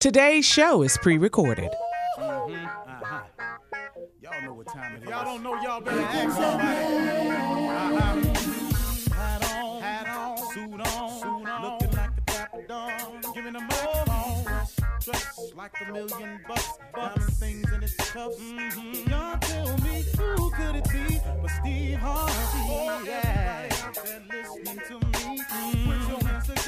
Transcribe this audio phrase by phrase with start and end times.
[0.00, 1.70] Today's show is pre recorded.
[2.16, 2.48] Y'all
[4.44, 5.08] know what time it is.
[5.08, 6.78] Y'all don't know, y'all better ask somebody.
[7.66, 8.22] Uh-huh.
[9.16, 11.90] Hat on, hat on, suit on, suit on, looking
[15.56, 17.96] like a million bucks, diamond things in its.
[17.96, 19.10] Mm-hmm.
[19.10, 23.08] Y'all tell me who could it be but Steve Harvey?
[23.08, 25.07] Yeah, out there listening to me.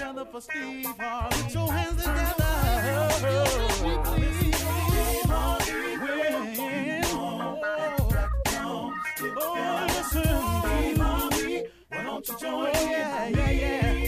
[0.00, 1.42] Together for Steve Harvey.
[1.42, 2.44] Put your hands together.
[9.36, 10.22] Oh, listen,
[10.62, 13.99] Steve Harvey, why don't you join yeah, yeah, yeah.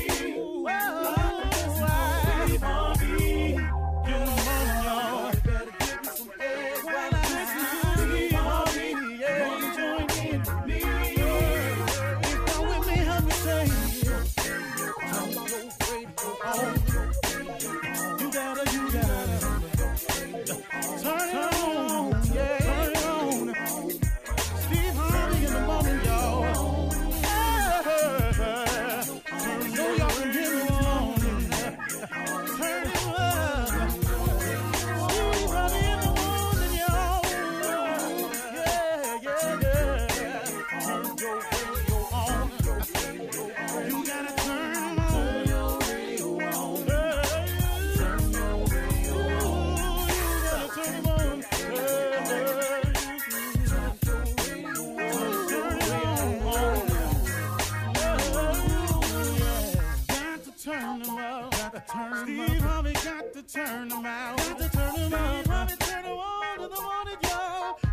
[63.52, 64.36] Turn them out.
[64.38, 65.44] Got to turn them up.
[65.44, 66.68] Steve Harvey turn them on to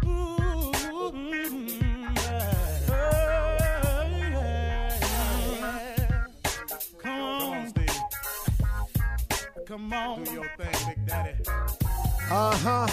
[0.05, 0.69] mm.
[7.03, 7.73] Come on.
[9.65, 10.23] Come on.
[10.23, 11.33] Do your thing, Big Daddy.
[12.31, 12.87] Uh huh.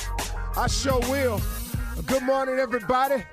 [0.57, 1.41] I sure will.
[2.07, 3.25] Good morning, everybody.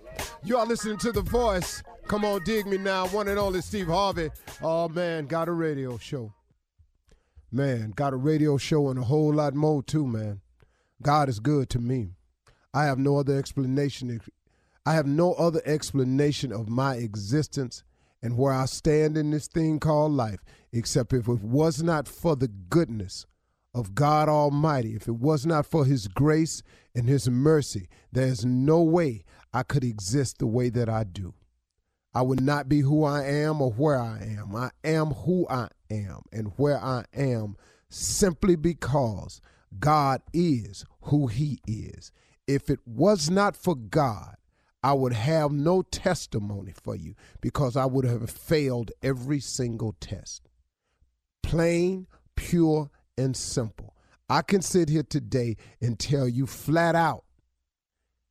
[0.43, 1.81] You are listening to The Voice.
[2.07, 3.07] Come on, dig me now.
[3.07, 4.29] One and only Steve Harvey.
[4.61, 6.31] Oh, man, got a radio show.
[7.55, 10.41] Man, got a radio show and a whole lot more, too, man.
[11.03, 12.15] God is good to me.
[12.73, 14.19] I have no other explanation.
[14.87, 17.83] I have no other explanation of my existence
[18.23, 20.39] and where I stand in this thing called life,
[20.71, 23.27] except if it was not for the goodness
[23.75, 26.63] of God Almighty, if it was not for His grace
[26.95, 31.35] and His mercy, there's no way I could exist the way that I do.
[32.15, 34.55] I would not be who I am or where I am.
[34.55, 37.55] I am who I am and where I am
[37.89, 39.41] simply because
[39.79, 42.11] God is who He is.
[42.47, 44.35] If it was not for God,
[44.83, 50.49] I would have no testimony for you because I would have failed every single test.
[51.41, 53.95] Plain, pure, and simple.
[54.29, 57.23] I can sit here today and tell you flat out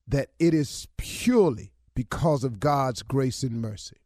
[0.07, 4.02] that it is purely because of God's grace and mercy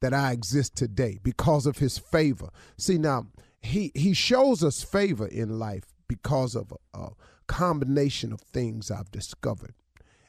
[0.00, 2.50] that I exist today, because of his favor.
[2.76, 3.26] See, now,
[3.60, 7.10] he, he shows us favor in life because of a, a
[7.46, 9.74] combination of things I've discovered.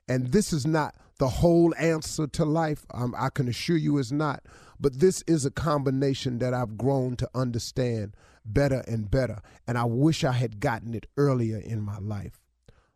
[0.07, 2.85] And this is not the whole answer to life.
[2.93, 4.43] Um, I can assure you it's not.
[4.79, 9.41] But this is a combination that I've grown to understand better and better.
[9.67, 12.39] And I wish I had gotten it earlier in my life.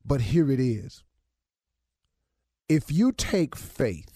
[0.04, 1.04] But here it is.
[2.68, 4.13] If you take faith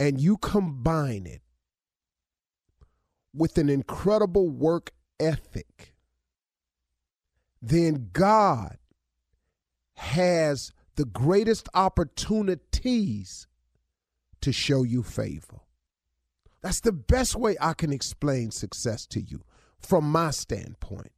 [0.00, 1.42] and you combine it
[3.34, 5.94] with an incredible work ethic,
[7.60, 8.78] then God
[9.94, 13.46] has the greatest opportunities
[14.40, 15.60] to show you favor.
[16.62, 19.42] That's the best way I can explain success to you
[19.80, 21.12] from my standpoint.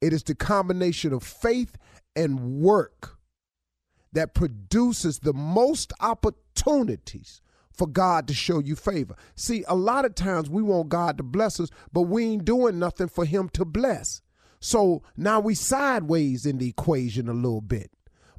[0.00, 1.76] It is the combination of faith
[2.16, 3.18] and work
[4.12, 7.40] that produces the most opportunities
[7.76, 9.16] for God to show you favor.
[9.34, 12.78] See, a lot of times we want God to bless us, but we ain't doing
[12.78, 14.22] nothing for Him to bless.
[14.60, 17.90] So now we sideways in the equation a little bit.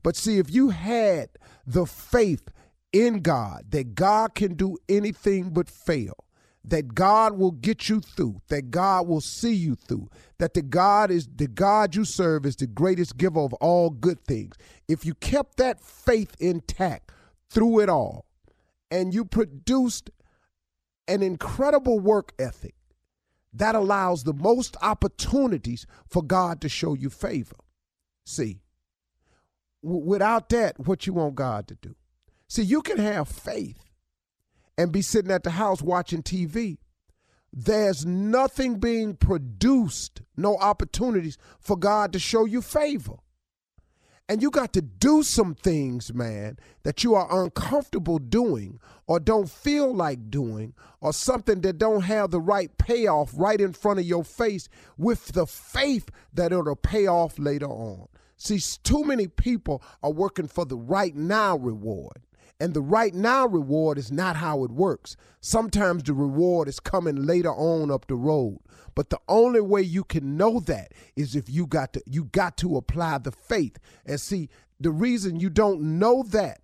[0.01, 1.29] But see, if you had
[1.65, 2.49] the faith
[2.91, 6.15] in God that God can do anything but fail,
[6.63, 10.09] that God will get you through, that God will see you through,
[10.39, 14.23] that the God is the God you serve is the greatest giver of all good
[14.25, 14.55] things.
[14.87, 17.11] If you kept that faith intact
[17.49, 18.25] through it all,
[18.91, 20.09] and you produced
[21.07, 22.75] an incredible work ethic
[23.53, 27.57] that allows the most opportunities for God to show you favor.
[28.25, 28.59] See,
[29.83, 31.95] w- without that, what you want God to do?
[32.47, 33.85] See, you can have faith
[34.77, 36.77] and be sitting at the house watching TV,
[37.51, 43.15] there's nothing being produced, no opportunities for God to show you favor.
[44.27, 49.49] And you got to do some things, man, that you are uncomfortable doing or don't
[49.49, 54.05] feel like doing or something that don't have the right payoff right in front of
[54.05, 54.67] your face
[54.97, 58.07] with the faith that it'll pay off later on.
[58.35, 62.19] See, too many people are working for the right now reward.
[62.59, 65.17] And the right now reward is not how it works.
[65.41, 68.59] Sometimes the reward is coming later on up the road.
[68.95, 72.57] But the only way you can know that is if you got to you got
[72.57, 73.77] to apply the faith.
[74.05, 74.49] And see,
[74.79, 76.61] the reason you don't know that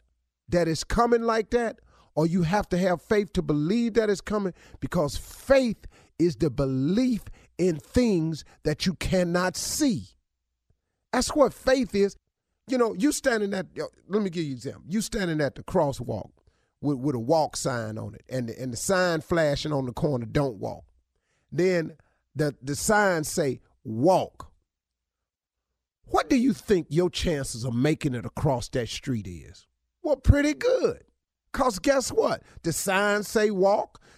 [0.47, 1.79] that is coming like that
[2.15, 5.87] or you have to have faith to believe that it's coming because faith
[6.19, 7.23] is the belief
[7.57, 10.07] in things that you cannot see.
[11.11, 12.15] That's what faith is.
[12.67, 13.65] You know, you standing at
[14.07, 14.83] let me give you an example.
[14.87, 16.29] You standing at the crosswalk
[16.81, 19.93] with, with a walk sign on it and the, and the sign flashing on the
[19.93, 20.83] corner don't walk.
[21.51, 21.93] Then
[22.35, 24.51] the, the signs say walk.
[26.05, 29.67] What do you think your chances of making it across that street is?
[30.03, 31.03] Well, pretty good.
[31.53, 32.43] Cause guess what?
[32.63, 34.00] The signs say walk.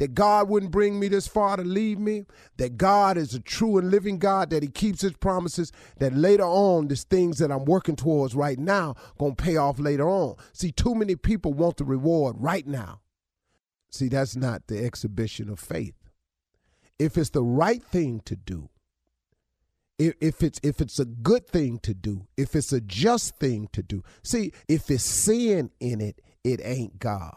[0.00, 2.24] that God wouldn't bring me this far to leave me,
[2.56, 5.70] that God is a true and living God, that He keeps His promises,
[6.00, 10.08] that later on, these things that I'm working towards right now gonna pay off later
[10.08, 10.34] on.
[10.52, 13.00] See, too many people want the reward right now.
[13.92, 15.94] See, that's not the exhibition of faith
[17.00, 18.68] if it's the right thing to do,
[19.98, 23.82] if, it's if it's a good thing to do, if it's a just thing to
[23.82, 24.02] do.
[24.22, 27.36] See, if it's sin in it, it ain't God.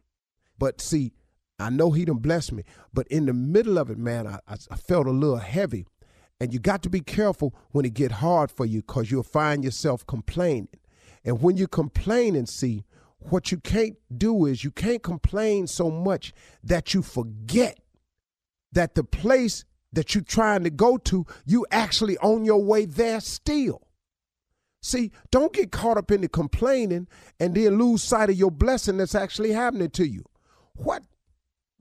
[0.61, 1.11] But see,
[1.57, 2.63] I know he done blessed me,
[2.93, 5.87] but in the middle of it, man, I, I felt a little heavy.
[6.39, 9.63] And you got to be careful when it get hard for you because you'll find
[9.63, 10.67] yourself complaining.
[11.25, 12.85] And when you complain and see,
[13.17, 16.31] what you can't do is you can't complain so much
[16.63, 17.79] that you forget
[18.71, 23.19] that the place that you're trying to go to, you actually on your way there
[23.19, 23.87] still.
[24.83, 27.07] See, don't get caught up in the complaining
[27.39, 30.23] and then lose sight of your blessing that's actually happening to you.
[30.83, 31.03] What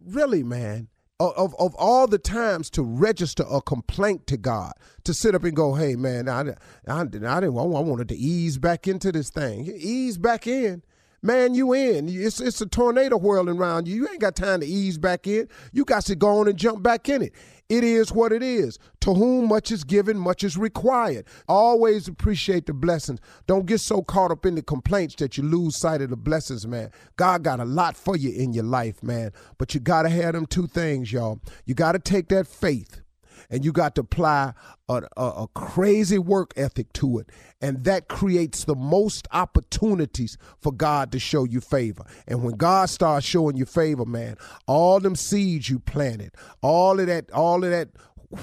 [0.04, 0.88] really, man?
[1.18, 4.72] Of, of all the times to register a complaint to God,
[5.04, 6.54] to sit up and go, hey, man, I, I,
[6.88, 9.66] I didn't I wanted to ease back into this thing.
[9.66, 10.82] Ease back in
[11.22, 12.08] man, you in.
[12.08, 13.96] It's, it's a tornado whirling around you.
[13.96, 15.48] You ain't got time to ease back in.
[15.72, 17.34] You got to go on and jump back in it.
[17.70, 18.80] It is what it is.
[19.02, 21.24] To whom much is given, much is required.
[21.48, 23.20] Always appreciate the blessings.
[23.46, 26.66] Don't get so caught up in the complaints that you lose sight of the blessings,
[26.66, 26.90] man.
[27.16, 29.30] God got a lot for you in your life, man.
[29.56, 31.40] But you got to have them two things, y'all.
[31.64, 33.02] You got to take that faith
[33.50, 34.54] and you got to apply
[34.88, 37.30] a, a, a, crazy work ethic to it.
[37.60, 42.04] And that creates the most opportunities for God to show you favor.
[42.26, 47.06] And when God starts showing you favor, man, all them seeds you planted, all of
[47.08, 47.88] that, all of that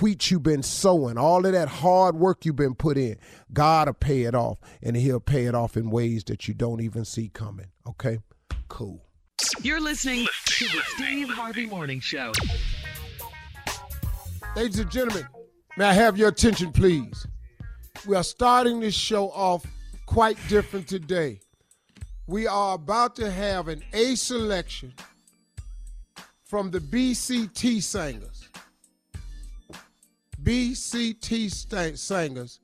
[0.01, 3.17] wheat you've been sowing, all of that hard work you've been put in,
[3.53, 6.81] God will pay it off, and He'll pay it off in ways that you don't
[6.81, 7.67] even see coming.
[7.87, 8.19] Okay,
[8.67, 9.01] cool.
[9.61, 12.33] You're listening to the Steve Harvey Morning Show.
[14.57, 15.27] Ladies and gentlemen,
[15.77, 17.27] may I have your attention, please?
[18.07, 19.63] We are starting this show off
[20.07, 21.41] quite different today.
[22.25, 24.95] We are about to have an A selection
[26.43, 28.49] from the BCT singers.
[30.41, 32.59] BCT singers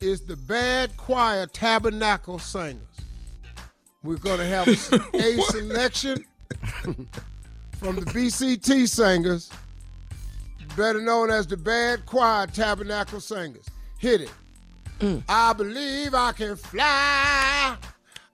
[0.00, 2.80] is the Bad Choir Tabernacle Singers.
[4.02, 4.76] We're going to have a
[5.42, 6.24] selection
[7.76, 9.50] from the BCT singers,
[10.78, 13.66] better known as the Bad Choir Tabernacle Singers.
[13.98, 15.22] Hit it.
[15.28, 17.76] I believe I can fly.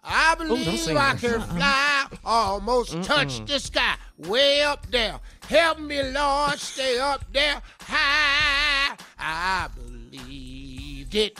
[0.04, 2.06] I believe sing I can fly.
[2.22, 3.94] Almost touch the sky.
[4.18, 5.18] Way up there.
[5.48, 8.94] Help me, Lord, stay up there high.
[9.18, 11.38] I believed it.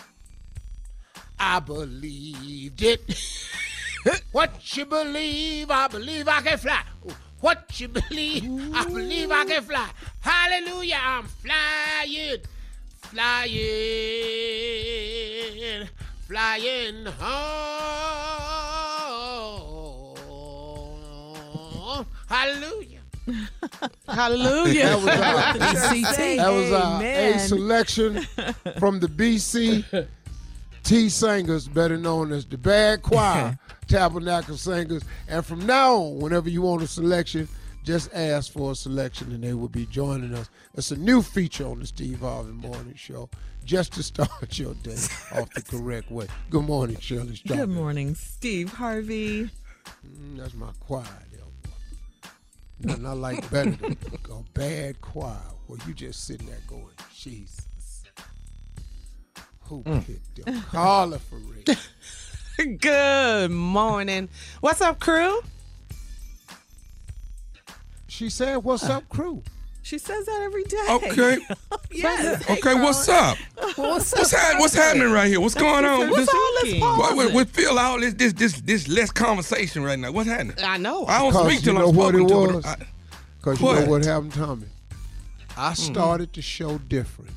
[1.39, 3.03] I believed it.
[4.33, 6.83] what you believe, I believe I can fly.
[7.45, 9.91] What you believe, I believe I can fly.
[10.21, 12.39] Hallelujah, I'm flying,
[13.03, 13.51] flying,
[16.27, 17.85] flying home.
[22.27, 23.01] Hallelujah.
[24.09, 24.85] Hallelujah.
[24.85, 27.39] That was our, that was our A Amen.
[27.41, 28.23] selection
[28.79, 29.85] from the BC
[30.85, 35.03] T Singers, better known as the Bad Choir Tabernacle Singers.
[35.29, 37.49] And from now on, whenever you want a selection,
[37.85, 40.51] just ask for a selection and they will be joining us.
[40.75, 43.31] It's a new feature on the Steve Harvey Morning Show,
[43.65, 44.99] just to start your day
[45.35, 46.27] off the correct way.
[46.51, 49.51] Good morning, Shirley Good morning, Steve Harvey.
[50.07, 52.29] Mm, that's my choir there, boy.
[52.81, 53.97] Nothing I like better than
[54.31, 57.69] a bad choir where you just sitting there going, Jesus.
[59.65, 60.07] Who mm.
[60.07, 60.63] picked them?
[60.71, 61.79] Carla Ferrell.
[62.79, 64.29] Good morning.
[64.61, 65.43] What's up, crew?
[68.07, 69.43] She said, What's up, crew?
[69.83, 70.87] She says that every day.
[70.89, 71.39] Okay.
[71.91, 72.51] Yes.
[72.51, 73.39] Okay, what's up?
[73.77, 75.41] What's What's, hap- what's happening right here?
[75.41, 76.11] What's going on?
[76.11, 77.17] What's This- all this Why- pausing?
[77.19, 80.11] we, we feel all this, this this this less conversation right now.
[80.11, 80.57] What's happening?
[80.65, 81.07] I know.
[81.07, 82.35] I don't speak till I'm spoken to.
[82.35, 82.65] was?
[82.65, 82.87] but I-
[83.39, 83.89] Because you know What?
[83.89, 84.67] what happened, Tommy?
[85.57, 85.75] I mm-hmm.
[85.75, 87.31] started the show different,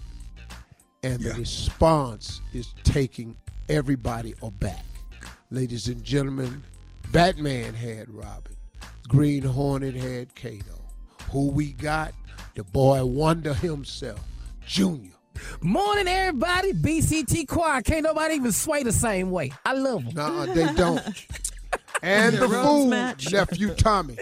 [1.07, 3.37] and the response is taking
[3.69, 4.83] everybody aback.
[5.51, 6.63] Ladies and gentlemen,
[7.13, 8.55] Batman had Robin,
[9.07, 10.81] Green Hornet had Kato.
[11.31, 12.13] Who we got?
[12.55, 14.19] The boy wonder himself,
[14.65, 15.11] Junior.
[15.61, 16.73] Morning, everybody.
[16.73, 17.81] BCT Choir.
[17.83, 19.53] Can't nobody even sway the same way.
[19.65, 20.13] I love them.
[20.15, 21.01] Nuh-uh, they don't.
[22.03, 24.19] And the Rose fool, nephew Tommy.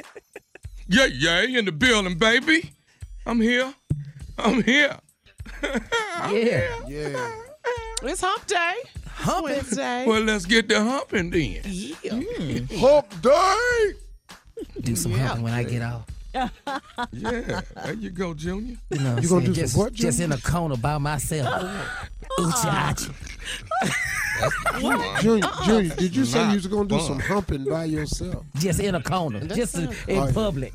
[0.88, 2.72] yeah, yeah, in the building, baby.
[3.25, 3.74] I'm here.
[4.38, 4.98] I'm here.
[6.32, 6.80] Yeah.
[6.88, 7.32] Yeah.
[8.04, 8.74] It's hump day.
[9.08, 9.54] Humping.
[9.56, 10.06] Wednesday.
[10.06, 11.62] Well, let's get the humping then.
[11.64, 12.75] Hmm.
[12.80, 13.94] Hump day.
[14.82, 16.06] Do some humping when I get off.
[17.14, 18.75] Yeah, there you go, Junior.
[18.90, 19.46] You know what You I'm gonna saying?
[19.46, 21.48] do some just, what, just in a corner by myself.
[22.40, 23.14] Oochie, oochie.
[24.42, 25.22] Uh-uh.
[25.22, 25.66] Junior, uh-uh.
[25.66, 27.08] Junior, did you say you was gonna do fun.
[27.08, 28.44] some humping by yourself?
[28.58, 29.46] Just in a corner.
[29.48, 30.74] Just in, in Oh, public.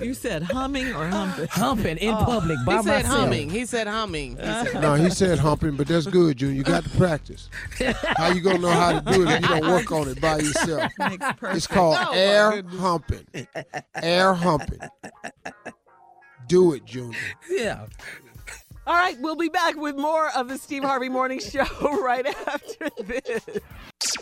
[0.00, 1.48] You said humming or humping?
[1.50, 2.24] Humping in oh.
[2.24, 3.50] public by he said humming.
[3.50, 4.36] He said humming.
[4.36, 6.56] He said, No, he said humping, but that's good, Junior.
[6.56, 7.48] You got to practice.
[8.16, 10.38] How you gonna know how to do it if you don't work on it by
[10.38, 10.92] yourself?
[10.98, 11.26] Makes.
[11.42, 13.26] It's called Oh, air humping.
[13.94, 14.80] Air humping.
[16.46, 17.18] Do it, Junior.
[17.50, 17.86] Yeah.
[18.86, 21.64] All right, we'll be back with more of the Steve Harvey Morning Show
[22.02, 23.44] right after this.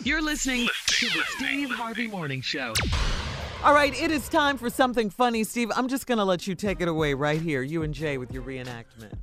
[0.03, 2.73] You're listening to the Steve Harvey Morning Show.
[3.65, 5.71] All right, it is time for something funny, Steve.
[5.75, 8.31] I'm just going to let you take it away right here, you and Jay with
[8.31, 9.13] your reenactment.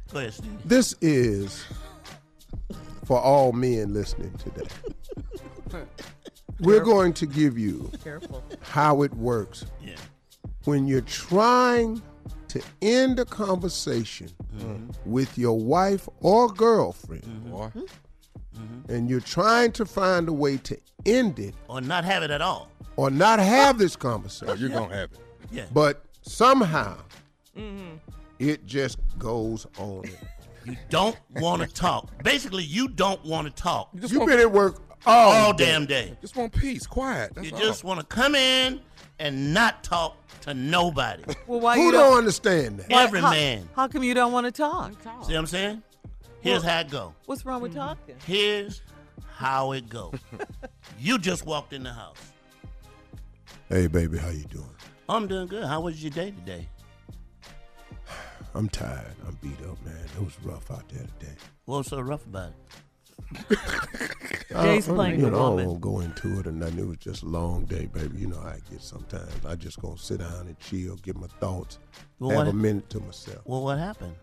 [0.65, 1.65] This is
[3.05, 4.67] for all men listening today.
[6.59, 8.43] We're going to give you Careful.
[8.63, 9.65] how it works
[10.65, 12.03] when you're trying
[12.49, 14.29] to end a conversation
[15.05, 17.49] with your wife or girlfriend
[18.87, 18.95] Boy.
[18.95, 22.41] and you're trying to find a way to end it or not have it at
[22.43, 22.69] all.
[22.97, 25.19] or not have this Oh, conversation you're gonna have it.
[25.51, 25.65] Yeah.
[25.73, 26.97] but somehow
[27.57, 27.97] Mm-hmm.
[28.39, 30.05] it just goes on
[30.65, 32.09] You don't want to talk.
[32.25, 35.67] Basically, you don't want to talk You just you've been at work all, all day.
[35.67, 36.17] damn day.
[36.21, 37.35] just want peace, quiet.
[37.35, 37.61] That's You all.
[37.61, 38.81] just want to come in
[39.19, 41.23] and not talk to nobody.
[41.47, 43.69] Well, why who you don't understand that Every how, man.
[43.77, 44.93] How come you don't want to talk?
[45.03, 45.83] See what I'm saying?
[46.43, 47.15] Here's how it go.
[47.27, 48.17] What's wrong with talking?
[48.27, 48.83] Here's
[49.29, 50.13] how it go.
[50.99, 52.33] you just walked in the house.
[53.69, 54.67] hey baby how you doing
[55.09, 55.65] I'm doing good.
[55.65, 56.69] How was your day today?
[58.55, 59.15] I'm tired.
[59.27, 59.97] I'm beat up, man.
[60.17, 61.33] It was rough out there today.
[61.67, 63.59] What was so rough about it?
[64.51, 65.67] Jay's Uh, playing you the know, I woman.
[65.67, 66.79] won't go into it or nothing.
[66.81, 68.19] It was just a long day, baby.
[68.21, 69.33] You know how I get sometimes.
[69.47, 71.79] I just gonna sit down and chill, get my thoughts,
[72.19, 73.39] Well, have what- a minute to myself.
[73.45, 74.15] Well, what happened?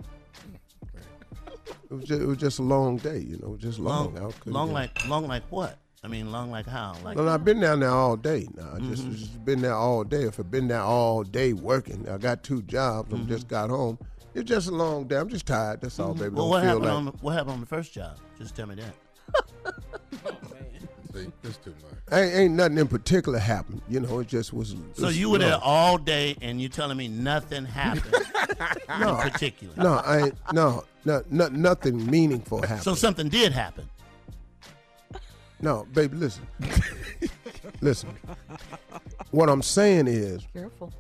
[1.90, 4.14] It was just, it was just a long day, you know, just long.
[4.16, 5.78] Long, long like long like what?
[6.04, 6.96] I mean, long like how?
[7.04, 8.72] Like Well, I've been down there all day now.
[8.76, 9.12] I just, Mm-hmm.
[9.16, 10.24] just been there all day.
[10.24, 13.14] If I've been there all day working, I got two jobs.
[13.14, 13.98] I just got home.
[14.34, 15.18] It's just a long day.
[15.18, 15.82] I'm just tired.
[15.82, 16.28] That's all, baby.
[16.28, 16.36] Mm-hmm.
[16.36, 18.18] well, Don't what feel happened like on the, what happened on the first job?
[18.38, 19.76] Just tell me that.
[21.14, 22.20] See, it's too much.
[22.20, 23.82] ain't, ain't nothing in particular happened.
[23.90, 24.70] You know, it just was.
[24.94, 25.48] So it's- you were no.
[25.50, 29.74] there all day, and you telling me nothing happened in particular.
[29.76, 30.36] No, I ain't.
[30.54, 32.84] No, no, no, nothing meaningful happened.
[32.84, 33.90] So something did happen.
[35.62, 36.46] no, baby, listen,
[37.82, 38.10] listen.
[39.32, 40.94] What I'm saying is, Careful.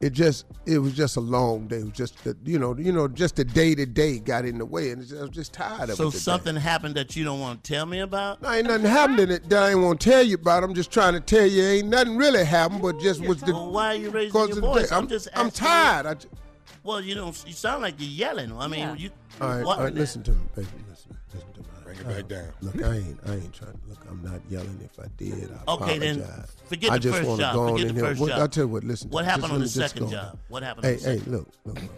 [0.00, 1.76] It just, it was just a long day.
[1.76, 4.56] It was just, the, you know, you know, just the day to day got in
[4.56, 6.12] the way, and I was just tired of So it.
[6.12, 6.18] today.
[6.20, 8.40] something happened that you don't want to tell me about.
[8.40, 10.64] No, ain't nothing happened that I ain't want to tell you about.
[10.64, 13.52] I'm just trying to tell you, ain't nothing really happened, but just was the.
[13.52, 14.90] Well, why are you raising your voice?
[14.90, 15.28] I'm, I'm, just.
[15.34, 16.06] I'm asking tired.
[16.06, 16.38] I ju- You,
[16.82, 17.44] well, you don't.
[17.46, 18.56] You sound like you're yelling.
[18.56, 18.94] I mean, Yeah.
[18.94, 19.10] you.
[19.40, 20.68] All right, all right listen to me, baby.
[20.88, 21.66] Listen, listen to me.
[21.96, 22.42] Bring it back oh.
[22.42, 22.52] down.
[22.60, 23.72] Look, I ain't, I ain't trying.
[23.72, 24.80] To, look, I'm not yelling.
[24.84, 26.56] If I did, I Okay, then apologize.
[26.66, 27.54] forget I the just first wanna job.
[27.54, 28.10] go on Forget in the here.
[28.10, 28.38] first What- job.
[28.40, 28.84] I'll tell you what.
[28.84, 29.10] Listen.
[29.10, 29.30] What me.
[29.30, 30.38] happened on the second job?
[30.48, 30.86] What happened?
[30.86, 31.32] Hey, on the hey, second?
[31.32, 31.90] look, look, look.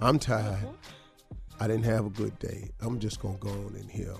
[0.00, 0.58] I'm tired.
[1.60, 2.70] I didn't have a good day.
[2.80, 4.14] I'm just gonna go on in here.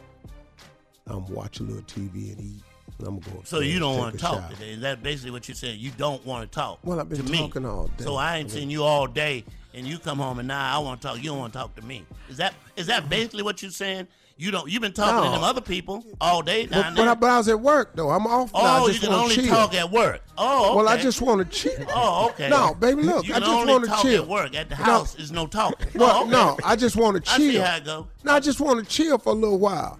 [1.06, 2.62] I'm watch a little TV and eat.
[3.00, 3.42] I'm gonna go.
[3.44, 4.70] So you don't want want to talk today?
[4.70, 5.80] Is that basically what you're saying?
[5.80, 6.78] You don't want to talk.
[6.84, 7.38] Well, I've been to me.
[7.38, 8.04] talking all day.
[8.04, 11.00] So I ain't seen you all day, and you come home and now I want
[11.00, 11.16] to talk.
[11.18, 12.04] You don't want to talk to me.
[12.28, 14.06] Is that is that basically what you're saying?
[14.36, 14.68] You don't.
[14.70, 17.14] You've been talking to them other people all day But, but, I, there.
[17.16, 18.10] but I was at work though.
[18.10, 18.60] I'm off now.
[18.60, 19.50] oh, I you just can want only to chill.
[19.54, 20.22] talk at work.
[20.36, 20.76] Oh, okay.
[20.76, 21.86] Well, I just want to chill.
[21.94, 22.48] Oh, okay.
[22.48, 24.22] No, baby, look, You I can just only wanna talk chill.
[24.22, 24.54] at work.
[24.56, 24.82] At the No.
[24.84, 25.88] house is no talking.
[25.94, 26.30] Well, oh, okay.
[26.30, 27.34] no, I just want to chill.
[27.34, 27.52] I chill.
[27.52, 28.08] see how it go.
[28.24, 29.98] No, I just want to chill for a little while.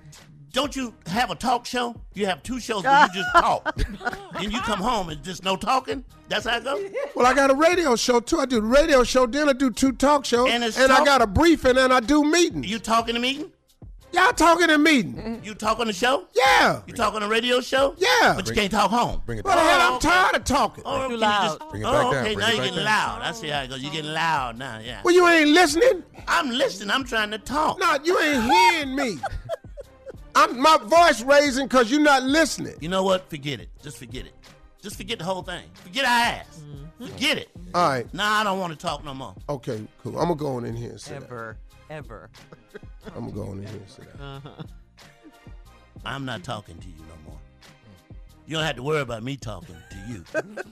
[0.53, 1.95] Don't you have a talk show?
[2.13, 3.75] You have two shows where you just talk.
[4.35, 6.05] then you come home and just no talking.
[6.29, 6.91] That's how it goes.
[7.15, 8.39] Well, I got a radio show too.
[8.39, 11.07] I do the radio show, then I do two talk shows, And it's I talk-
[11.07, 12.67] got a briefing, and I do meetings.
[12.71, 13.51] You talking to the meeting?
[14.13, 15.41] Y'all talking in meeting?
[15.45, 16.27] You talk on the show?
[16.35, 16.83] Yeah.
[16.87, 17.95] You talk on the radio show?
[17.99, 18.35] Yeah.
[18.37, 19.23] But you can't talk home.
[19.27, 19.81] Bring it What the back.
[19.81, 19.91] hell?
[19.91, 20.85] Oh, I'm tired of talking.
[20.87, 21.59] Oh, Too loud.
[21.59, 23.19] just- Bring it oh, back down, okay, bring now it you're back getting down.
[23.19, 23.23] loud.
[23.23, 23.83] I see how it goes.
[23.83, 25.01] You're getting loud now, yeah.
[25.05, 26.03] Well, you ain't listening.
[26.29, 26.91] I'm listening.
[26.91, 27.79] I'm trying to talk.
[27.81, 29.19] No, you ain't hearing me.
[30.35, 32.75] I'm my voice raising because you're not listening.
[32.81, 33.29] You know what?
[33.29, 33.69] Forget it.
[33.83, 34.33] Just forget it.
[34.81, 35.65] Just forget the whole thing.
[35.75, 36.61] Forget our ass.
[36.65, 37.07] Mm-hmm.
[37.07, 37.49] Forget it.
[37.75, 38.15] All right.
[38.15, 39.35] Nah, I don't want to talk no more.
[39.49, 40.17] Okay, cool.
[40.19, 41.25] I'm gonna go on in here and sit down.
[41.25, 41.57] Ever.
[41.91, 42.31] Ever.
[43.15, 43.87] I'm gonna go on in here and uh-huh.
[43.89, 44.67] sit down.
[46.05, 47.39] I'm not talking to you no more.
[47.39, 48.19] Mm.
[48.47, 50.25] You don't have to worry about me talking to you.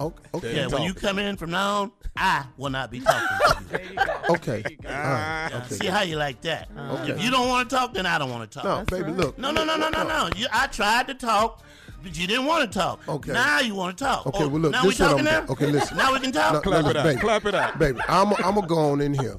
[0.00, 0.22] Okay.
[0.32, 0.56] Okay.
[0.56, 3.98] Yeah, when you come in from now on, I will not be talking to you.
[4.30, 4.62] Okay.
[4.86, 5.48] All right.
[5.50, 5.74] Yeah, Okay.
[5.74, 6.68] See how you like that.
[6.74, 7.02] Uh-huh.
[7.02, 7.12] Okay.
[7.12, 8.64] If you don't want to talk, then I don't want to talk.
[8.90, 9.36] No, baby, look.
[9.38, 10.30] No, no, no, no, no, no.
[10.36, 11.62] You, I tried to talk,
[12.02, 13.06] but you didn't want to talk.
[13.06, 13.32] Okay.
[13.32, 14.26] Now you want to talk.
[14.28, 15.44] Okay, Oh, well, look, now we this talking now?
[15.50, 15.98] okay, listen.
[15.98, 16.54] Now we can talk?
[16.54, 17.04] No, Clap no, it out.
[17.04, 17.20] baby.
[17.20, 17.78] Clap it out.
[17.78, 19.36] Baby, I'm I'm gonna go on in here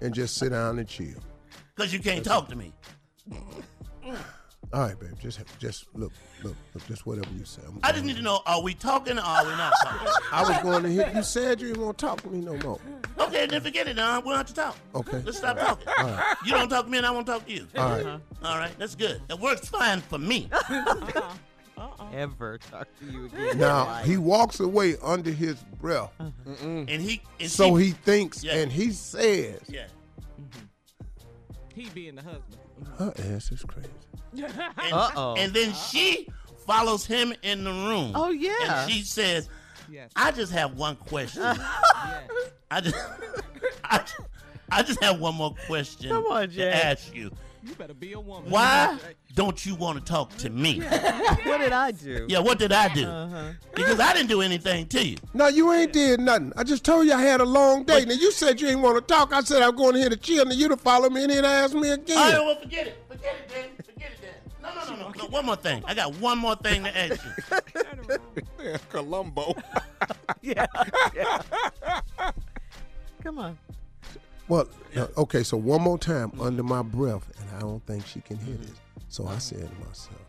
[0.00, 1.14] and just sit down and chill.
[1.74, 2.72] Because you can't talk to me.
[4.72, 5.12] All right, babe.
[5.20, 6.12] Just just look,
[6.42, 6.86] look, look.
[6.88, 7.62] Just whatever you say.
[7.66, 10.08] I'm I just need to know, are we talking or are we not talking?
[10.32, 11.14] I was going to hit.
[11.14, 12.80] You said you didn't want to talk to me no more.
[13.20, 14.22] okay, then forget it, Don.
[14.24, 14.76] We don't have to talk.
[14.94, 15.22] Okay.
[15.24, 15.86] Let's stop talking.
[16.44, 17.66] You don't talk to me and I won't talk to you.
[17.76, 18.20] All right.
[18.42, 19.20] All right, that's good.
[19.28, 20.50] That works fine for me.
[21.76, 22.10] Uh-uh.
[22.14, 23.58] Ever talk to you again.
[23.58, 26.52] Now he walks away under his breath, uh-huh.
[26.64, 28.54] And he and so she- he thinks Yeah.
[28.56, 29.86] and he says, Yeah.
[30.40, 30.60] Mm-hmm.
[31.74, 32.56] He being the husband.
[32.82, 33.04] Mm-hmm.
[33.04, 33.88] "Her ass is crazy."
[34.36, 35.34] And, Uh-oh.
[35.38, 36.28] and then she
[36.66, 38.12] follows him in the room.
[38.14, 38.82] Oh, yeah.
[38.82, 39.48] And she says,
[39.90, 40.10] Yes.
[40.16, 41.42] I just have one question.
[41.42, 41.58] yes.
[42.70, 42.96] I just
[43.84, 44.04] I,
[44.70, 46.64] I just have one more question Come on, Jay.
[46.64, 47.30] to ask you.
[47.66, 48.48] You better be a woman.
[48.50, 48.96] Why
[49.34, 50.80] don't you want to talk to me?
[51.46, 52.26] What did I do?
[52.28, 53.06] Yeah, what did I do?
[53.06, 53.52] Uh-huh.
[53.74, 55.16] Because I didn't do anything to you.
[55.34, 56.52] No, you ain't did nothing.
[56.56, 58.04] I just told you I had a long day.
[58.04, 59.32] Now you said you ain't want to talk.
[59.32, 61.74] I said I'm going here to chill, and you to follow me and then ask
[61.74, 62.16] me again.
[62.18, 63.02] All right, well, forget it.
[63.08, 63.64] Forget it, Dan.
[63.84, 64.32] Forget it, Dan.
[64.62, 65.24] No, no, no, no, no.
[65.26, 65.82] One more thing.
[65.86, 67.58] I got one more thing to ask you.
[68.62, 69.54] Yeah, Columbo.
[70.42, 70.66] Yeah.
[71.14, 71.40] yeah.
[73.22, 73.58] Come on.
[74.48, 78.20] Well, uh, okay, so one more time under my breath, and I don't think she
[78.20, 78.72] can hear this.
[79.08, 80.20] So I said to myself,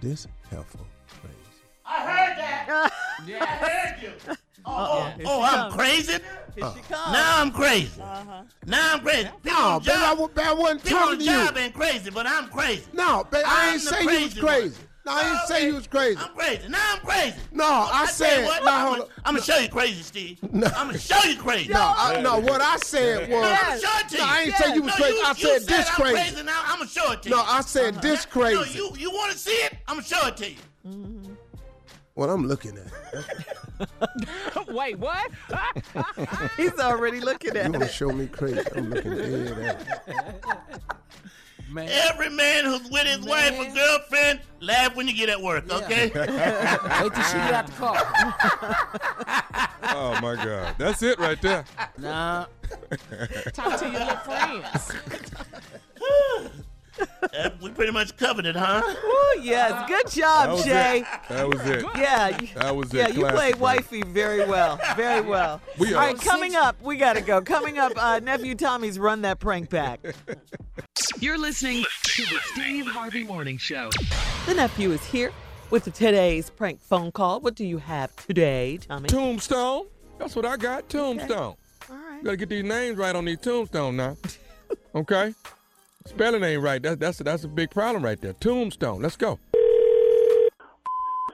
[0.00, 0.78] this heifer
[1.20, 1.36] crazy.
[1.84, 2.92] I heard that.
[3.26, 3.42] yeah.
[3.42, 4.34] I heard you.
[4.66, 6.12] Oh, Here oh, I'm crazy.
[6.12, 6.20] Here
[6.54, 7.12] she comes.
[7.12, 7.98] Now I'm crazy.
[7.98, 8.42] Uh-huh.
[8.66, 9.28] Now I'm crazy.
[9.42, 11.30] People No, on baby, I, I wasn't talking to you.
[11.30, 12.84] job ain't crazy, but I'm crazy.
[12.92, 14.89] No, baby, I ain't the say you was crazy one.
[15.04, 15.06] Crazy.
[15.06, 16.18] No, I didn't say you was crazy.
[16.20, 16.68] I'm crazy.
[16.68, 17.36] Now I'm crazy.
[17.52, 18.44] No, I tell said.
[18.44, 19.10] what, No, I'm hold gonna.
[19.24, 20.38] I'm gonna show you crazy, Steve.
[20.52, 20.66] No.
[20.76, 21.72] I'm gonna show you crazy.
[21.72, 22.38] No, I, no.
[22.38, 23.44] What I said was.
[23.44, 24.20] I'm gonna show it to you.
[24.20, 25.18] No, I ain't say you was No, crazy.
[25.24, 26.14] I you said this I'm crazy.
[26.16, 26.42] crazy.
[26.42, 27.34] Now I'm gonna show it to you.
[27.34, 28.00] No, I said uh-huh.
[28.02, 28.78] this No, crazy.
[28.78, 29.74] you you want to see it?
[29.88, 30.56] I'm gonna show it to you.
[30.86, 31.32] Mm-hmm.
[32.14, 34.68] What I'm looking at.
[34.68, 35.30] Wait, what?
[36.56, 37.56] He's already looking at.
[37.56, 38.60] You at want to show me crazy?
[38.76, 40.82] I'm looking dead at it.
[41.72, 41.88] Man.
[42.10, 46.10] Every man who's with his wife or girlfriend, laugh when you get at work, okay?
[46.14, 47.96] Wait till she get out the car.
[49.82, 51.64] Oh my God, that's it right there.
[51.96, 52.46] Nah.
[53.52, 54.92] Talk to your little friends.
[57.22, 58.82] Uh, we pretty much covered it, huh?
[58.84, 59.88] Ooh, yes.
[59.88, 61.00] Good job, was Jay.
[61.00, 61.06] it.
[61.28, 61.84] That was it.
[61.96, 62.40] Yeah.
[62.40, 62.98] you- That was it.
[62.98, 64.78] Yeah, you played wifey very well.
[64.96, 65.60] Very well.
[65.78, 67.40] We All are- right, coming up, we got to go.
[67.42, 70.00] Coming up, uh, nephew Tommy's run that prank back.
[71.20, 73.90] You're listening to the Steve Harvey Morning Show.
[74.46, 75.32] The nephew is here
[75.70, 77.40] with today's prank phone call.
[77.40, 79.08] What do you have today, Tommy?
[79.08, 79.86] Tombstone.
[80.18, 80.88] That's what I got.
[80.88, 81.54] Tombstone.
[81.90, 82.16] All right.
[82.18, 84.16] You gotta get these names right on these tombstone now.
[84.94, 85.34] Okay?
[86.06, 86.82] Spelling ain't right.
[86.82, 88.32] That, that's that's a big problem right there.
[88.32, 89.02] Tombstone.
[89.02, 89.38] Let's go.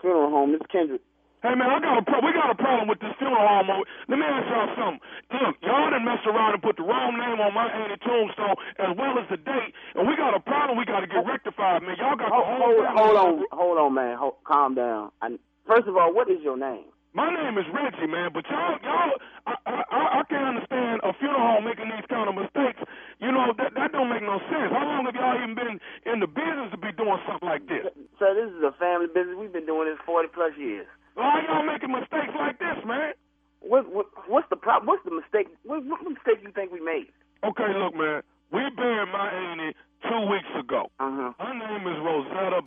[0.01, 0.53] funeral home.
[0.53, 1.01] This is Kendrick.
[1.43, 3.71] Hey man, I got a pro- we got a problem with this funeral home.
[3.71, 5.01] over- Let me ask y'all something.
[5.31, 8.97] Look, y'all done messed around and put the wrong name on my auntie tombstone as
[8.99, 10.77] well as the date, and we got a problem.
[10.79, 11.95] We got to get rectified, man.
[11.99, 14.19] Y'all got the Hold, whole hold, hold on, hold on, man.
[14.19, 15.13] Hold, calm down.
[15.23, 16.91] I, first of all, what is your name?
[17.15, 19.13] My name is Reggie, man, but y'all, y'all,
[19.47, 22.81] I, I, I- I can't understand a funeral home making these kind of mistakes.
[23.21, 24.69] You know that that don't make no sense.
[24.69, 27.89] How long have y'all even been in the business to be doing something like this?
[28.21, 29.41] So this is a family business.
[29.41, 30.85] We've been doing this 40 plus years.
[31.17, 33.17] Why y'all making mistakes like this, man?
[33.65, 34.87] What, what, what's the problem?
[34.87, 35.49] What's the mistake?
[35.65, 37.09] What, what mistake you think we made?
[37.41, 38.21] Okay, look, man,
[38.53, 39.73] we buried my auntie
[40.05, 40.93] two weeks ago.
[41.01, 41.33] Uh huh.
[41.41, 42.61] Her name is Rosetta.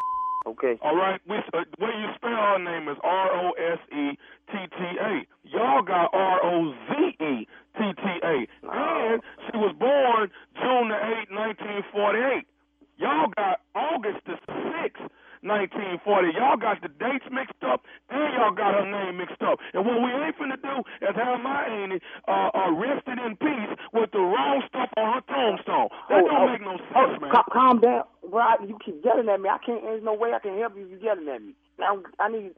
[0.49, 0.79] Okay.
[0.81, 4.17] All right, we, uh, the way you spell our name is R O S E
[4.49, 5.21] T T A.
[5.43, 10.97] Y'all got R O Z E T T A, and she was born June the
[10.97, 12.47] eighth, nineteen forty eight.
[12.97, 14.35] Y'all got August the
[14.73, 15.05] sixth,
[15.41, 16.31] nineteen forty.
[16.35, 19.59] Y'all got the dates mixed up, and y'all got her name mixed up.
[19.73, 23.71] And what we ain't finna do is have my auntie uh, uh, rested in peace
[23.93, 25.89] with the wrong stuff on her tombstone.
[26.09, 27.31] That Oh, don't oh, make no oh, sense, man.
[27.31, 28.39] cal- calm down, bro.
[28.41, 29.49] I- You keep yelling at me.
[29.49, 29.81] I can't.
[29.83, 30.85] There's no way I can help you.
[30.85, 31.53] if You yelling at me.
[31.79, 32.51] Now I need.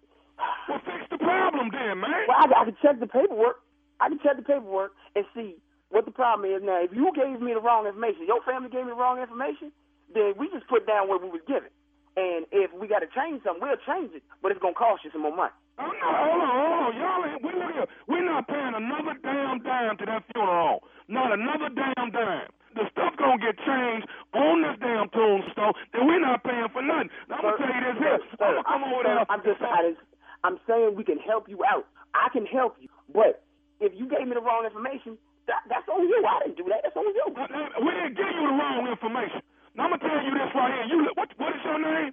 [0.67, 2.26] Well, fix the problem then, man.
[2.28, 3.62] Well, I, I can check the paperwork.
[4.00, 5.56] I can check the paperwork and see
[5.89, 6.63] what the problem is.
[6.63, 9.72] Now, if you gave me the wrong information, your family gave me the wrong information,
[10.15, 11.70] then we just put down what we was given.
[12.19, 15.12] And if we got to change something, we'll change it, but it's gonna cost you
[15.15, 15.56] some more money.
[15.80, 16.91] Oh, no, hold on, hold on.
[17.00, 17.88] Y'all ain't, we look here.
[18.08, 20.84] We're not paying another damn dime to that funeral home.
[21.08, 22.52] Not another damn dime.
[22.76, 27.12] The stuff gonna get changed on this damn tombstone, then we're not paying for nothing.
[27.32, 28.19] Now, I'm gonna tell you this here.
[28.39, 29.26] Sir, I'm gonna come over sir, there.
[29.32, 30.04] I'm just, I just,
[30.43, 31.88] I'm saying we can help you out.
[32.15, 33.43] I can help you, but
[33.80, 35.15] if you gave me the wrong information,
[35.47, 36.19] that, that's on you.
[36.28, 36.84] I didn't do that.
[36.84, 37.26] That's on you.
[37.36, 39.41] Uh, uh, We didn't give you the wrong information.
[39.76, 40.86] Now, I'm gonna tell you this right here.
[40.92, 42.12] You, what, what is your name?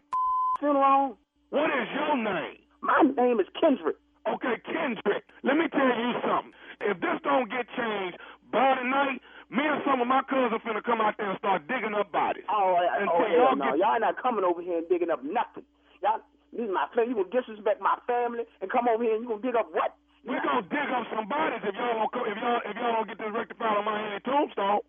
[0.61, 1.15] Home.
[1.51, 2.59] What is your name?
[2.83, 3.97] My name is Kendrick.
[4.29, 6.53] Okay, Kendrick, let me tell you something.
[6.85, 8.19] If this don't get changed
[8.53, 9.19] by tonight,
[9.51, 12.13] me and some of my cousins are finna come out there and start digging up
[12.13, 12.45] bodies.
[12.53, 13.65] Oh, uh, Until oh y'all no.
[13.73, 15.65] get- Y'all not coming over here and digging up nothing.
[16.05, 16.21] Y'all,
[16.53, 17.17] this is my family.
[17.17, 19.97] You gonna disrespect my family and come over here and you gonna dig up what?
[20.29, 23.09] We gonna dig up some bodies if y'all don't co- if y'all if y'all don't
[23.09, 24.85] get this rectified on my auntie tombstone.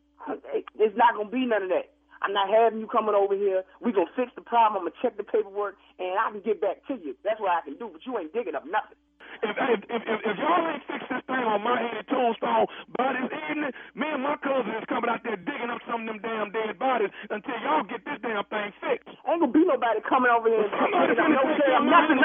[0.75, 1.95] It's not gonna be none of that.
[2.21, 3.63] I'm not having you coming over here.
[3.81, 4.83] We gonna fix the problem.
[4.83, 7.15] I'm gonna check the paperwork and I can get back to you.
[7.23, 7.89] That's what I can do.
[7.91, 8.97] But you ain't digging up nothing.
[9.43, 13.13] If if if, if, if y'all ain't fix this thing on my auntie tombstone by
[13.17, 16.19] this evening, me and my cousin is coming out there digging up some of them
[16.23, 19.09] damn dead bodies until y'all get this damn thing fixed.
[19.29, 22.19] Ain't gonna be nobody coming over here and digging up no damn nothing.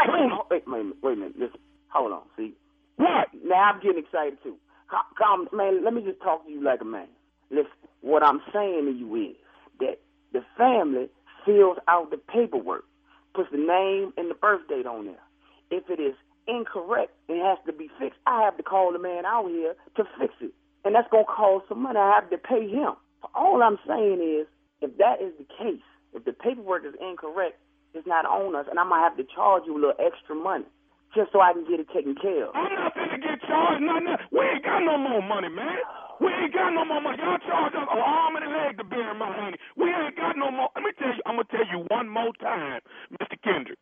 [0.51, 0.99] Wait, wait, wait a minute.
[1.03, 1.39] Wait a minute.
[1.39, 1.61] Listen.
[1.93, 2.25] Hold on.
[2.37, 2.55] See.
[2.97, 3.29] What?
[3.45, 4.57] Now I'm getting excited too.
[5.19, 5.85] Calm, man.
[5.85, 7.09] Let me just talk to you like a man.
[7.51, 9.37] Listen, what I'm saying to you is
[9.81, 9.99] that
[10.33, 11.09] the family
[11.45, 12.85] fills out the paperwork,
[13.35, 15.23] puts the name and the birth date on there.
[15.71, 16.15] If it is
[16.47, 20.05] incorrect and has to be fixed, I have to call the man out here to
[20.19, 20.53] fix it,
[20.85, 21.99] and that's gonna cost some money.
[21.99, 22.95] I have to pay him.
[23.35, 24.47] All I'm saying is,
[24.81, 25.83] if that is the case,
[26.13, 27.59] if the paperwork is incorrect,
[27.95, 30.67] it's not on us, and I'm gonna have to charge you a little extra money
[31.15, 32.55] just so I can get it taken care of.
[32.55, 34.17] I'm not finna get charged nothing.
[34.33, 35.79] We ain't got no more money, man.
[36.21, 37.19] We ain't got no more money.
[37.19, 39.59] Y'all charge us an arm and a leg to bury my auntie.
[39.77, 40.71] We ain't got no more.
[40.75, 41.23] Let me tell you.
[41.27, 42.81] I'm gonna tell you one more time,
[43.19, 43.37] Mr.
[43.43, 43.79] Kendrick.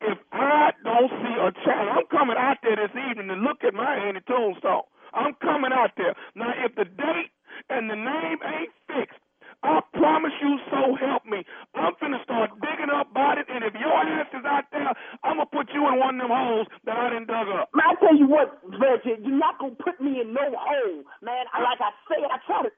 [0.00, 3.74] If I don't see a child, I'm coming out there this evening to look at
[3.74, 4.88] my auntie tombstone.
[5.14, 6.14] I'm coming out there.
[6.34, 7.32] Now, if the date
[7.70, 9.20] and the name ain't fixed,
[9.66, 11.42] I promise you, so help me.
[11.74, 14.94] I'm finna start digging up bodies, and if your ass is out there,
[15.26, 17.70] I'm gonna put you in one of them holes that I didn't dug up.
[17.74, 21.46] Man, I tell you what, Reggie, you're not gonna put me in no hole, man.
[21.52, 22.70] I, like I said, I try to.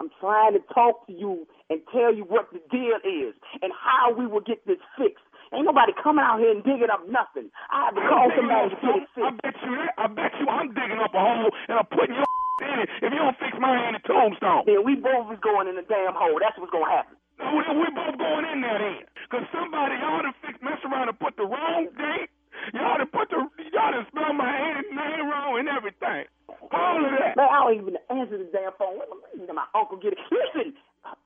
[0.00, 4.14] I'm trying to talk to you and tell you what the deal is and how
[4.16, 5.24] we will get this fixed.
[5.54, 7.50] Ain't nobody coming out here and digging up nothing.
[7.70, 9.20] I have to call somebody to get it fixed.
[9.20, 9.76] I bet you.
[9.98, 12.24] I bet you I'm digging up a hole and I'm putting your
[12.60, 14.68] in it if you don't fix my in the tombstone.
[14.68, 16.36] Then we both is going in the damn hole.
[16.42, 17.16] That's what's gonna happen.
[17.40, 19.02] No, we, we both going in there then.
[19.32, 22.28] Cause somebody y'all done fix mess around and put the wrong date.
[22.76, 23.40] Y'all done put the
[23.72, 26.28] y'all done spell my name, name wrong and everything.
[26.70, 27.34] All of that.
[27.36, 29.00] Man, I don't even answer the damn phone.
[29.00, 29.08] What
[29.48, 30.20] am my uncle get it?
[30.30, 30.74] Listen,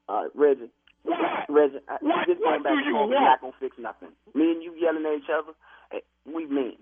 [0.08, 0.70] uh, Reggie.
[1.02, 1.18] What?
[1.50, 4.10] Reggie, I, What- just what back do you forth, we're not gonna fix nothing.
[4.34, 5.52] Me and you yelling at each other,
[5.92, 6.78] eh, we men.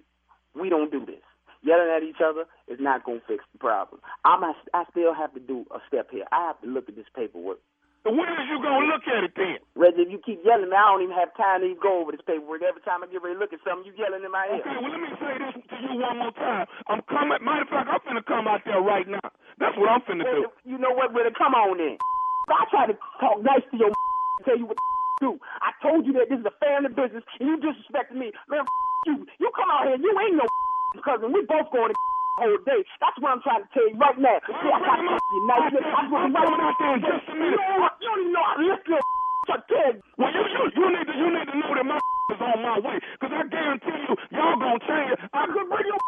[0.54, 1.24] We don't do this.
[1.64, 4.00] Yelling at each other is not gonna fix the problem.
[4.24, 6.29] I'm I still have to do a step here.
[6.31, 7.59] I have to look at this paperwork.
[8.05, 9.64] So when is you gonna look at it then?
[9.72, 12.20] Reggie, if you keep yelling, I don't even have time to even go over this
[12.29, 12.61] paperwork.
[12.61, 14.61] Every time I get ready to look at something, you yelling in my ear.
[14.61, 16.68] Okay, well let me say this to you one more time.
[16.92, 17.40] I'm coming.
[17.40, 19.24] Matter of fact, I'm finna come out there right now.
[19.57, 20.53] That's what I'm finna do.
[20.68, 21.33] You know what, brother?
[21.33, 21.96] Come on then.
[22.53, 23.88] I try to talk nice to your
[24.44, 24.77] tell you what
[25.24, 25.33] to do.
[25.64, 28.37] I told you that this is a family business, and you disrespected me.
[28.53, 28.68] Man,
[29.09, 29.24] you.
[29.40, 30.44] You come out here, you ain't no
[31.02, 31.33] cousin.
[31.33, 31.98] We both going to
[32.38, 32.83] whole day.
[32.98, 34.38] That's what I'm trying to tell you right now.
[34.46, 35.74] See, I got you nice.
[35.74, 37.54] I'm going there in just a minute.
[37.54, 37.94] You know what?
[38.02, 39.02] You don't even know how to lift your
[39.70, 39.94] kid.
[40.18, 41.98] Well, you you you need to you need to know that my
[42.35, 42.96] is on my way.
[43.20, 45.18] Cause I guarantee you, y'all gonna change.
[45.30, 46.00] I could bring your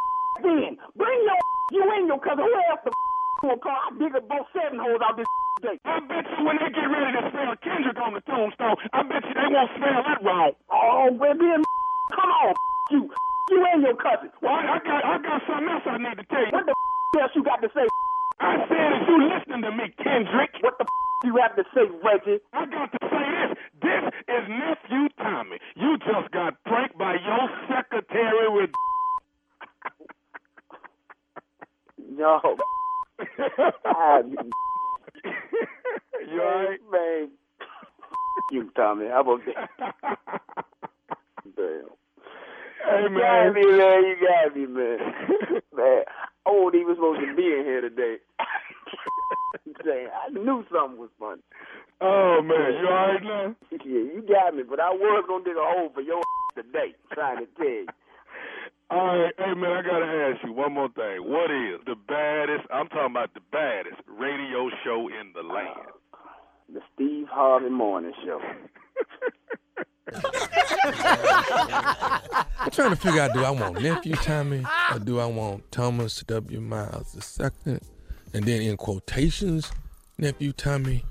[0.67, 0.73] in.
[0.97, 1.39] Bring your
[1.71, 2.43] you ain't your cousin.
[2.43, 2.91] Who else the
[3.43, 3.77] gonna call?
[3.77, 5.29] I dig both seven holes out this
[5.63, 5.77] day.
[5.85, 9.23] I bet you when they get ready to spell Kendrick on the tombstone, I bet
[9.25, 10.53] you they won't spell that wrong.
[10.73, 11.61] Oh, baby,
[12.15, 12.55] come on,
[12.91, 13.11] you.
[13.51, 14.31] You and your cousin.
[14.43, 16.53] Well, I, I got I got something else I need to tell you.
[16.53, 17.87] What the else you got to say?
[18.41, 20.51] I said, is you listening to me, Kendrick?
[20.63, 20.91] What the f
[21.25, 22.41] you have to say, Reggie?
[22.53, 23.59] I got to say this.
[23.83, 25.59] This is nephew Tommy.
[25.77, 28.71] You just got pranked by your secretary with.
[32.19, 32.41] No.
[33.21, 33.25] I,
[33.87, 34.21] ah,
[36.33, 36.81] you alright?
[36.93, 37.31] Man.
[38.53, 39.07] You, Tommy.
[39.09, 40.16] How about that?
[42.97, 43.53] Hey You man.
[43.53, 44.03] got me, man.
[44.05, 44.99] You got me, man.
[45.77, 46.03] man,
[46.47, 48.17] I wasn't even supposed to be in here today.
[49.85, 51.43] Damn, I knew something was funny.
[52.01, 53.55] Oh man, you alright now?
[53.71, 56.23] Yeah, you got me, but I was gonna dig a hole for your
[56.57, 57.87] today, trying to tell you.
[58.91, 61.19] All right, hey man, I gotta ask you one more thing.
[61.25, 62.67] What is the baddest?
[62.73, 65.91] I'm talking about the baddest radio show in the land.
[66.73, 68.41] The Steve Harvey Morning Show.
[70.13, 70.21] I'm
[72.71, 76.61] trying to figure out do I want nephew Tommy or do I want Thomas W.
[76.61, 77.81] Miles the second,
[78.33, 79.71] and then in quotations,
[80.19, 81.05] nephew Tommy,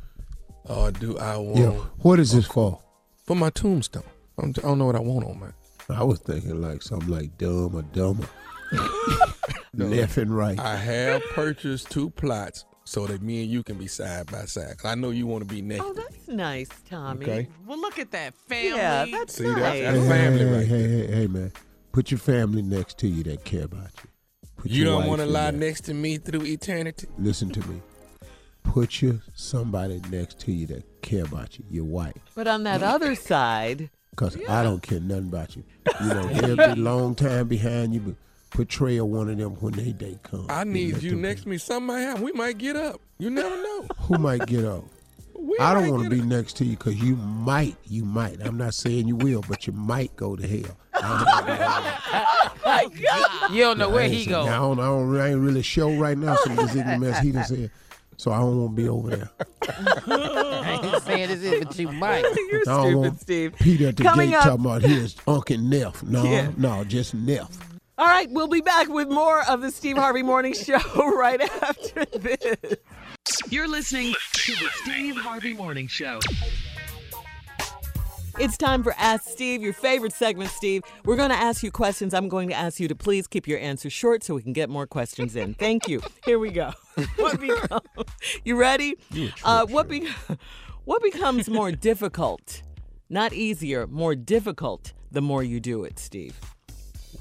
[0.65, 1.71] or do I want Yeah.
[1.99, 2.81] What is this for?
[3.25, 4.03] for my tombstone?
[4.37, 5.53] I'm, I don't know what I want on mine.
[5.89, 8.27] I was thinking like something like dumb or dumber.
[9.73, 10.59] Left and right.
[10.59, 14.77] I have purchased two plots so that me and you can be side by side.
[14.77, 15.83] 'Cause I know you want to be next.
[15.83, 17.25] Oh, that's nice, Tommy.
[17.25, 17.47] Okay.
[17.65, 18.77] Well, look at that family.
[18.77, 19.55] Yeah, that's See, nice.
[19.55, 21.07] that's- Hey, that's family hey, right hey, there.
[21.07, 21.51] hey, hey, man.
[21.91, 24.09] Put your family next to you that care about you.
[24.57, 25.59] Put You don't want to lie there.
[25.59, 27.07] next to me through eternity.
[27.17, 27.81] Listen to me.
[28.63, 32.13] Put your somebody next to you that care about you, your wife.
[32.35, 35.63] But on that other side, Because I don't care nothing about you.
[36.01, 38.15] You know, they'll be a long time behind you, but
[38.55, 40.47] portray one of them when they day comes.
[40.49, 41.57] I need you next to me.
[41.57, 42.23] Something might happen.
[42.23, 42.99] We might get up.
[43.17, 43.87] You never know.
[44.01, 44.83] Who might get up?
[45.37, 48.41] We I don't want to get be next to you because you might, you might.
[48.41, 50.75] I'm not saying you will, but you might go to hell.
[50.97, 54.47] Oh my God, You don't know where he goes.
[54.47, 57.19] I don't, I don't, I ain't really show right now some of this ignorant mess
[57.19, 57.69] he done said.
[58.17, 59.29] So I don't want to be over there.
[60.07, 62.23] I ain't saying this is, but you might.
[62.51, 63.55] you're stupid, Steve.
[63.59, 66.01] Peter at the Coming gate up- talking about here's Uncle Neff.
[66.01, 66.51] No, Yeah.
[66.57, 67.49] no, just Neff.
[67.97, 70.79] All right, we'll be back with more of the Steve Harvey Morning Show
[71.15, 72.75] right after this.
[73.49, 76.19] You're listening to the Steve Harvey Morning Show.
[78.37, 80.83] It's time for Ask Steve, your favorite segment, Steve.
[81.05, 82.13] We're going to ask you questions.
[82.13, 84.69] I'm going to ask you to please keep your answers short so we can get
[84.69, 85.53] more questions in.
[85.53, 86.01] Thank you.
[86.25, 86.73] Here we go.
[87.15, 87.81] What become,
[88.43, 88.95] you ready?
[89.43, 90.09] Uh, what, be,
[90.83, 92.61] what becomes more difficult?
[93.09, 96.37] Not easier, more difficult the more you do it, Steve.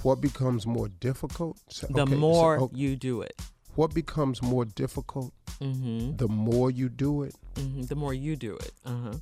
[0.04, 1.56] What becomes more difficult?
[1.68, 3.34] So- The okay, so- more oh, you do it.
[3.74, 5.32] what becomes more difficult?
[5.60, 6.16] Mm-hmm.
[6.16, 7.34] The more you do it.
[7.56, 8.72] hmm The more you do it.
[8.84, 9.14] Uh-huh.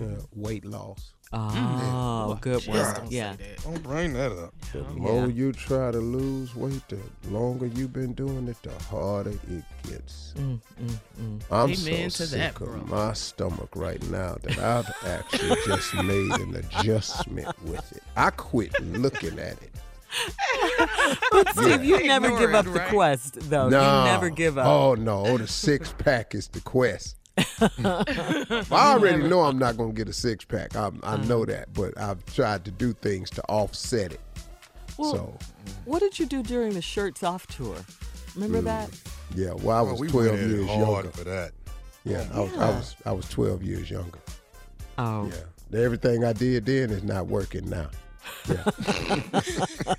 [0.00, 1.12] Uh, weight loss.
[1.32, 3.06] Oh, good one.
[3.08, 3.36] Yeah.
[3.62, 4.52] Don't bring that up.
[4.72, 9.30] The more you try to lose weight, the longer you've been doing it, the harder
[9.30, 10.34] it gets.
[10.36, 11.42] Mm, mm, mm.
[11.50, 15.94] I'm Amen so to sick that, of my stomach right now that I've actually just
[15.94, 18.02] made an adjustment with it.
[18.16, 19.70] I quit looking at it.
[21.30, 23.68] but Steve, you never give up the quest, though.
[23.68, 23.80] No.
[23.80, 24.66] You never give up.
[24.66, 27.16] Oh no, the six pack is the quest.
[28.70, 30.76] I already know I'm not gonna get a six pack.
[30.76, 34.20] I, I know that, but I've tried to do things to offset it.
[34.98, 35.38] Well, so
[35.84, 37.76] What did you do during the Shirts Off tour?
[38.34, 38.90] Remember that?
[39.34, 41.10] yeah, well I was we 12 years hard younger.
[41.10, 41.52] for that.
[42.04, 44.18] Yeah, I was, I was I was 12 years younger.
[44.98, 45.30] Oh.
[45.70, 47.90] Yeah, everything I did then is not working now.
[48.48, 48.64] Yeah,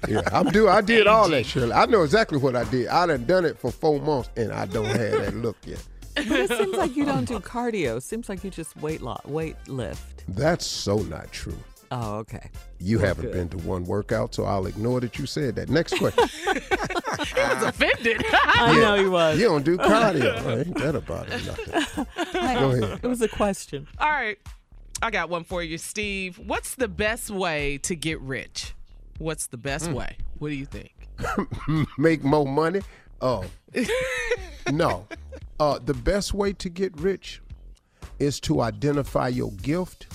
[0.07, 0.21] yeah.
[0.31, 0.67] I'm do.
[0.69, 1.73] I did all that, Shirley.
[1.73, 2.87] I know exactly what I did.
[2.87, 5.83] I done done it for four months, and I don't have that look yet.
[6.29, 8.01] But it seems like you don't do cardio.
[8.01, 10.23] Seems like you just weight lot, weight lift.
[10.27, 11.57] That's so not true.
[11.93, 12.49] Oh, okay.
[12.79, 13.33] You Well, haven't good.
[13.33, 15.69] been to one workout, so I'll ignore that you said that.
[15.69, 16.27] Next question.
[17.21, 18.23] He was offended.
[18.31, 19.37] I know he was.
[19.39, 20.41] You don't do cardio.
[20.43, 21.45] Oh, ain't that about it?
[21.45, 22.05] Nothing.
[22.33, 22.99] Go ahead.
[23.03, 23.87] It was a question.
[23.99, 24.37] All right.
[25.03, 26.39] I got one for you, Steve.
[26.39, 28.73] What's the best way to get rich?
[29.19, 29.93] What's the best Hmm.
[29.93, 30.17] way?
[30.39, 30.93] What do you think?
[31.97, 32.81] Make more money?
[33.21, 33.45] Oh.
[34.71, 35.05] no.
[35.61, 37.39] Uh, the best way to get rich
[38.17, 40.07] is to identify your gift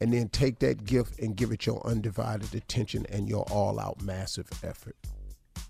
[0.00, 4.00] and then take that gift and give it your undivided attention and your all out
[4.00, 4.96] massive effort.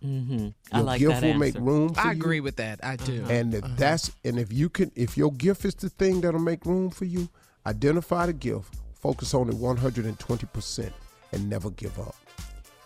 [0.01, 0.51] Mm-hmm.
[0.71, 2.21] I Your like gift that will make room for I you.
[2.21, 2.79] agree with that.
[2.85, 3.25] I do.
[3.29, 6.65] And if that's and if you can if your gift is the thing that'll make
[6.65, 7.29] room for you,
[7.67, 10.93] identify the gift, focus on it 120%
[11.33, 12.15] and never give up.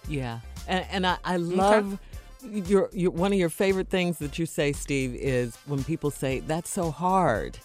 [0.08, 1.98] Yeah, and, and I, I love
[2.44, 6.40] your, your one of your favorite things that you say, Steve, is when people say
[6.40, 7.59] that's so hard,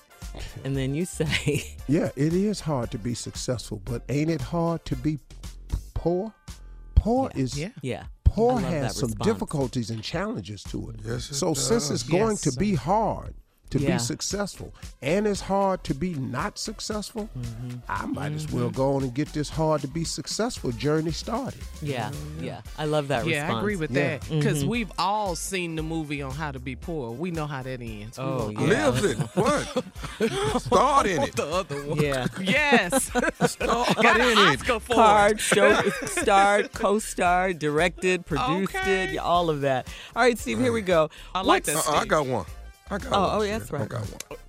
[0.63, 4.85] and then you say, Yeah, it is hard to be successful, but ain't it hard
[4.85, 6.33] to be p- poor?
[6.95, 7.69] Poor is Yeah.
[7.81, 9.27] yeah, poor has some response.
[9.27, 10.97] difficulties and challenges to it.
[11.05, 13.33] Yes, it so since it's going Yes, to be hard
[13.69, 13.93] to Yeah.
[13.93, 17.77] be successful and it's hard to be not successful, Mm-hmm.
[17.87, 21.61] I might as well go on and get this hard to be successful journey started.
[21.81, 22.61] yeah, yeah.
[22.77, 23.55] I love that yeah, response.
[23.55, 24.17] I agree with Yeah.
[24.17, 24.67] that because Mhm.
[24.67, 27.11] we've all seen the movie on how to be poor.
[27.11, 28.17] We know how that ends.
[28.17, 28.67] We Oh, won't yeah.
[28.67, 29.17] go Lives it.
[29.35, 29.83] What?
[30.61, 31.35] Start in it.
[31.35, 31.99] The other one.
[32.01, 32.27] Yeah.
[32.41, 33.03] Yes.
[33.45, 34.59] Start Got an in it.
[34.59, 34.95] Oscar for it.
[34.95, 39.13] Card, show, starred, co-starred, directed, produced Okay.
[39.13, 39.87] it, all of that.
[40.15, 41.09] All right, Steve, here we go.
[41.33, 41.93] I like What's- that.
[41.93, 42.45] Uh, I got one.
[42.91, 43.29] I got Oh, one.
[43.29, 43.47] oh, Shirley.
[43.49, 43.81] yes, right.
[43.81, 44.39] I got one.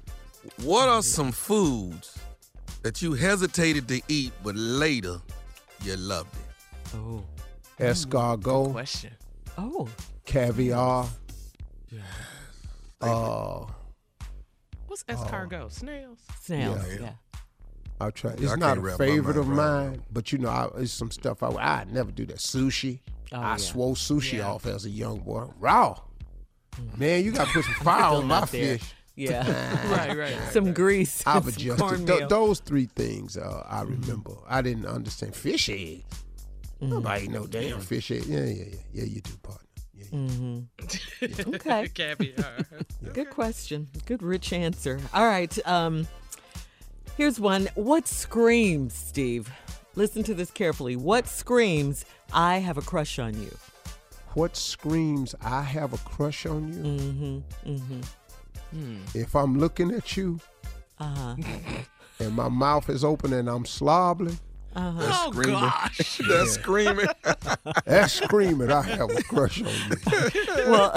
[0.62, 2.18] What are some foods
[2.82, 5.20] that you hesitated to eat, but later
[5.82, 6.94] you loved it?
[6.96, 7.22] Oh,
[7.78, 9.12] Escargot, Question.
[9.58, 9.88] oh,
[10.24, 11.08] caviar,
[11.90, 12.02] Yes.
[13.00, 13.64] uh,
[14.86, 15.70] What's escargot?
[15.72, 16.18] Snails.
[16.42, 16.84] snails.
[16.88, 17.00] Yeah.
[17.00, 17.12] Yeah.
[18.00, 18.30] I'll try.
[18.30, 20.92] I It's can't not a favorite of mind around mine, but you know, I, it's
[20.92, 22.36] some stuff I I never do that.
[22.38, 23.00] Sushi,
[23.32, 23.56] Oh, I yeah.
[23.56, 24.48] swore sushi Yeah.
[24.50, 25.48] off as a young boy.
[25.58, 25.98] Raw,
[26.96, 28.78] man, you got to put some fire Still on my there.
[28.78, 28.94] fish.
[29.16, 29.86] Yeah.
[29.90, 30.36] Right, right.
[30.52, 31.22] Some grease.
[31.26, 32.06] I've adjusted.
[32.06, 34.32] Th- those three things uh, I remember.
[34.48, 36.04] I didn't understand fish eggs.
[36.80, 38.26] Nobody know damn fish eggs.
[38.28, 39.04] Yeah, yeah, yeah, yeah.
[39.04, 39.66] You do, partner.
[39.94, 40.18] Yeah, yeah.
[40.18, 41.54] Mm-hmm.
[41.54, 41.88] Okay.
[41.88, 42.66] Caviar.
[43.12, 43.88] Good question.
[44.06, 44.98] Good rich answer.
[45.12, 45.56] All right.
[45.68, 46.06] Um,
[47.18, 47.68] here's one.
[47.74, 49.50] What screams, Steve?
[49.96, 50.96] Listen to this carefully.
[50.96, 53.54] What screams, I have a crush on you?
[54.34, 55.34] What screams?
[55.42, 56.82] I have a crush on you.
[56.82, 57.70] Mm-hmm.
[57.70, 58.96] Mm-hmm.
[59.14, 60.38] If I'm looking at you
[61.00, 61.34] Uh-huh.
[62.20, 64.38] and my mouth is open and I'm slobbering,
[64.76, 65.00] Uh-huh.
[65.00, 65.60] That's Oh, screaming.
[65.60, 66.20] gosh.
[66.28, 67.06] That's screaming.
[67.84, 68.70] that's screaming.
[68.70, 69.96] I have a crush on you.
[70.70, 70.94] well,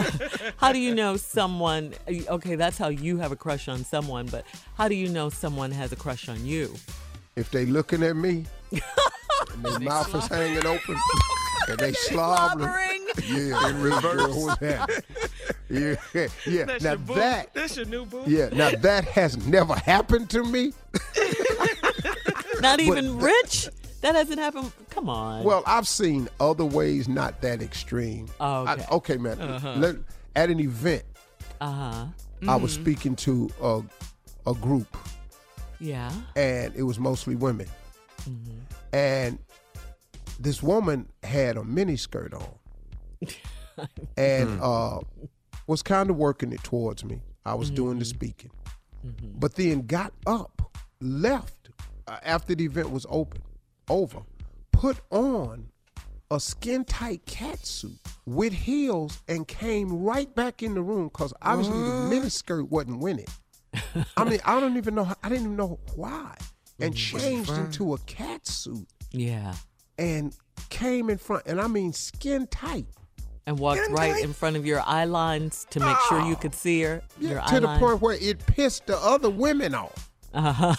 [0.58, 1.96] how do you know someone?
[2.08, 4.46] Okay, that's how you have a crush on someone, but
[4.78, 6.76] how do you know someone has a crush on you?
[7.36, 10.96] If they looking at me and their mouth is hanging open
[11.69, 14.58] and they slobbering, yeah, in reverse.
[14.62, 14.86] Yeah,
[16.13, 16.65] yeah, yeah.
[16.65, 18.23] That's Now your that, That's your new boo.
[18.28, 20.73] yeah, now that has never happened to me.
[22.62, 23.67] Not even rich?
[24.02, 24.71] That hasn't happened.
[24.89, 25.43] Come on.
[25.43, 28.28] Well, I've seen other ways, not that extreme.
[28.39, 28.86] Oh, I- okay.
[28.91, 29.39] okay, man.
[29.41, 29.73] Uh-huh.
[29.78, 29.95] Let,
[30.36, 31.04] at an event,
[31.62, 32.06] Uh huh.
[32.47, 33.82] I was speaking to a,
[34.45, 34.97] a group,
[35.80, 36.12] Yeah.
[36.36, 37.67] and it was mostly women.
[38.30, 38.95] Mm-hmm.
[38.95, 39.39] And
[40.39, 43.28] this woman had a mini skirt on,
[44.17, 45.00] and uh,
[45.67, 47.22] was kind of working it towards me.
[47.46, 48.52] I was doing the speaking,
[49.36, 51.69] but then got up, left
[52.08, 53.41] uh, after the event was open,
[53.89, 54.22] over,
[54.72, 55.68] put on
[56.32, 61.34] a skin tight cat suit with heels, and came right back in the room because
[61.41, 63.28] obviously the mini skirt wasn't winning.
[64.18, 65.03] I mean, I don't even know.
[65.03, 66.36] How, I didn't even know why,
[66.80, 69.53] and changed into a cat suit Yeah.
[69.98, 70.36] And
[70.70, 72.86] came in front, and I mean skin tight.
[73.46, 74.24] And walked Skin right tight?
[74.24, 77.02] in front of your eye lines to make sure you could see her.
[77.20, 77.80] your eye to the line.
[77.80, 80.10] point where it pissed the other women off.
[80.34, 80.74] Uh-huh.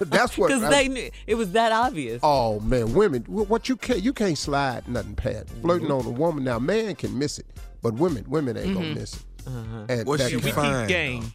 [0.00, 0.48] That's what.
[0.52, 2.20] Because they knew it was that obvious.
[2.22, 6.06] Oh man, women, what you can't you can't slide nothing past flirting Mm-hmm.
[6.08, 6.42] on a woman.
[6.44, 7.46] Now, man can miss it,
[7.82, 8.94] but women, women ain't gonna Mhm.
[8.96, 9.22] miss it.
[9.46, 9.84] Uh-huh.
[9.90, 10.86] And Was that- she fine?
[10.86, 11.32] keep game.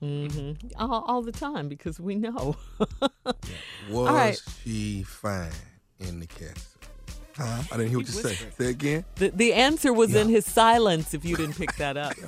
[0.00, 2.56] hmm all, all the time because we know.
[3.90, 4.42] Was right.
[4.62, 5.50] she fine
[6.00, 6.54] in the castle?
[7.38, 7.62] Uh-huh.
[7.72, 8.34] I didn't hear what you say.
[8.58, 9.04] Say again.
[9.16, 11.14] the, the answer was in his silence.
[11.14, 12.14] If you didn't pick that up,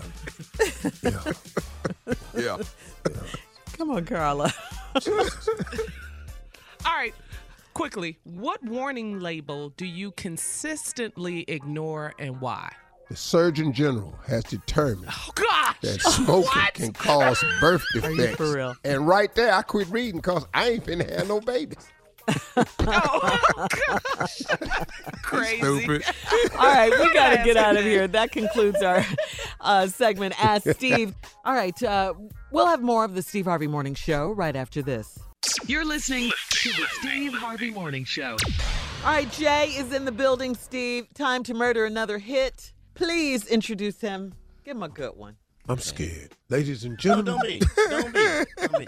[2.37, 2.59] Yeah.
[3.77, 4.53] come on, Carla.
[6.85, 7.15] All right,
[7.75, 12.73] quickly, what warning label do you consistently ignore and why?
[13.09, 15.77] the Surgeon General has determined Oh, gosh!
[15.83, 18.37] that smoking can cause birth you defects.
[18.37, 18.75] for real?
[18.85, 21.87] And right there, I quit reading because I ain't finna have no babies.
[22.85, 24.43] Oh, gosh.
[25.23, 25.57] Crazy.
[25.59, 26.05] Stupid.
[26.59, 28.07] All right, we got to get out of here.
[28.07, 29.05] That concludes our
[29.61, 30.35] uh, segment.
[30.43, 31.15] Ask Steve.
[31.45, 32.15] All right, uh,
[32.51, 35.19] we'll have more of the Steve Harvey Morning Show right after this.
[35.67, 38.37] You're listening to the Steve Harvey Morning Show.
[39.05, 40.55] All right, Jay is in the building.
[40.55, 42.73] Steve, time to murder another hit.
[42.95, 44.35] Please introduce him.
[44.65, 45.37] Give him a good one.
[45.73, 46.35] I'm scared.
[46.49, 47.61] Ladies and No, gentlemen, don't be.
[47.89, 48.45] Don't be.
[48.59, 48.87] Don't be.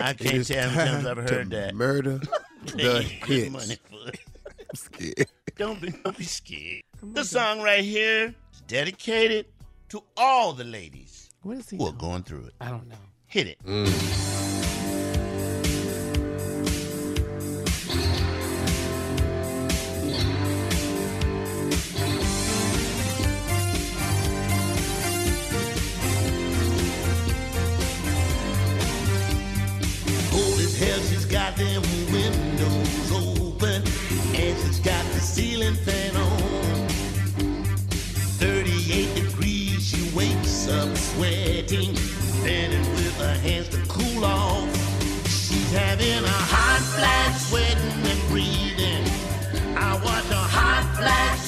[0.00, 1.74] I can't tell how many times I've heard that.
[1.74, 2.20] murder
[2.64, 3.50] the hits.
[3.50, 4.20] money for it.
[4.60, 5.26] I'm scared.
[5.56, 6.82] Don't be, don't be scared.
[7.02, 9.46] The song right here is dedicated
[9.90, 11.76] to all the ladies What is he?
[11.76, 11.98] who are doing?
[11.98, 12.54] going through it.
[12.60, 12.96] I don't know.
[13.26, 13.58] Hit it.
[13.66, 13.86] Old
[31.56, 31.82] them
[32.12, 33.82] windows open,
[34.34, 36.88] and she's got the ceiling fan on.
[38.38, 44.68] 38 degrees, she wakes up sweating, standing with her hands to cool off.
[45.26, 49.04] She's having a hot flash, sweating and breathing.
[49.76, 51.43] I watch a hot flash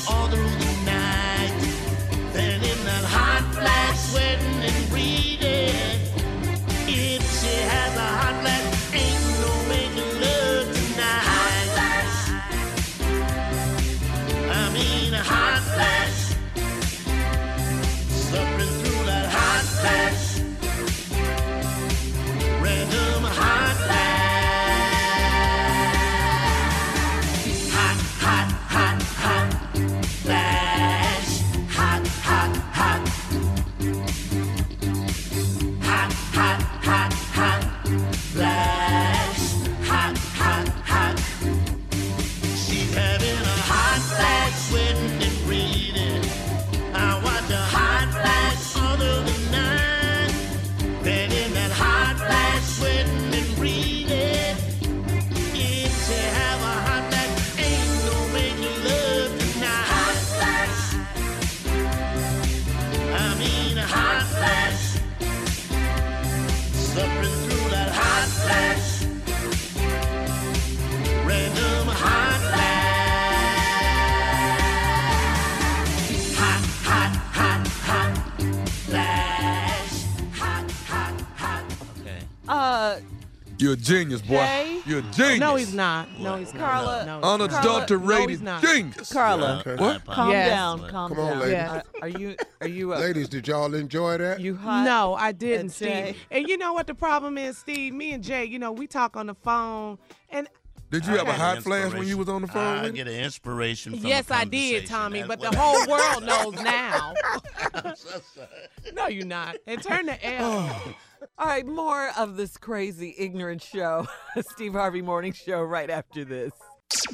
[83.67, 84.37] You're a genius, boy.
[84.37, 84.81] Jay?
[84.87, 85.41] You're a genius.
[85.41, 86.21] No, he's not.
[86.21, 87.21] No, he's Carla, not.
[87.21, 87.65] Carla, No, he's not.
[87.67, 88.63] Unadulterated No, he's not.
[88.63, 89.13] genius.
[89.13, 89.75] Carla, Okay.
[89.83, 90.05] What?
[90.07, 90.49] calm Yes.
[90.51, 91.39] down, calm Come on, down.
[91.41, 91.53] ladies.
[91.53, 91.73] Yeah.
[91.73, 92.37] Are, are you?
[92.61, 92.95] Are you?
[92.95, 94.39] Uh, ladies, did y'all enjoy that?
[94.39, 94.85] You hot?
[94.85, 96.03] No, I didn't, And Jay?
[96.13, 96.27] Steve.
[96.31, 97.93] And you know what the problem is, Steve?
[97.93, 99.99] Me and Jay, you know, we talk on the phone,
[100.31, 100.47] and
[100.93, 102.09] Did you have a I get hot an flash when inspiration.
[102.09, 102.79] you was on the phone?
[102.79, 104.87] I with get an inspiration from yes, a I did, conversation.
[104.89, 105.19] Tommy.
[105.23, 107.15] That's But the what- whole world knows now.
[107.75, 108.93] I'm so sorry.
[108.95, 109.57] no, you're not.
[109.67, 110.95] And turn the L.
[111.39, 114.07] All right, more of this crazy, ignorant show,
[114.41, 116.53] Steve Harvey Morning Show, right after this.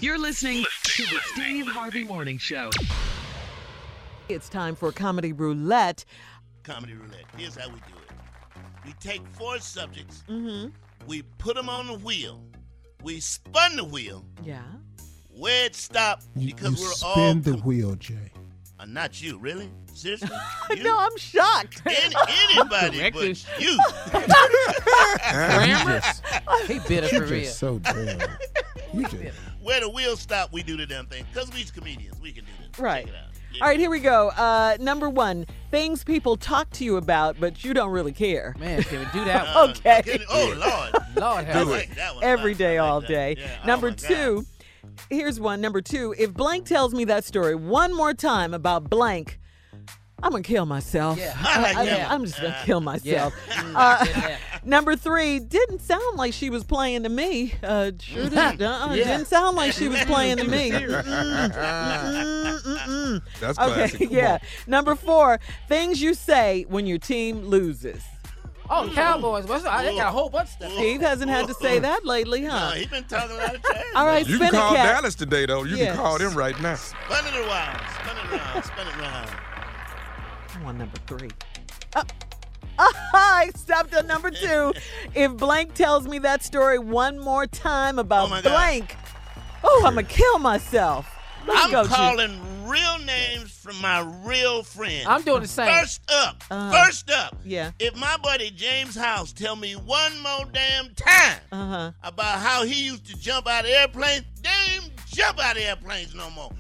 [0.01, 2.71] You're listening to the Steve Harvey Morning Show.
[4.29, 6.05] It's time for Comedy Roulette.
[6.63, 7.25] Comedy roulette.
[7.37, 8.57] Here's how we do it.
[8.85, 10.25] We take four subjects.
[10.29, 10.71] Mm-hmm.
[11.07, 12.43] We put them on the wheel.
[13.03, 14.25] We spun the wheel.
[14.43, 14.63] Yeah.
[15.31, 17.15] Where it stopped You, because you we're spin all.
[17.15, 18.32] Spin the wheel, Jay.
[18.83, 19.71] Uh, not you, really?
[19.95, 20.29] Seriously?
[20.77, 20.83] You?
[20.83, 21.83] No, I'm shocked.
[21.87, 22.15] Any,
[22.55, 23.79] anybody but you.
[25.31, 26.01] Grammar?
[26.67, 27.41] he bitter You for real.
[27.45, 28.19] just so damn.
[28.95, 29.15] You just.
[29.63, 31.25] Where the wheels stop, we do the damn thing.
[31.33, 32.21] Because we's comedians.
[32.21, 32.79] We can do this.
[32.81, 33.05] Right.
[33.07, 33.29] Check it out.
[33.55, 33.63] Yeah.
[33.65, 34.29] All right, here we go.
[34.31, 38.55] Uh, number one, things people talk to you about, but you don't really care.
[38.59, 39.47] Man, can we do that?
[39.55, 40.01] Uh, Okay.
[40.03, 41.05] can- oh, Lord.
[41.17, 42.25] Lord I have like that one.
[42.25, 42.59] a Every lot.
[42.59, 43.09] day, I like all that.
[43.09, 43.37] day.
[43.39, 43.59] Yeah.
[43.63, 44.47] Oh, Number my God.
[45.09, 45.61] Two, here's one.
[45.61, 49.39] Number two, if blank tells me that story one more time about blank,
[50.25, 51.19] I'm gonna kill myself.
[51.19, 51.35] Yeah.
[51.37, 52.21] I like I, that one.
[52.21, 53.35] am just gonna kill myself.
[53.49, 53.73] Yeah.
[53.75, 54.37] Uh, Yeah.
[54.65, 57.53] Number three didn't sound like she was playing to me.
[57.65, 58.39] Uh, sure did.
[58.63, 59.05] Uh-uh, Yeah.
[59.05, 60.71] Didn't sound like she was playing to me.
[63.41, 63.99] That's Okay, classic.
[63.99, 64.39] Come yeah.
[64.69, 68.05] Number four, things you say when your team loses.
[68.71, 69.47] Oh, Cowboys.
[69.47, 70.73] What's They got a whole bunch of stuff.
[70.73, 72.71] Steve hasn't had to say that lately, huh?
[72.71, 73.85] No, he been talking a lot of trash.
[73.95, 74.95] All right, You spin can call cat.
[75.01, 75.65] Dallas today, though.
[75.65, 75.89] You Yes.
[75.95, 76.77] can call them right now.
[76.77, 79.29] Spin it around, spin it around, spin it around.
[80.55, 81.31] I want number three.
[81.95, 82.05] Uh,
[82.79, 84.73] I stopped at number two.
[85.15, 88.51] If blank tells me that story one more time about Oh, my God.
[88.51, 88.97] blank,
[89.63, 91.07] oh, I'm gonna kill myself.
[91.47, 92.31] Let's I'm go, Chief.
[92.63, 95.07] Calling real names from my real friends.
[95.07, 95.69] I'm doing the same.
[95.81, 96.85] First up, Uh-huh.
[96.85, 97.37] first up.
[97.45, 97.73] Yeah.
[97.79, 101.93] If my buddy James House tell me one more damn time Uh huh.
[102.03, 106.31] about how he used to jump out of airplanes, damn jump out of airplanes no
[106.31, 106.51] more.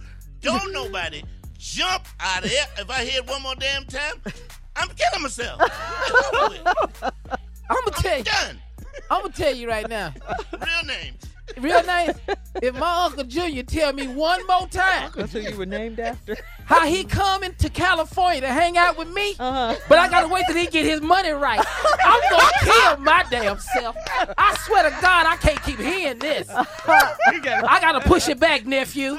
[0.40, 1.22] Don't nobody
[1.58, 2.66] jump out of air.
[2.78, 4.14] If I hear it one more damn time,
[4.76, 5.60] I'm killing myself.
[5.62, 7.02] It's over with.
[7.70, 8.24] I'm gonna tell you.
[8.24, 8.58] Done.
[9.10, 10.12] I'm gonna tell you right now.
[10.52, 11.22] Real names.
[11.60, 12.10] Real name.
[12.62, 16.36] If my uncle Junior tell me one more time That's who you were named after.
[16.66, 19.74] how he coming to California to hang out with me, Uh-huh.
[19.88, 21.60] but I gotta wait till he get his money right.
[22.04, 23.96] I'm gonna kill my damn self.
[24.38, 26.48] I swear to God, I can't keep hearing this.
[26.50, 29.12] I gotta push it back, nephew.
[29.12, 29.18] All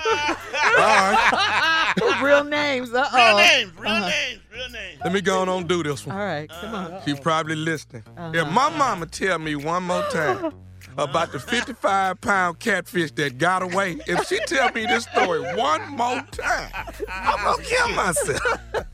[0.78, 1.94] right.
[2.24, 2.94] real names.
[2.94, 3.38] Uh Real oh.
[3.38, 3.72] names.
[3.78, 4.10] Real Uh-huh.
[4.10, 4.42] names.
[4.54, 5.00] Real names.
[5.04, 6.16] Let me go on and do this one.
[6.16, 7.02] All right, come on.
[7.06, 8.04] She's probably listening.
[8.18, 8.32] Uh-huh.
[8.34, 10.54] If my mama tell me one more time
[10.98, 15.82] about the 55 pound catfish that got away, if she tell me this story one
[15.92, 16.72] more time,
[17.10, 18.60] I'm gonna kill myself.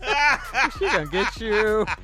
[0.77, 1.85] She gonna get you.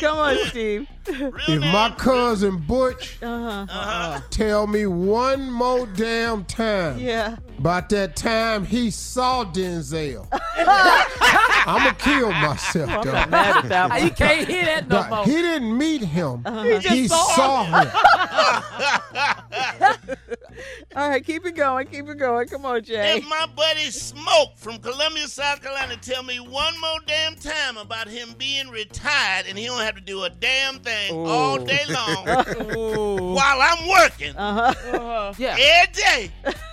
[0.00, 0.86] come on, Steve.
[1.06, 4.20] If my cousin Butch Uh-huh.
[4.30, 7.36] tell me one more damn time Yeah.
[7.60, 13.14] About that time he saw Denzel, I'ma kill myself, I'm dog.
[13.14, 14.04] not mad at that one.
[14.04, 15.24] You can't hear that no But more.
[15.24, 16.44] he didn't meet him.
[16.44, 17.90] He He, just saw saw him.
[20.96, 21.86] All right, keep it going.
[21.86, 22.48] Keep it going.
[22.48, 23.18] Come on, Jay.
[23.18, 28.08] If my buddy Smoke from Columbia, South Carolina, tell me one more damn time about
[28.08, 32.24] him being retired and he don't have to do a damn thing all day long
[33.34, 34.74] while I'm working Uh-huh.
[34.96, 35.32] uh-huh.
[35.38, 35.56] Yeah.
[35.58, 36.30] every day,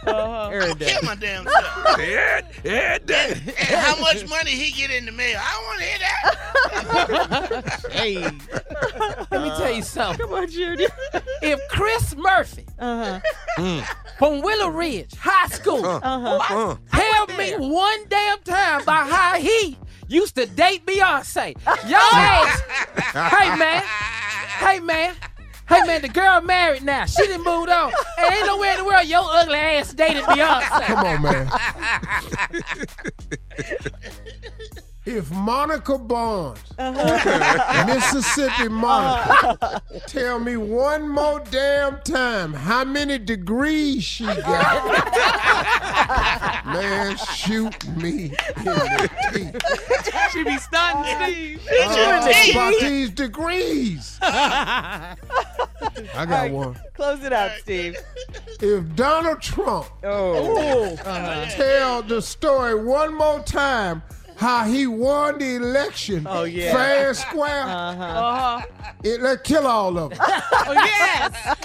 [0.08, 0.50] uh-huh.
[0.52, 1.98] Every I'll kill my damn self.
[2.00, 3.32] Yeah, yeah, that.
[3.32, 3.46] and
[3.80, 5.40] how much money he get in the mail?
[5.42, 7.82] I don't want to hear that.
[7.92, 8.16] Hey.
[9.32, 10.26] Let me tell you something.
[10.26, 10.86] Come on, Judy.
[11.42, 13.20] If Chris Murphy Uh-huh.
[14.18, 16.40] from Willow Ridge High School Uh-huh.
[16.50, 21.56] Uh, tell me one damn time about how he used to date Beyonce.
[21.66, 22.64] Y'all ask,
[23.14, 23.84] hey man,
[24.60, 25.16] hey man,
[25.68, 27.06] hey man, the girl married now.
[27.06, 27.92] She done moved on.
[28.18, 30.82] And ain't nowhere in the world your ugly ass dated Beyonce.
[30.84, 31.50] Come on, man.
[35.08, 36.60] if Monica Barnes,
[37.88, 44.86] Mississippi Monica, tell me one more damn time how many degrees she got,
[46.66, 49.62] man, shoot me in the teeth.
[50.34, 51.66] She be stunting Steve.
[51.72, 54.20] Uh, about these degrees.
[56.16, 56.80] I got one.
[56.94, 57.96] Close it out, Steve.
[58.62, 60.96] If Donald Trump Oh.
[61.52, 64.02] tell the story one more time
[64.38, 66.72] how he won the election Oh, yeah.
[66.72, 67.64] fair and square.
[67.64, 68.62] Uh-huh.
[69.04, 70.20] It, let's kill all of them.
[70.22, 71.56] Oh, yes.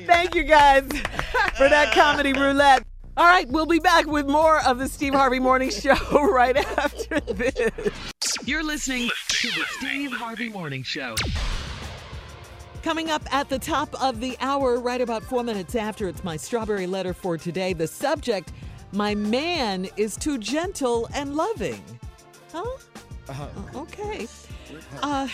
[0.06, 0.84] Thank you guys
[1.56, 2.84] for that comedy roulette.
[3.16, 5.94] All right, we'll be back with more of the Steve Harvey Morning Show
[6.30, 7.72] right after this.
[8.44, 11.16] You're listening to the Steve Harvey Morning Show.
[12.82, 16.36] Coming up at the top of the hour, right about four minutes after, it's my
[16.36, 17.72] strawberry letter for today.
[17.72, 18.52] The subject
[18.92, 21.84] My man is too gentle and loving.
[22.52, 22.64] Huh?
[23.28, 24.26] Uh, Okay.
[25.02, 25.28] Uh,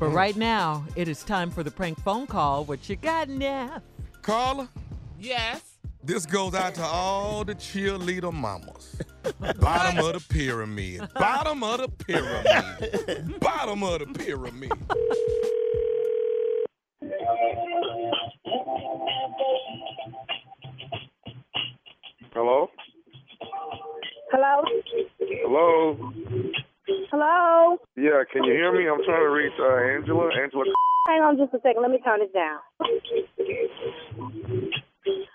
[0.00, 2.64] but right now, it is time for the prank phone call.
[2.64, 3.80] What you got now?
[4.22, 4.68] Carla,
[5.20, 5.60] Yes.
[6.02, 8.96] this goes out to all the cheerleader mamas.
[9.60, 11.08] Bottom of the pyramid.
[11.14, 13.38] Bottom of the pyramid.
[13.38, 14.72] Bottom of the pyramid.
[22.34, 22.68] Hello?
[24.32, 24.62] Hello?
[25.20, 26.12] Hello?
[27.10, 27.76] Hello?
[27.96, 28.88] Yeah, can you hear me?
[28.88, 30.30] I'm trying to reach uh, Angela.
[30.42, 30.64] Angela.
[31.06, 31.82] Hang on just a second.
[31.82, 32.58] Let me turn this down.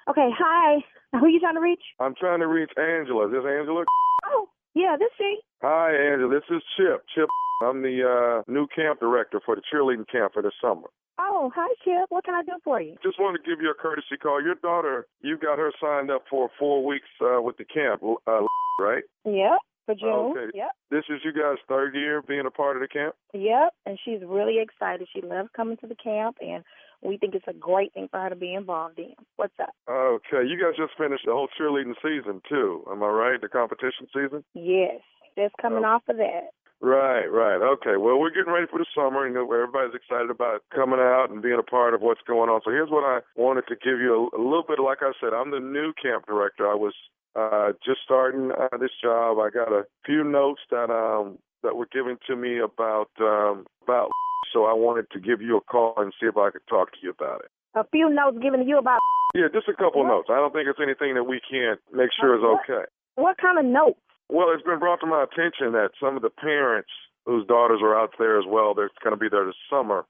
[0.10, 0.84] Okay, hi.
[1.14, 1.84] Who are you trying to reach?
[2.00, 3.28] I'm trying to reach Angela.
[3.28, 3.86] Is this Angela?
[4.26, 5.38] Oh, yeah, this she.
[5.62, 6.34] Hi, Angela.
[6.34, 7.04] This is Chip.
[7.16, 7.30] Chip.
[7.62, 10.88] I'm the uh, new camp director for the cheerleading camp for the summer.
[11.20, 12.06] Oh, hi, Chip.
[12.10, 12.96] What can I do for you?
[13.02, 14.42] Just wanted to give you a courtesy call.
[14.42, 18.42] Your daughter, you got her signed up for four weeks uh, with the camp, uh,
[18.80, 19.04] right?
[19.26, 19.60] Yep.
[19.88, 20.36] For June.
[20.36, 20.52] Okay.
[20.54, 20.70] Yep.
[20.92, 23.16] This is you guys' third year being a part of the camp?
[23.34, 23.74] Yep.
[23.86, 25.08] And she's really excited.
[25.12, 26.64] She loves coming to the camp, and
[27.02, 29.14] we think it's a great thing for her to be involved in.
[29.38, 29.70] What's up?
[29.90, 30.46] Okay.
[30.46, 32.84] You guys just finished the whole cheerleading season, too.
[32.92, 33.42] Am I right?
[33.42, 34.44] The competition season?
[34.54, 35.02] Yes.
[35.36, 36.50] Just coming off of that.
[36.80, 37.58] Right, right.
[37.58, 37.98] Okay.
[37.98, 41.58] Well, we're getting ready for the summer, and everybody's excited about coming out and being
[41.60, 42.62] a part of what's going on.
[42.64, 44.80] So here's what I wanted to give you a, a little bit.
[44.80, 46.70] Like I said, I'm the new camp director.
[46.70, 46.94] I was
[47.36, 49.40] uh, just starting uh, this job.
[49.40, 54.10] I got a few notes that um that were given to me about um about.
[54.54, 56.98] So I wanted to give you a call and see if I could talk to
[57.02, 57.52] you about it.
[57.74, 59.00] A few notes given to you about
[59.36, 60.30] Yeah, just a couple of notes.
[60.32, 62.86] I don't think it's anything that we can't make sure is okay.
[63.16, 64.00] what kind of notes?
[64.30, 66.90] Well, it's been brought to my attention that some of the parents
[67.26, 70.06] whose daughters are out there as well, they're going to be there this summer,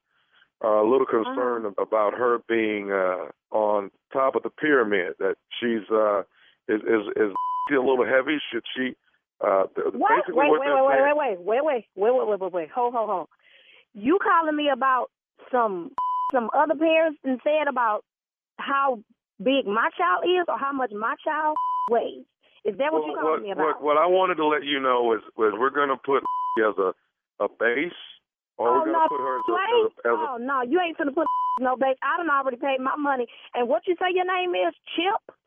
[0.60, 5.14] are a little concerned about her being uh, on top of the pyramid.
[5.20, 6.20] That she's uh,
[6.68, 7.32] is is is
[7.68, 8.38] she a little heavy.
[8.52, 8.94] Should she?
[9.40, 10.24] Uh, What?
[10.26, 12.70] Wait, what wait, wait, saying- wait, wait, wait, wait, wait, wait, wait, wait, wait.
[12.74, 13.28] Hold, hold, hold.
[13.94, 15.10] You calling me about
[15.52, 15.92] some
[16.32, 18.04] some other parents and said about
[18.58, 18.98] how
[19.38, 21.56] big my child is or how much my child
[21.90, 22.24] weighs?
[22.68, 23.80] Is that what Well, you calling what, me about?
[23.80, 26.20] What, what I wanted to let you know is, was we're going to put
[26.60, 26.92] as a
[27.40, 27.96] a base,
[28.58, 30.36] or oh we're going no, to put her as a, as a, as a oh
[30.36, 31.24] no, you ain't going to put
[31.64, 31.96] no base.
[32.04, 33.26] I done already paid my money.
[33.54, 35.37] And what you say your name is, Chip?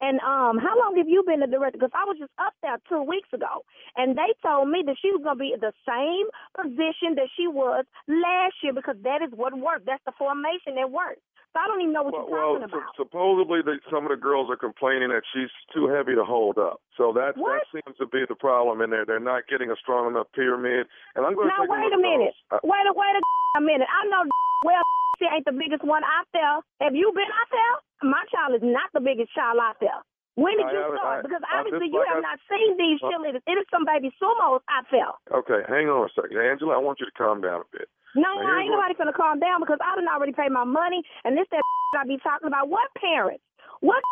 [0.00, 1.78] And um, how long have you been the director?
[1.78, 5.10] Because I was just up there two weeks ago, and they told me that she
[5.10, 9.30] was gonna be in the same position that she was last year because that is
[9.34, 9.86] what worked.
[9.86, 11.22] That's the formation that worked.
[11.56, 12.94] So I don't even know what well, you're well talking sup- about.
[13.00, 16.84] supposedly the, some of the girls are complaining that she's too heavy to hold up.
[17.00, 19.08] So that that seems to be the problem in there.
[19.08, 20.86] They're not getting a strong enough pyramid.
[21.16, 22.36] And I'm going to Now take wait a a minute.
[22.52, 22.60] those.
[22.60, 23.20] Uh, Wait a wait a,
[23.58, 23.88] a minute.
[23.88, 24.28] I know
[24.68, 24.84] well
[25.18, 26.62] she ain't the biggest one out there.
[26.80, 27.74] Have you been out there?
[28.10, 29.98] My child is not the biggest child out there.
[30.38, 31.18] When did I you start?
[31.18, 33.42] I- because obviously you like have I- not seen these Uh, cheerleaders.
[33.46, 35.10] It is some baby sumos I there.
[35.34, 36.74] Okay, hang on a second, Angela.
[36.74, 37.88] I want you to calm down a bit.
[38.14, 41.02] No, Now, here's ain't nobody finna calm down because I done already paid my money
[41.24, 41.60] and this that
[41.98, 42.68] I be talking about.
[42.70, 43.42] What parents?
[43.80, 44.02] What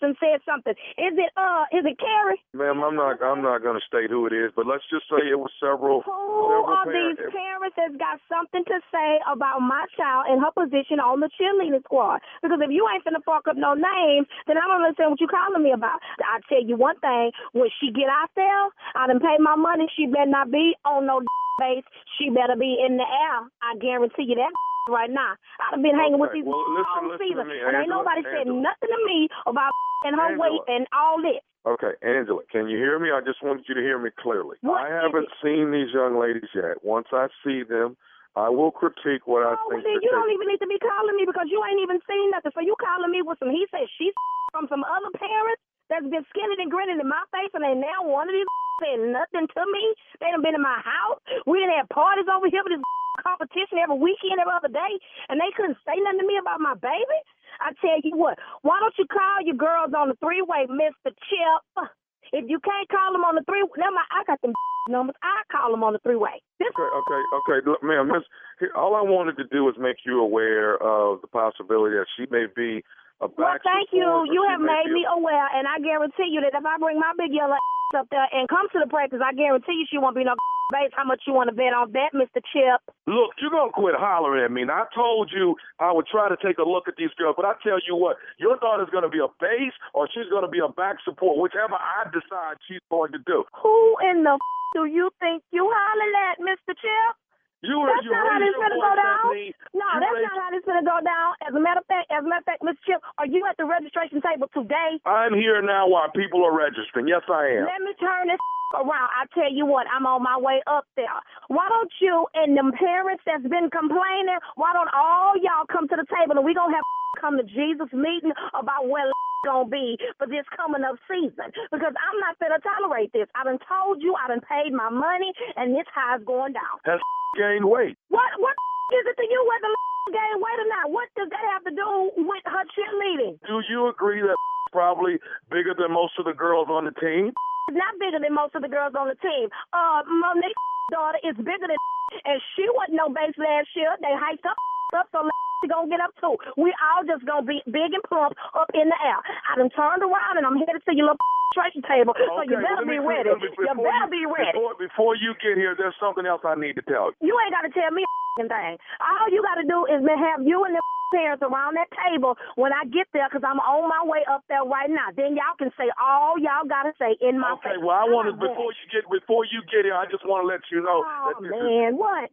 [0.00, 0.72] done said something?
[0.96, 2.40] Is it uh is it Carrie?
[2.54, 5.38] Ma'am, I'm not I'm not to state who it is, but let's just say it
[5.38, 7.20] was several Who several are parents.
[7.20, 11.30] these parents that's got something to say about my child and her position on the
[11.36, 12.20] cheerleading squad?
[12.42, 15.28] Because if you ain't finna fuck up no names, then I don't understand what you
[15.28, 16.00] calling me about.
[16.22, 18.64] I tell you one thing, when she get out there,
[18.96, 19.86] I done paid my money.
[19.96, 21.20] She better not be on no
[21.60, 21.84] base.
[22.16, 23.38] She better be in the air.
[23.62, 24.52] I guarantee you that
[24.88, 25.36] right now.
[25.60, 28.46] I've been hanging with these well, listen- all listen season, and ain't Angela, nobody said
[28.48, 29.70] nothing to me about
[30.08, 30.42] and her Angela.
[30.42, 31.40] weight and all this.
[31.66, 33.10] Okay, Angela, can you hear me?
[33.12, 34.56] I just wanted you to hear me clearly.
[34.64, 36.80] What I haven't seen these young ladies yet.
[36.80, 37.98] Once I see them,
[38.38, 39.84] I will critique what I Oh, well, think.
[39.84, 42.54] then you don't even need to be calling me because you ain't even seen nothing.
[42.54, 44.14] So you calling me with some he said she
[44.54, 45.60] from some other parents
[45.90, 48.46] that's been skinning and grinning in my face, and they now one of these
[48.80, 49.82] said nothing to me.
[50.22, 51.18] They done been in my house.
[51.44, 52.84] We done had parties over here with this
[53.18, 54.92] competition every weekend, every other day,
[55.28, 57.18] and they couldn't say nothing to me about my baby.
[57.60, 61.10] I tell you what, why don't you call your girls on the three way, Mister
[61.26, 61.90] Chip?
[62.32, 64.52] If you can't call them on the three, now my, I got them
[64.88, 65.16] numbers.
[65.22, 66.42] I call them on the three way.
[66.60, 68.08] This Okay, okay, okay, look, ma'am.
[68.12, 68.24] This,
[68.60, 72.26] here, all I wanted to do was make you aware of the possibility that she
[72.30, 72.84] may be
[73.20, 74.04] a Well, thank you.
[74.28, 77.32] You have made me aware, and I guarantee you that if I bring my big
[77.32, 77.56] yellow
[77.96, 80.34] up there and come to the practice, I guarantee you she won't be no
[80.72, 80.92] base.
[80.92, 82.80] How much you want to bet on that, Mister Chip?
[83.06, 84.64] Look, you're gonna quit hollering at me.
[84.64, 87.46] Now, I told you I would try to take a look at these girls, but
[87.46, 90.68] I tell you what, your daughter's gonna be a base or she's gonna be a
[90.68, 93.44] back support, whichever I decide she's going to do.
[93.62, 97.12] Who in the f- do you think you hollering at, Mister Chip?
[97.60, 99.34] You That's you not how this gonna go down.
[99.74, 101.28] No, You that's raise- not how this gonna go down.
[101.42, 103.56] As a matter of fact, as a matter of fact, Mister Chip, are you at
[103.58, 105.02] the registration table today?
[105.04, 107.08] I'm here now while people are registering.
[107.10, 107.66] Yes, I am.
[107.66, 108.38] Let me turn this
[108.78, 109.10] around.
[109.10, 111.10] I tell you what, I'm on my way up there.
[111.48, 115.96] Why don't you and them parents that's been complaining, why don't all y'all come to
[115.96, 116.84] the table and we gonna have
[117.20, 119.10] come to Jesus meeting about where
[119.44, 121.50] gonna be for this coming up season?
[121.70, 123.28] Because I'm not gonna tolerate this.
[123.34, 126.76] I done told you, I done paid my money, and this how it's going down.
[126.84, 127.00] Has
[127.38, 127.96] gained weight.
[128.08, 128.54] What what
[128.98, 129.70] is it to you whether
[130.16, 130.86] gain weight or not?
[130.90, 131.88] What does that have to do
[132.24, 133.38] with her cheerleading?
[133.46, 134.36] Do you agree that
[134.72, 135.16] probably
[135.50, 137.32] bigger than most of the girls on the team?
[137.72, 139.48] not bigger than most of the girls on the team.
[139.72, 141.76] Uh, Monique's daughter is bigger than,
[142.24, 143.92] and she wasn't no base last year.
[144.00, 144.56] They hyped up,
[144.94, 145.24] up so
[145.68, 146.38] gonna get up too.
[146.56, 149.20] We all just gonna be big and plump up in the air.
[149.50, 151.20] I done turned around and I'm headed to your little
[151.52, 153.28] registration table, so you better be ready.
[153.32, 154.54] You before better be ready.
[154.54, 157.32] Before, before you get here, there's something else I need to tell you.
[157.32, 158.74] You ain't gotta tell me a thing.
[159.02, 162.84] All you gotta do is have you and them parents around that table when I
[162.84, 165.08] get there because I'm on my way up there right now.
[165.16, 167.80] Then y'all can say all y'all got to say in my Okay, face.
[167.80, 170.44] well, I want to ah, before you get before you get here, I just want
[170.44, 172.28] to let you know Oh, man, what?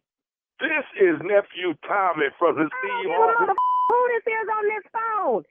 [0.62, 3.54] Is, this is nephew Tommy from the Steve Harvey.
[3.90, 5.44] who this is on this phone?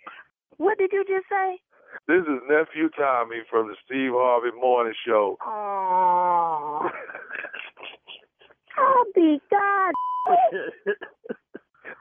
[0.59, 1.59] What did you just say?
[2.09, 5.37] This is nephew Tommy from the Steve Harvey Morning Show.
[5.45, 6.91] Oh.
[8.77, 9.93] Oh, be God.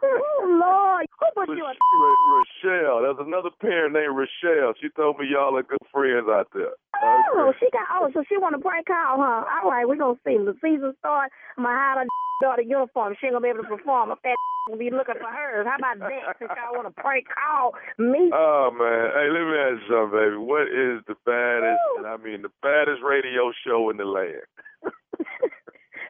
[0.01, 1.05] oh, Lord.
[1.19, 1.49] Who put?
[1.53, 4.73] Rochelle, there's another parent named Rochelle.
[4.81, 6.73] She told me y'all are good friends out there.
[7.03, 9.43] Oh, she got, oh, so she want to prank call, huh?
[9.45, 10.37] All right, we're going to see.
[10.37, 11.31] The season start.
[11.57, 12.07] I'm going to hide her
[12.41, 13.15] daughter uniform.
[13.19, 14.35] She ain't going to be able to perform if that
[14.69, 15.67] will be looking for hers.
[15.67, 16.35] How about that?
[16.39, 18.31] Since y'all want to prank call me.
[18.33, 20.39] Oh man, hey, let me ask you something, baby.
[20.39, 24.47] What is the baddest, and I mean the baddest radio show in the land?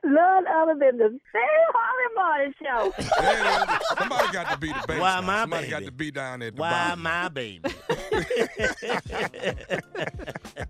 [0.05, 2.93] None other than the Sam Harvey Morning Show.
[3.99, 4.99] Somebody got to be the baby.
[4.99, 5.71] Why my Somebody baby?
[5.71, 7.03] got to be down at the Why bottom.
[7.03, 7.69] my baby?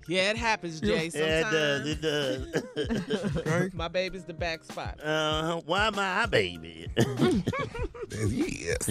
[0.07, 1.09] Yeah, it happens, Jay.
[1.13, 1.87] Yeah, Sometimes.
[1.89, 2.63] it does.
[2.75, 3.07] It
[3.45, 3.73] does.
[3.73, 4.99] My baby's the back spot.
[5.01, 6.87] Uh, why my baby?
[8.27, 8.89] yes.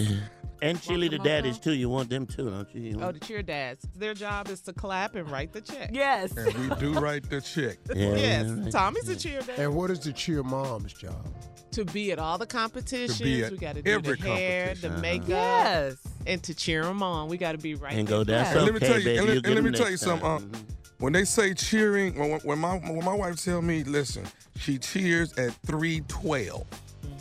[0.63, 1.73] And Chili the daddies too.
[1.73, 2.81] You want them too, don't you?
[2.81, 3.85] You Oh, the cheer dads.
[3.95, 5.89] Their job is to clap and write the check.
[5.93, 6.35] Yes.
[6.37, 7.77] And we do write the check.
[7.95, 8.49] Yeah, yes.
[8.49, 8.71] right.
[8.71, 9.59] Tommy's a cheer dad.
[9.59, 11.25] And what is the cheer mom's job?
[11.71, 14.89] To be at all the competitions, at we got to do every the hair, the
[14.89, 15.01] competition.
[15.01, 15.95] makeup, Yes.
[16.27, 17.27] and to cheer them on.
[17.29, 19.17] We got to be right And go, that's And let me tell you, baby.
[19.17, 20.21] and let, and let me tell you something.
[20.27, 20.49] Time.
[20.49, 20.63] Mhm.
[20.99, 24.23] when they say cheering, when, when my when my wife tell me, listen,
[24.57, 26.65] she cheers at three twelve.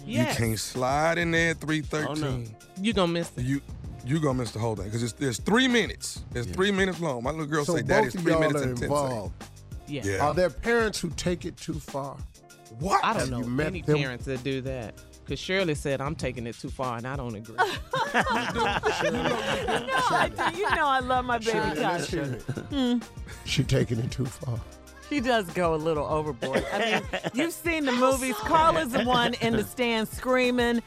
[0.07, 0.39] Yes.
[0.39, 2.55] You can't slide in there at three thirteen.
[2.83, 3.45] You gonna miss it.
[3.45, 3.61] You
[4.05, 6.23] you gonna miss the whole thing because there's three minutes.
[6.35, 7.23] It's three minutes long.
[7.23, 8.85] My little girl so say, "Daddy, both it's of three y'all minutes are and ten
[8.85, 9.45] involved.
[9.87, 10.03] Yeah.
[10.05, 10.27] Yeah.
[10.27, 12.17] Are there parents who take it too far?
[12.81, 13.05] What?
[13.05, 13.99] I don't know you any them?
[13.99, 14.95] parents that do that.
[15.25, 17.55] Because Shirley said I'm taking it too far, and I don't agree.
[18.15, 18.21] No,
[20.11, 20.59] I do.
[20.59, 22.11] You know I love my baby Shirley, let's Tasha.
[22.11, 22.43] hear it.
[22.43, 22.99] Hmm.
[23.47, 24.61] She taking it too far.
[25.13, 26.65] She does go a little overboard.
[26.73, 28.35] I mean, you've seen the movies.
[28.37, 30.83] Carla's the one in the stand screaming.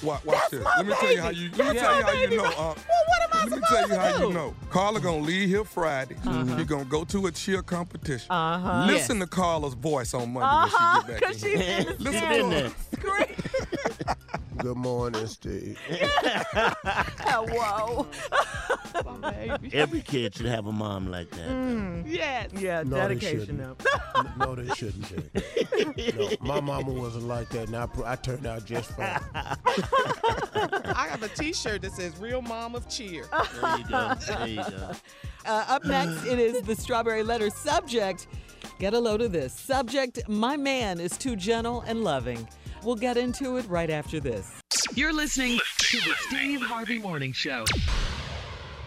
[0.00, 0.64] Watch, watch this.
[0.76, 1.50] Let me tell you how you.
[1.56, 2.44] Let me tell you how you know.
[2.44, 4.54] Uh, well, what am I let me tell you how to you know.
[4.70, 6.14] Carla gonna leave here Friday.
[6.24, 6.54] Uh-huh.
[6.56, 8.30] You're gonna go to a cheer competition.
[8.30, 8.84] Uh-huh.
[8.86, 11.22] Listen to Carla's voice on Monday Uh-huh, when she get back.
[11.32, 11.78] 'cause in she's here.
[11.80, 12.72] in the Listen to been her.
[12.94, 14.16] Scream.
[14.58, 15.78] Good morning, Steve.
[17.34, 18.06] Whoa.
[19.72, 21.48] Every kid should have a mom like that.
[21.48, 22.04] Mm.
[22.06, 22.50] Yes.
[22.54, 24.38] Yeah, No, they dedication shouldn't.
[24.38, 25.32] No, they shouldn't
[25.96, 26.12] be.
[26.16, 29.18] No, my mama wasn't like that, and I, pr- I turned out just fine.
[29.34, 33.26] I have a T-shirt that says "Real Mom of Cheer."
[33.60, 34.14] There you go.
[34.26, 34.90] There you go.
[35.46, 38.28] Uh, up next, it is the strawberry letter subject.
[38.78, 39.52] Get a load of this.
[39.52, 42.48] Subject My man is too gentle and loving.
[42.84, 44.60] We'll get into it right after this.
[44.94, 47.64] You're listening to the Steve Harvey Morning Show.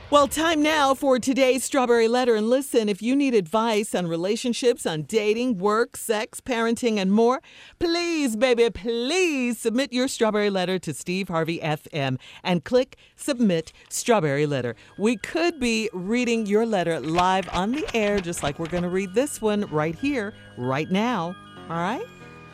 [0.09, 2.35] Well, time now for today's Strawberry Letter.
[2.35, 7.41] And listen, if you need advice on relationships, on dating, work, sex, parenting, and more,
[7.77, 14.45] please, baby, please submit your Strawberry Letter to Steve Harvey FM and click Submit Strawberry
[14.45, 14.77] Letter.
[14.97, 18.89] We could be reading your letter live on the air, just like we're going to
[18.89, 21.35] read this one right here, right now.
[21.69, 22.05] All right?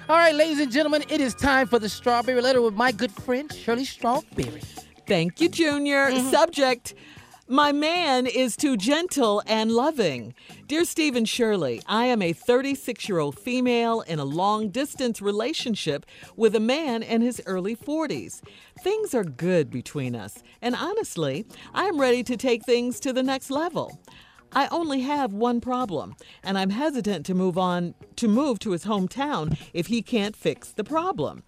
[0.09, 3.11] All right, ladies and gentlemen, it is time for the strawberry letter with my good
[3.11, 4.61] friend Shirley Strawberry.
[5.07, 6.11] Thank you, Junior.
[6.11, 6.29] Mm-hmm.
[6.29, 6.93] Subject
[7.47, 10.33] My man is too gentle and loving.
[10.67, 16.05] Dear Stephen Shirley, I am a 36 year old female in a long distance relationship
[16.35, 18.41] with a man in his early 40s.
[18.81, 23.23] Things are good between us, and honestly, I am ready to take things to the
[23.23, 23.97] next level.
[24.55, 28.85] I only have one problem, and I'm hesitant to move on to move to his
[28.85, 31.43] hometown if he can't fix the problem.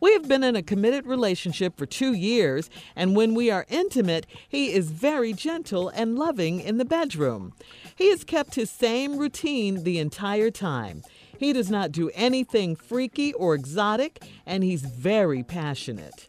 [0.00, 4.26] We have been in a committed relationship for two years, and when we are intimate,
[4.48, 7.52] he is very gentle and loving in the bedroom.
[7.96, 11.02] He has kept his same routine the entire time.
[11.38, 16.28] He does not do anything freaky or exotic, and he's very passionate.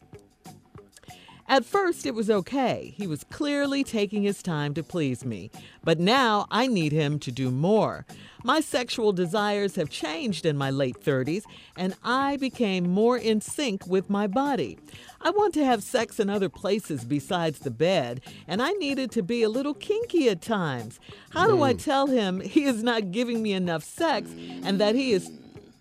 [1.51, 2.93] At first, it was okay.
[2.95, 5.51] He was clearly taking his time to please me.
[5.83, 8.05] But now I need him to do more.
[8.41, 11.43] My sexual desires have changed in my late 30s,
[11.75, 14.79] and I became more in sync with my body.
[15.19, 19.21] I want to have sex in other places besides the bed, and I needed to
[19.21, 21.01] be a little kinky at times.
[21.31, 21.79] How do I hmm.
[21.79, 24.31] tell him he is not giving me enough sex
[24.63, 25.29] and that he is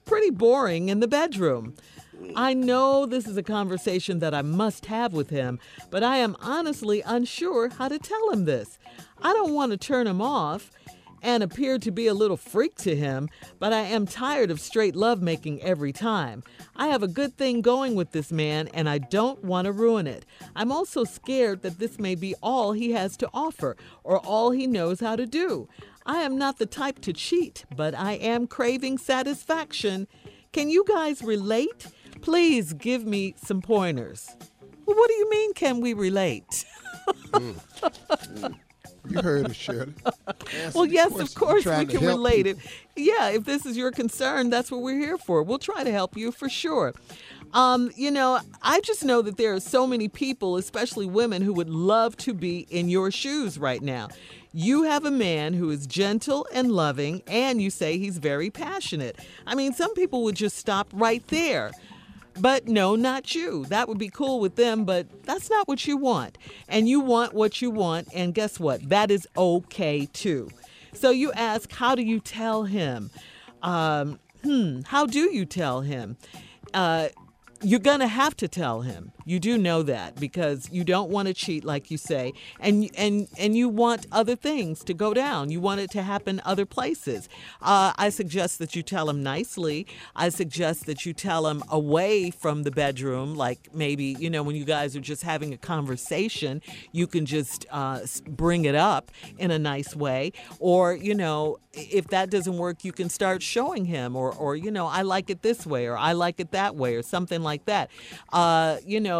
[0.05, 1.77] pretty boring in the bedroom?
[2.37, 5.59] I know this is a conversation that I must have with him,
[5.91, 8.79] but I am honestly unsure how to tell him this.
[9.23, 10.71] I don't want to turn him off.
[11.23, 14.97] and appear to be a little freak to him, but I am tired of straight
[14.97, 16.43] lovemaking every time.
[16.77, 20.07] I have a good thing going with this man, and I don't want to ruin
[20.07, 20.25] it.
[20.57, 24.66] I'm also scared that this may be all he has to offer or all he
[24.66, 25.68] knows how to do.
[26.07, 30.07] I am not the type to cheat, but I am craving satisfaction.
[30.53, 31.87] Can you guys relate?
[32.21, 34.29] Please give me some pointers.
[34.87, 36.65] Well, what do you mean, can we relate?
[39.09, 39.95] You heard it, Shirley.
[40.07, 42.63] Answer well, yes, of course we can relate people.
[42.63, 42.71] it.
[42.97, 45.43] Yeah, if this is your concern, that's what we're here for.
[45.43, 46.93] We'll try to help you for sure.
[47.53, 51.53] Um, you know, I just know that there are so many people, especially women, who
[51.55, 54.09] would love to be in your shoes right now.
[54.53, 59.19] You have a man who is gentle and loving, and you say he's very passionate.
[59.47, 61.73] I mean, some people would just stop right there.
[62.41, 63.66] But no, not you.
[63.66, 66.38] That would be cool with them, but that's not what you want.
[66.68, 68.88] And you want what you want, and guess what?
[68.88, 70.49] That is okay too.
[70.95, 73.11] So you ask, how do you tell him?
[73.62, 76.16] Um, hmm, how do you tell him?
[76.72, 77.09] Uh,
[77.62, 79.12] you're going to have to tell him.
[79.25, 83.29] You do know that because you don't want to cheat like you say and and
[83.39, 85.51] and you want other things to go down.
[85.51, 87.29] You want it to happen other places.
[87.61, 89.87] Uh, I suggest that you tell him nicely.
[90.14, 94.57] I suggest that you tell him away from the bedroom like maybe, you know, when
[94.57, 96.62] you guys are just having a conversation,
[96.93, 102.09] you can just uh, bring it up in a nice way or, you know, if
[102.09, 105.43] that doesn't work, you can start showing him, or, or you know, I like it
[105.43, 107.91] this way, or I like it that way, or something like that.
[108.33, 109.20] Uh, you know,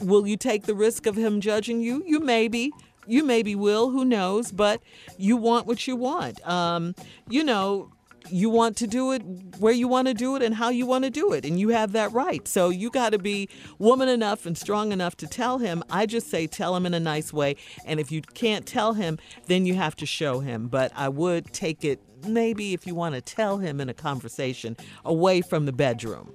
[0.00, 2.02] will you take the risk of him judging you?
[2.06, 2.72] You maybe.
[3.08, 4.82] You maybe will, who knows, but
[5.16, 6.44] you want what you want.
[6.44, 6.96] Um,
[7.28, 7.92] you know,
[8.30, 9.22] you want to do it
[9.58, 11.68] where you want to do it and how you want to do it, and you
[11.70, 12.46] have that right.
[12.48, 13.48] So you got to be
[13.78, 15.84] woman enough and strong enough to tell him.
[15.90, 19.18] I just say tell him in a nice way, and if you can't tell him,
[19.46, 20.68] then you have to show him.
[20.68, 24.76] But I would take it maybe if you want to tell him in a conversation
[25.04, 26.34] away from the bedroom,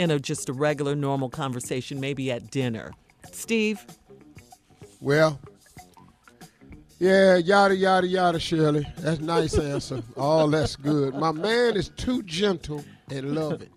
[0.00, 2.90] in a just a regular normal conversation, maybe at dinner.
[3.32, 3.84] Steve,
[4.98, 5.38] Well,
[6.98, 8.86] yeah, yada yada yada, Shirley.
[8.96, 10.02] That's nice answer.
[10.16, 11.14] All that's good.
[11.14, 13.68] My man is too gentle and loving.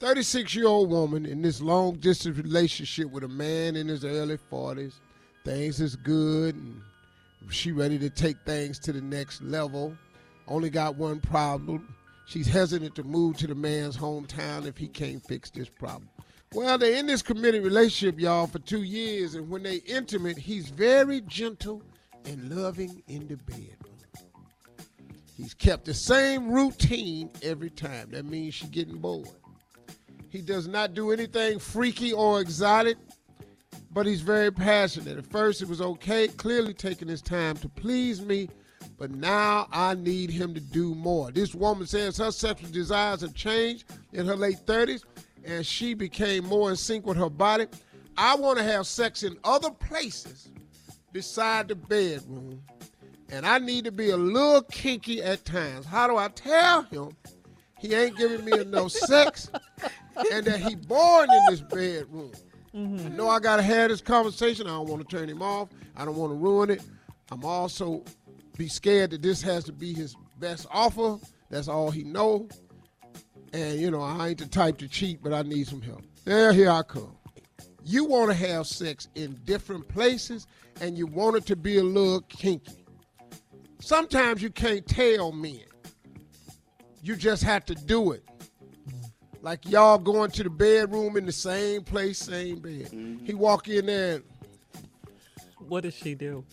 [0.00, 4.36] 36 year old woman in this long distance relationship with a man in his early
[4.50, 4.94] 40s.
[5.44, 6.80] Things is good and
[7.50, 9.96] she ready to take things to the next level.
[10.48, 11.94] Only got one problem.
[12.32, 16.08] She's hesitant to move to the man's hometown if he can't fix this problem.
[16.54, 20.70] Well, they're in this committed relationship, y'all, for two years, and when they intimate, he's
[20.70, 21.82] very gentle
[22.24, 23.98] and loving in the bedroom.
[25.36, 28.12] He's kept the same routine every time.
[28.12, 29.28] That means she's getting bored.
[30.30, 32.96] He does not do anything freaky or exotic,
[33.90, 35.18] but he's very passionate.
[35.18, 38.48] At first, it was okay, clearly taking his time to please me,
[38.98, 41.30] but now I need him to do more.
[41.30, 45.02] This woman says her sexual desires have changed in her late 30s,
[45.44, 47.66] and she became more in sync with her body.
[48.16, 50.50] I want to have sex in other places
[51.12, 52.62] beside the bedroom,
[53.30, 55.86] and I need to be a little kinky at times.
[55.86, 57.16] How do I tell him
[57.78, 59.50] he ain't giving me enough sex
[60.30, 62.32] and that he bored in this bedroom?
[62.74, 63.06] Mm-hmm.
[63.06, 64.66] I know I gotta have this conversation.
[64.66, 65.68] I don't want to turn him off.
[65.96, 66.82] I don't want to ruin it.
[67.30, 68.02] I'm also
[68.56, 71.18] be scared that this has to be his best offer.
[71.50, 72.48] That's all he know.
[73.52, 76.02] And you know, I ain't the type to cheat, but I need some help.
[76.24, 77.16] There, here I come.
[77.84, 80.46] You want to have sex in different places,
[80.80, 82.84] and you want it to be a little kinky.
[83.80, 85.60] Sometimes you can't tell men.
[87.02, 88.24] You just have to do it.
[89.40, 92.86] Like y'all going to the bedroom in the same place, same bed.
[92.92, 93.24] Mm-hmm.
[93.24, 94.22] He walk in there,
[95.58, 96.44] what does she do?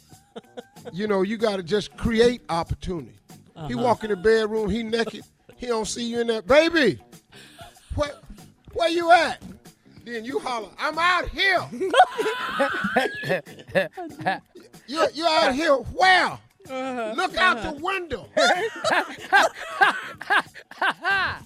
[0.93, 3.15] You know, you got to just create opportunity.
[3.67, 3.77] He Uh-huh.
[3.83, 5.23] walk in the bedroom, he naked.
[5.57, 6.99] He don't see you in there, baby.
[7.95, 8.13] Where,
[8.73, 9.41] where you at?
[10.05, 11.59] Then you holler, I'm out here.
[14.87, 16.37] you you out here where?
[17.15, 18.27] Look out the window.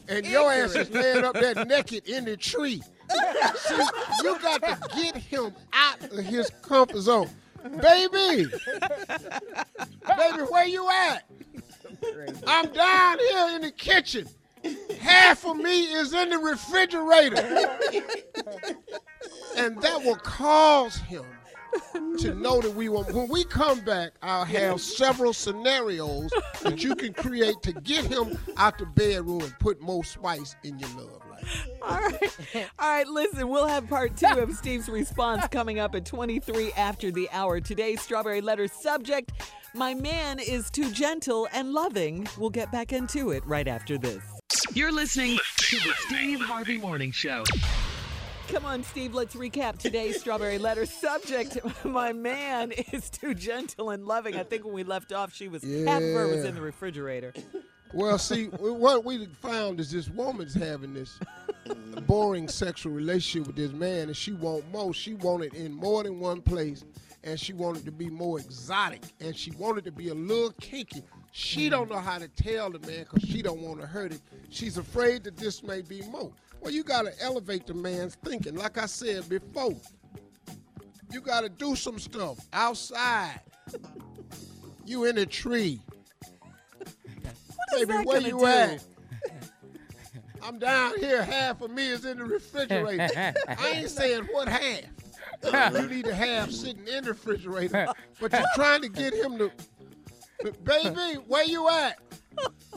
[0.07, 2.81] and your ass is laying up there naked in the tree.
[3.57, 3.75] See,
[4.23, 7.29] you got to get him out of his comfort zone.
[7.63, 8.49] Baby,
[10.17, 11.23] baby, where you at?
[12.45, 14.27] I'm down here in the kitchen.
[14.99, 17.37] Half of me is in the refrigerator.
[19.57, 21.25] and that will cause him
[22.19, 23.03] to know that we will.
[23.05, 28.37] When we come back, I'll have several scenarios that you can create to get him
[28.57, 31.22] out the bedroom and put more spice in your love.
[31.81, 32.35] All right.
[32.79, 37.11] All right, listen, we'll have part two of Steve's response coming up at 23 after
[37.11, 37.59] the hour.
[37.59, 39.31] Today's Strawberry Letter subject
[39.73, 42.27] My man is too gentle and loving.
[42.37, 44.23] We'll get back into it right after this.
[44.73, 47.43] You're listening to the Steve Harvey Morning Show.
[48.49, 51.57] Come on, Steve, let's recap today's strawberry letter subject.
[51.85, 54.35] My man is too gentle and loving.
[54.35, 57.33] I think when we left off, she was half of her was in the refrigerator.
[57.93, 61.19] Well, see, what we found is this woman's having this
[62.07, 64.93] boring sexual relationship with this man, and she want more.
[64.95, 66.83] She wanted in more than one place,
[67.23, 71.03] and she wanted to be more exotic, and she wanted to be a little kinky.
[71.31, 71.71] She mm.
[71.71, 74.21] don't know how to tell the man because she don't want to hurt him.
[74.49, 76.31] She's afraid that this may be more.
[76.61, 78.55] Well, you got to elevate the man's thinking.
[78.55, 79.75] Like I said before,
[81.11, 83.39] you got to do some stuff outside.
[84.85, 85.79] You in a tree.
[87.79, 88.45] Baby, where you do?
[88.45, 88.83] at?
[90.43, 91.23] I'm down here.
[91.23, 93.33] Half of me is in the refrigerator.
[93.47, 94.81] I ain't saying what half.
[95.43, 97.87] Uh, you need to have sitting in the refrigerator.
[98.19, 99.51] But you're trying to get him to,
[100.63, 101.97] baby, where you at?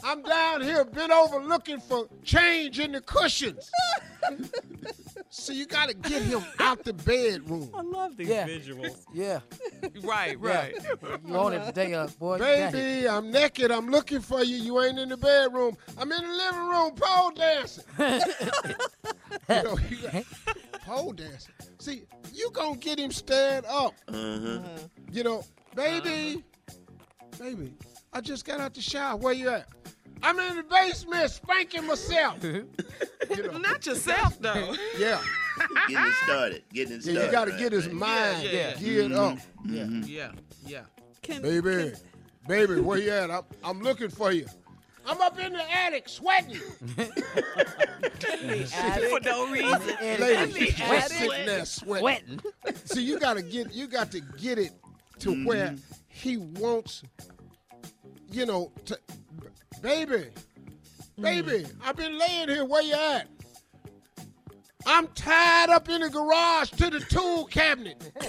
[0.04, 3.70] I'm down here, bent over, looking for change in the cushions.
[5.28, 7.70] So you got to get him out the bedroom.
[7.74, 8.46] I love these Yeah.
[8.46, 9.04] visuals.
[9.12, 9.40] Yeah.
[10.02, 10.48] Right, Yeah.
[10.56, 10.74] right.
[11.26, 12.34] You on it today, uh, boy.
[12.34, 12.72] You got it.
[12.72, 13.70] Baby, I'm naked.
[13.70, 14.56] I'm looking for you.
[14.56, 15.76] You ain't in the bedroom.
[15.98, 17.84] I'm in the living room pole dancing.
[17.98, 20.24] you know, you got,
[20.84, 21.52] pole dancing.
[21.78, 22.02] See,
[22.32, 23.94] you gonna get him stand up.
[24.08, 24.60] Uh-huh.
[25.12, 25.44] You know,
[25.74, 26.42] baby,
[27.38, 27.72] baby,
[28.16, 29.14] I just got out the shower.
[29.14, 29.68] Where you at?
[30.22, 32.42] I'm in the basement spanking myself.
[32.44, 32.66] you
[33.42, 34.74] know, Not yourself though.
[34.98, 35.20] yeah.
[35.86, 36.62] Getting it started.
[36.72, 37.26] Getting it Yeah, started.
[37.26, 37.94] you got to right, get his right.
[37.94, 38.74] mind yeah.
[38.76, 39.20] geared mm-hmm.
[39.20, 39.38] up.
[39.66, 40.02] Mm-hmm.
[40.06, 40.32] Yeah,
[40.66, 40.84] yeah.
[41.20, 41.92] Can, Baby,
[42.48, 43.30] baby, where you at?
[43.30, 44.46] I'm, I'm looking for you.
[45.06, 46.56] I'm up in the attic sweating.
[46.56, 47.10] For
[49.24, 49.82] no reason.
[50.00, 51.12] Lady, she's attic.
[51.12, 52.40] sitting there sweating.
[52.40, 52.40] Sweating.
[52.86, 54.72] See, you gotta get you got to get it
[55.18, 55.44] to mm-hmm.
[55.44, 55.76] where
[56.08, 57.02] he wants,
[58.30, 58.98] you know, to,
[59.82, 60.28] baby,
[61.20, 61.74] baby, mm.
[61.84, 62.64] I've been laying here.
[62.64, 63.28] Where you at?
[64.86, 68.12] I'm tied up in the garage to the tool cabinet.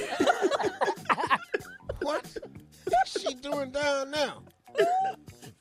[2.01, 2.37] what?
[2.89, 4.41] What's she doing down now?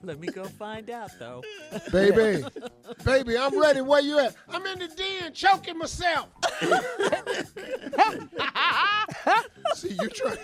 [0.02, 1.42] Let me go find out, though.
[1.90, 2.44] Baby,
[3.04, 3.80] baby, I'm ready.
[3.80, 4.36] Where you at?
[4.48, 6.28] I'm in the den choking myself.
[9.74, 10.38] See, you trying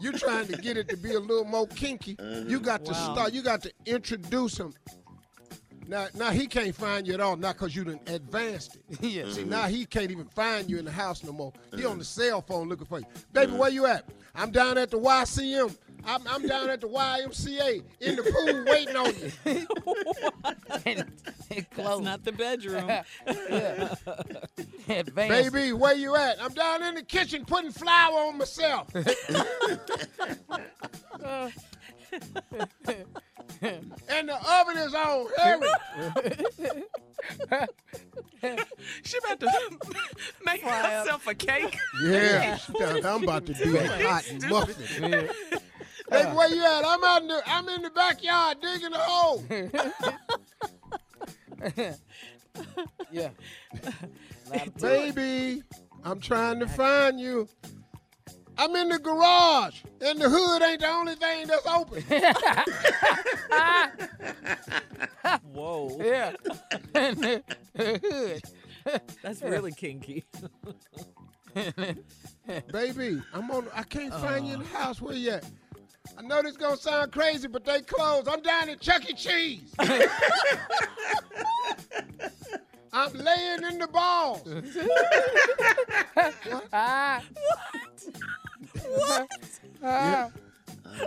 [0.00, 2.16] you trying to get it to be a little more kinky.
[2.20, 2.58] You uh-huh.
[2.58, 3.12] got to Wow.
[3.14, 3.32] start.
[3.32, 4.74] You got to introduce him.
[5.86, 7.36] Now, now he can't find you at all.
[7.36, 9.00] Not because you done advanced it.
[9.02, 9.30] Yeah.
[9.30, 11.52] See, now he can't even find you in the house no more.
[11.74, 12.04] He on the uh-huh.
[12.04, 13.06] cell phone looking for you.
[13.32, 13.56] Baby, uh-huh.
[13.60, 14.08] where you at?
[14.34, 15.76] I'm down at the YCM.
[16.04, 19.32] I'm, I'm down at the YMCA in the pool waiting on you.
[20.86, 21.04] and,
[21.50, 22.88] and That's not the bedroom.
[24.88, 25.02] yeah.
[25.14, 26.42] Baby, where you at?
[26.42, 28.88] I'm down in the kitchen putting flour on myself.
[28.94, 29.08] and
[34.28, 35.26] the oven is on.
[35.36, 35.68] Hurry.
[39.02, 39.50] She about to
[40.44, 41.76] make herself a cake.
[42.02, 45.28] Yeah, she done- I'm about to do a hot muffin.
[46.10, 46.24] Yeah.
[46.24, 46.84] Baby, where you at?
[46.84, 49.44] I'm out in the I'm in the backyard digging a hole.
[53.12, 53.28] yeah.
[54.80, 55.62] Baby,
[56.04, 57.48] I'm trying to find you.
[58.58, 62.02] I'm in the garage, and the hood ain't the only thing that's open.
[65.52, 65.96] Whoa.
[65.98, 66.32] Yeah.
[67.76, 68.42] Hood.
[69.22, 70.24] That's really kinky.
[72.72, 73.68] Baby, I'm on.
[73.74, 74.78] I can't find you in the uh.
[74.78, 75.00] house.
[75.00, 75.44] Where you at?
[76.18, 78.28] I know this gonna sound crazy, but they closed.
[78.28, 79.14] I'm down at Chuck E.
[79.14, 79.62] Cheese.
[82.92, 84.42] I'm laying in the balls.
[86.72, 87.22] Ah.
[88.84, 89.28] What?
[89.82, 90.28] Ah.
[90.32, 91.06] Oh.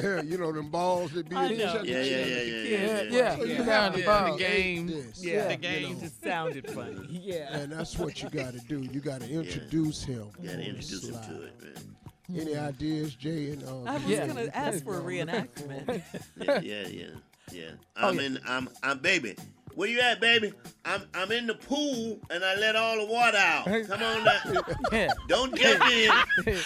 [0.00, 1.72] Yeah, you know them balls that be I in know.
[1.72, 1.90] Chuck E.
[1.90, 2.08] Yeah, yeah, Cheese.
[2.08, 3.10] yeah, yeah, Yeah, yeah.
[3.10, 3.36] yeah.
[3.36, 4.32] So you You have the ball.
[4.32, 4.86] The game.
[4.86, 5.24] this.
[5.24, 5.82] Yeah, The the game.
[5.88, 7.06] game just sounded funny.
[7.10, 7.56] Yeah.
[7.58, 8.82] And that's what you got to do.
[8.82, 10.28] You got to introduce him.
[10.40, 11.95] You gotta introduce him to it, man.
[12.34, 13.50] Any ideas, Jay?
[13.50, 14.26] And uh, I was Yeah.
[14.26, 16.02] gonna ask for a reenactment.
[16.42, 17.06] Yeah, yeah, yeah.
[17.52, 17.70] yeah.
[17.96, 18.22] Oh, I'm yeah.
[18.26, 18.38] in.
[18.46, 18.68] I'm.
[18.82, 19.36] I'm baby.
[19.74, 20.52] Where you at, baby?
[20.84, 21.02] I'm.
[21.14, 23.64] I'm in the pool and I let all the water out.
[23.66, 24.40] Come on now.
[24.92, 25.08] Yeah.
[25.28, 26.10] Don't jump in.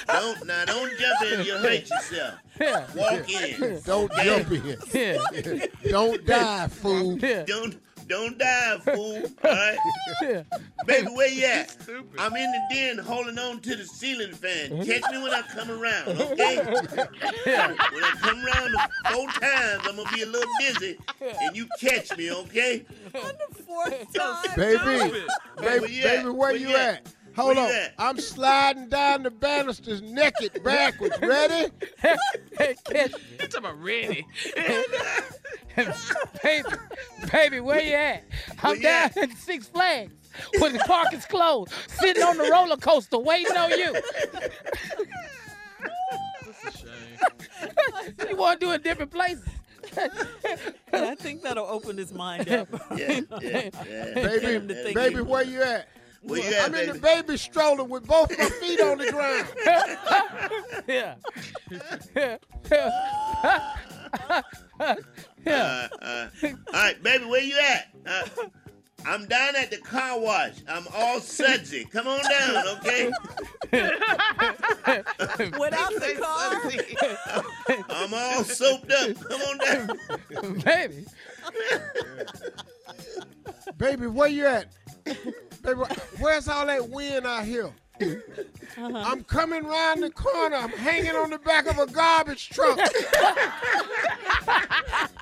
[0.06, 0.64] Don't now.
[0.64, 1.44] Don't jump in.
[1.46, 2.34] You'll hurt yourself.
[2.61, 2.86] Yeah.
[2.94, 3.80] Walk in.
[3.84, 4.76] don't jump in.
[4.94, 5.66] Yeah.
[5.90, 7.18] Don't die, fool.
[7.18, 7.42] Yeah.
[7.44, 7.76] Don't.
[8.11, 9.22] Don't die, fool.
[9.44, 9.78] All right.
[10.20, 10.42] Yeah.
[10.84, 11.76] Baby, where you at?
[12.18, 14.70] I'm in the den holding on to the ceiling fan.
[14.70, 14.82] Mm-hmm.
[14.82, 16.56] Catch me when I come around, okay?
[17.44, 18.74] When I come around
[19.12, 22.84] four times, I'm gonna be a little dizzy, and you catch me, okay?
[23.14, 24.56] On the Fourth time.
[24.56, 26.94] Baby, Where baby, baby, where Where you you at?
[27.06, 27.14] at?
[27.36, 27.70] Hold on.
[27.98, 31.18] I'm sliding down the banisters naked backwards.
[31.20, 31.70] Ready?
[32.58, 33.18] Hey, catch me.
[33.40, 34.26] You talking about ready?
[36.43, 36.68] Baby,
[37.33, 38.24] baby, where you at?
[38.62, 39.16] I'm down at?
[39.16, 40.12] at Six Flags
[40.59, 43.93] when the park is closed, sitting on the roller coaster waiting on you.
[46.62, 48.28] That's a shame.
[48.28, 49.45] You want to do it different places?
[50.93, 52.68] I think that'll open his mind up.
[52.97, 54.14] Yeah, yeah, yeah.
[54.14, 55.89] Get him to Baby, baby, where you at?
[56.22, 57.22] Where you at, I'm in the baby?
[57.22, 59.49] baby stroller with both my feet on the ground.
[60.87, 62.37] Yeah.
[65.46, 65.88] yeah.
[65.92, 67.88] Uh, uh, all right, baby, where you at?
[68.06, 68.22] Uh,
[69.06, 70.56] I'm down at the car wash.
[70.68, 71.84] I'm all sudsy.
[71.86, 73.11] Come on down, okay?
[75.58, 77.84] Without the car.
[77.88, 79.16] I'm all soaped up.
[79.28, 80.58] Come on down.
[80.64, 81.06] Baby.
[83.78, 84.66] Baby, where you at?
[85.04, 85.80] Baby,
[86.18, 87.70] where's all that wind out here?
[88.78, 90.57] I'm coming round the corner.
[90.57, 92.78] I'm hanging on the back of a garbage truck.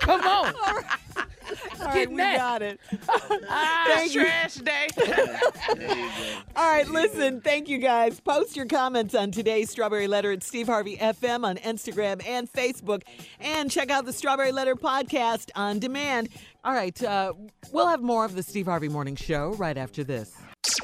[0.01, 0.55] Come on.
[1.81, 2.37] All right, Getting we that.
[2.37, 2.81] got it.
[3.51, 4.21] Ah, Thank you.
[4.23, 4.87] trash day.
[6.57, 8.21] All right, listen, thank you guys.
[8.21, 13.03] Post your comments on today's Strawberry Letter at Steve Harvey FM on Instagram and Facebook.
[13.41, 16.29] And check out the Strawberry Letter podcast on demand.
[16.65, 17.33] All right, uh,
[17.73, 20.35] we'll have more of the Steve Harvey Morning Show right after this.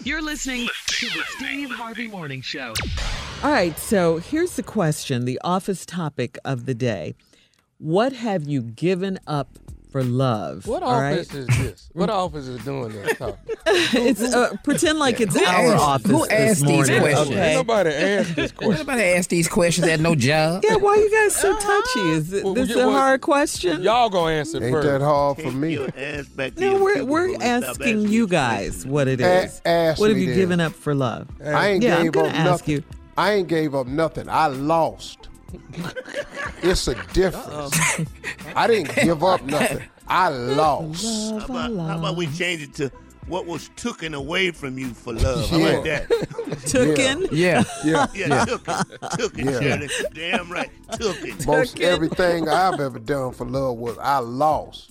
[0.03, 2.75] You're listening to the Steve Harvey Morning Show.
[3.43, 7.15] All right, so here's the question the office topic of the day.
[7.79, 9.59] What have you given up
[9.95, 10.67] for love?
[10.67, 11.21] What All right?
[11.21, 11.89] office is this?
[11.93, 13.17] What office is doing this
[13.67, 16.11] it's uh, pretend like it's Who our asked- office.
[16.11, 17.31] who this asked these questions?
[17.31, 17.55] Okay?
[17.55, 18.77] Nobody asked this question.
[18.87, 20.65] Nobody asked these questions at no job.
[20.69, 22.01] Yeah, why are you guys so touchy?
[22.11, 23.83] Is it, Well, this yeah, a well, hard question?
[23.83, 24.89] Y'all gonna answer Ain't first.
[24.89, 25.75] that hard for me?
[25.75, 29.61] your ass back to No, we're we're asking asking you guys what it is.
[29.65, 30.35] A- what have you then.
[30.37, 31.29] given up for love?
[31.41, 32.75] I ain't Yeah, I'm gonna up ask nothing.
[32.75, 32.83] you.
[33.17, 34.29] I ain't gave up nothing.
[34.29, 35.29] I lost.
[36.63, 37.79] it's a difference.
[38.55, 39.83] I didn't give up nothing.
[40.09, 41.05] I lost.
[41.05, 42.91] How about, how about we change it to
[43.27, 45.49] what was taken away from you for love?
[45.49, 45.99] How about Yeah.
[46.01, 46.09] that?
[46.69, 47.29] Tooken?
[47.33, 47.65] Yeah.
[47.85, 48.07] Yeah.
[48.15, 48.87] Yeah, took it.
[49.19, 49.61] Took it, Yeah.
[49.61, 49.89] Shirley.
[50.13, 50.71] Damn right.
[50.93, 51.47] Took it.
[51.47, 51.85] Most Took it.
[51.87, 54.91] everything I've ever done for love was I lost.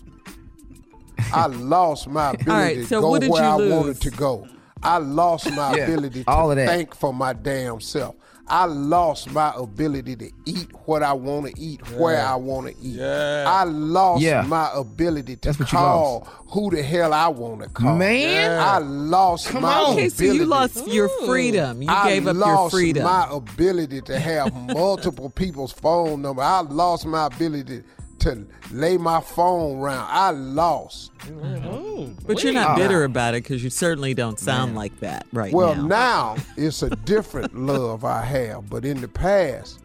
[1.32, 3.72] I lost my ability right, to go where I lose?
[3.72, 4.48] wanted to go.
[4.82, 6.68] I lost my Yeah, ability to all of that.
[6.68, 8.16] think for my damn self.
[8.48, 12.74] I lost my ability to eat what I want to eat, where I want to
[12.82, 12.96] eat.
[12.98, 13.46] Yeah.
[13.48, 14.42] I lost Yeah.
[14.42, 17.96] my ability to That's what you call who the hell I want to call.
[17.96, 18.60] Man.
[18.60, 19.94] I lost Come my on.
[19.94, 20.50] Okay, so you ability.
[20.50, 21.82] lost your freedom.
[21.82, 23.04] You I gave up your lost freedom.
[23.06, 26.42] my ability to have multiple people's phone number.
[26.42, 27.84] I lost my ability
[28.24, 30.08] to lay my phone around.
[30.10, 31.12] I lost.
[32.26, 35.58] but you're not bitter about it because you certainly don't sound like that right now.
[35.58, 36.36] Well, now.
[36.36, 39.80] now it's a different love I have, but in the past,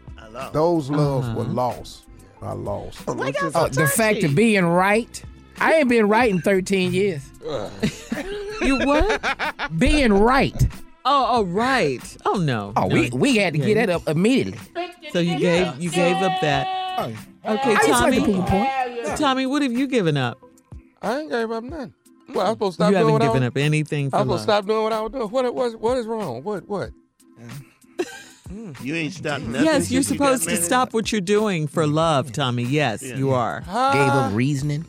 [0.52, 1.52] those loves were Uh-huh.
[1.52, 2.04] lost.
[2.40, 3.02] I lost.
[3.08, 3.14] Oh,
[3.68, 5.22] the fact of being right.
[5.60, 7.22] I ain't been right in 13 years.
[8.62, 9.20] you what?
[9.76, 10.54] Being right.
[11.04, 12.16] Oh, oh, right.
[12.26, 12.72] Oh no.
[12.76, 12.94] Oh, No.
[12.94, 13.66] we we had to Yeah.
[13.66, 14.60] get that up immediately.
[15.12, 16.66] So you gave you gave up that.
[17.06, 18.24] Okay, I just like to Tommy.
[18.24, 19.16] prove a point.
[19.18, 20.38] Tommy, what have you given up?
[21.00, 21.94] I ain't gave up nothing.
[22.28, 24.10] Well, I was supposed to stop you doing haven't what I given was, up anything
[24.10, 24.40] for I was love.
[24.40, 25.28] supposed to stop doing what I was doing.
[25.30, 26.42] What what what is wrong?
[26.44, 26.90] What what?
[28.82, 29.62] You ain't stopped nothing.
[29.66, 32.62] Yes, you're since you supposed to stop what you're doing for love, Tommy.
[32.64, 33.60] Yes, you are.
[33.60, 34.86] Gave Ah, up reasoning.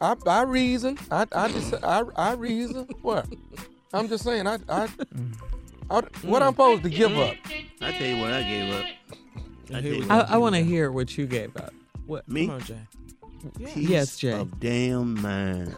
[0.00, 0.96] I I reason.
[1.10, 2.86] I I just I I reason.
[3.02, 3.26] What?
[3.92, 4.46] I'm just saying.
[4.46, 4.88] I I.
[5.90, 7.34] I what I'm supposed to give up?
[7.80, 8.84] I tell you what I gave up.
[9.72, 11.72] I I, I want to hear what you gave up.
[12.06, 12.28] What?
[12.28, 12.46] Me?
[12.46, 12.78] Come on, Jay.
[13.58, 14.32] Peace Yes, Jay.
[14.32, 15.76] Of damn mind.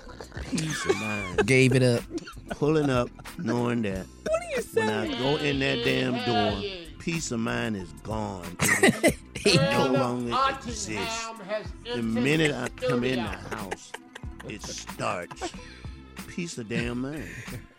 [0.51, 1.47] Peace of mind.
[1.47, 2.03] Gave it up.
[2.51, 6.63] Pulling up, knowing that What are you when I go in that damn door,
[7.01, 8.57] peace of mind is gone.
[9.47, 11.29] It no longer exists.
[11.95, 13.93] The minute I come in the house,
[14.49, 15.53] it starts.
[16.27, 17.29] Peace of damn mind.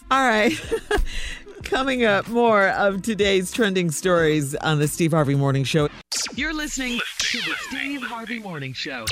[0.10, 0.54] All right.
[1.64, 5.90] Coming up, more of today's trending stories on the Steve Harvey Morning Show.
[6.36, 9.06] You're listening to the Steve Harvey Morning Show.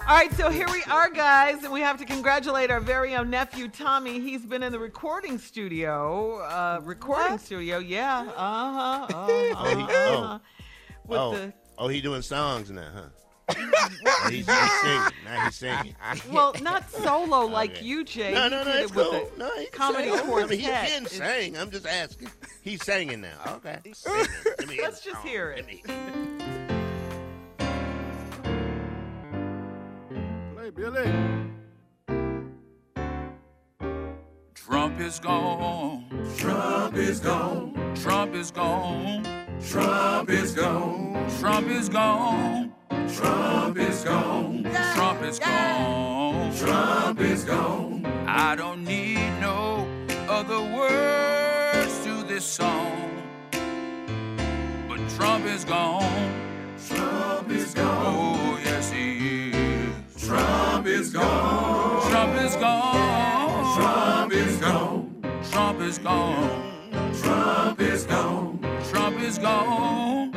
[0.00, 3.28] All right, so here we are, guys, and we have to congratulate our very own
[3.28, 4.20] nephew Tommy.
[4.20, 6.38] He's been in the recording studio.
[6.38, 8.20] Uh, recording studio, yeah.
[8.34, 9.06] Uh huh.
[9.10, 10.22] Uh-huh, Oh, he- oh.
[10.22, 10.38] uh-huh.
[11.06, 13.02] With oh, the oh, he doing songs now, huh?
[14.28, 14.46] He's, he's
[14.82, 15.12] singing.
[15.24, 15.94] Now he's singing.
[16.30, 17.84] well, not solo like Okay.
[17.84, 18.34] you, Jay.
[18.34, 19.30] No, He no, no, it's it with cool.
[19.38, 20.18] No, he can comedy sing.
[20.18, 20.50] I quartet.
[20.50, 21.56] mean, he can It's- sing.
[21.56, 22.28] I'm just asking.
[22.62, 23.54] He's singing now.
[23.56, 23.78] Okay.
[23.84, 24.26] He's singing.
[24.58, 25.66] Let me Let's the just hear it.
[30.54, 31.12] Play Billy.
[34.54, 36.04] Trump Trump is gone.
[36.36, 37.94] Trump is gone.
[37.96, 39.24] Trump is gone.
[39.66, 41.30] Trump is gone.
[41.38, 42.72] Trump is gone.
[42.90, 44.62] Trump is gone.
[44.94, 46.56] Trump is gone.
[46.56, 48.06] Trump is gone.
[48.26, 49.86] I don't need no
[50.28, 53.22] other words to this song.
[54.88, 56.32] But Trump is gone.
[56.88, 58.04] Trump is gone.
[58.06, 60.26] Oh, yes, he is.
[60.26, 62.10] Trump is gone.
[62.10, 63.76] Trump is gone.
[63.76, 65.22] Trump is gone.
[65.50, 67.12] Trump is gone.
[67.22, 68.80] Trump is gone.
[68.90, 70.27] Trump is gone.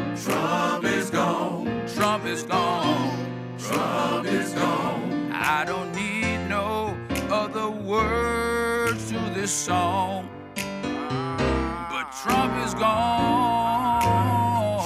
[2.31, 3.57] Is gone.
[3.59, 5.31] Trump is gone.
[5.33, 6.97] I don't need no
[7.29, 10.29] other words to this song.
[10.55, 14.01] But Trump is gone.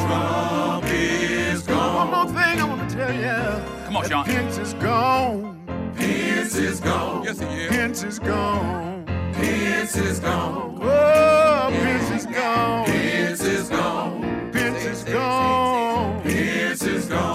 [0.07, 2.09] Trump is gone.
[2.09, 3.85] One more thing I want to tell you.
[3.85, 4.25] Come on, Sean.
[4.25, 5.93] Pence is gone.
[5.95, 7.23] Pence is gone.
[7.25, 7.69] Yes, he is.
[7.69, 9.05] Pence is gone.
[9.33, 10.79] Pence is gone.
[10.81, 12.85] Oh, Pence is gone.
[12.85, 14.51] Pence is gone.
[14.51, 15.84] Pence is gone.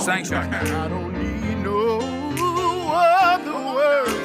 [0.01, 0.37] Sanction.
[0.37, 1.99] I don't need no
[2.93, 4.20] other word.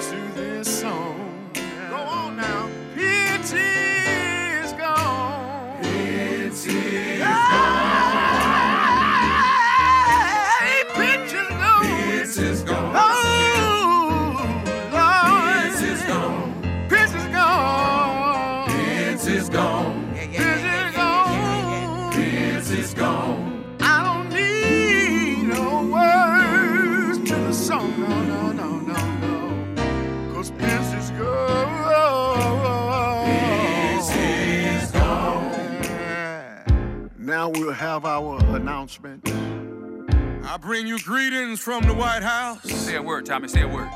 [37.36, 39.28] Now we'll have our announcement.
[39.30, 42.64] I bring you greetings from the White House.
[42.64, 43.50] Say a word, Tommy.
[43.50, 43.90] Say a word.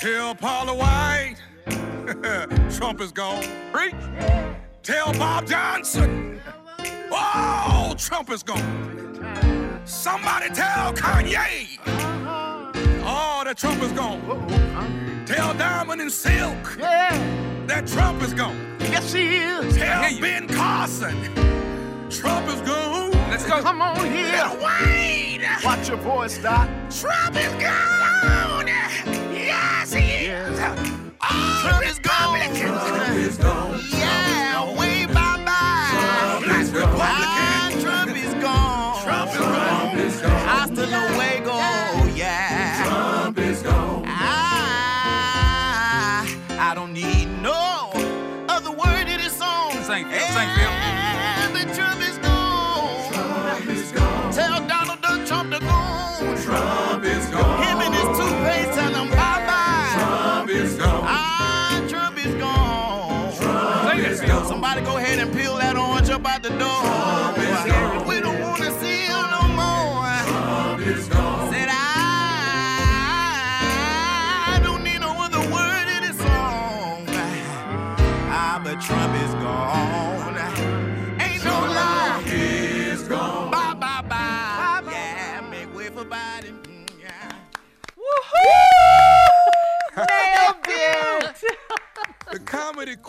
[0.00, 1.34] Tell Paula White
[2.76, 3.42] Trump is gone.
[3.72, 3.96] Preach.
[4.84, 6.40] Tell Bob Johnson.
[7.10, 9.80] Oh, Trump is gone.
[9.84, 11.80] Somebody tell Kanye.
[13.04, 14.20] Oh, that Trump is gone.
[15.26, 18.76] Tell Diamond and Silk Yeah, that Trump is gone.
[18.78, 19.74] yes he is.
[19.76, 20.20] Tell.
[20.20, 21.16] Ben Carson
[22.20, 23.10] Trump is gone.
[23.30, 23.60] Let's go.
[23.60, 24.48] Come on here.
[24.62, 25.40] Wait.
[25.64, 26.68] Watch your voice, Doc.
[26.90, 28.68] Trump is gone.
[28.68, 30.60] Yes, he is.
[31.20, 32.60] All Republicans.
[32.60, 33.93] Trump is gone.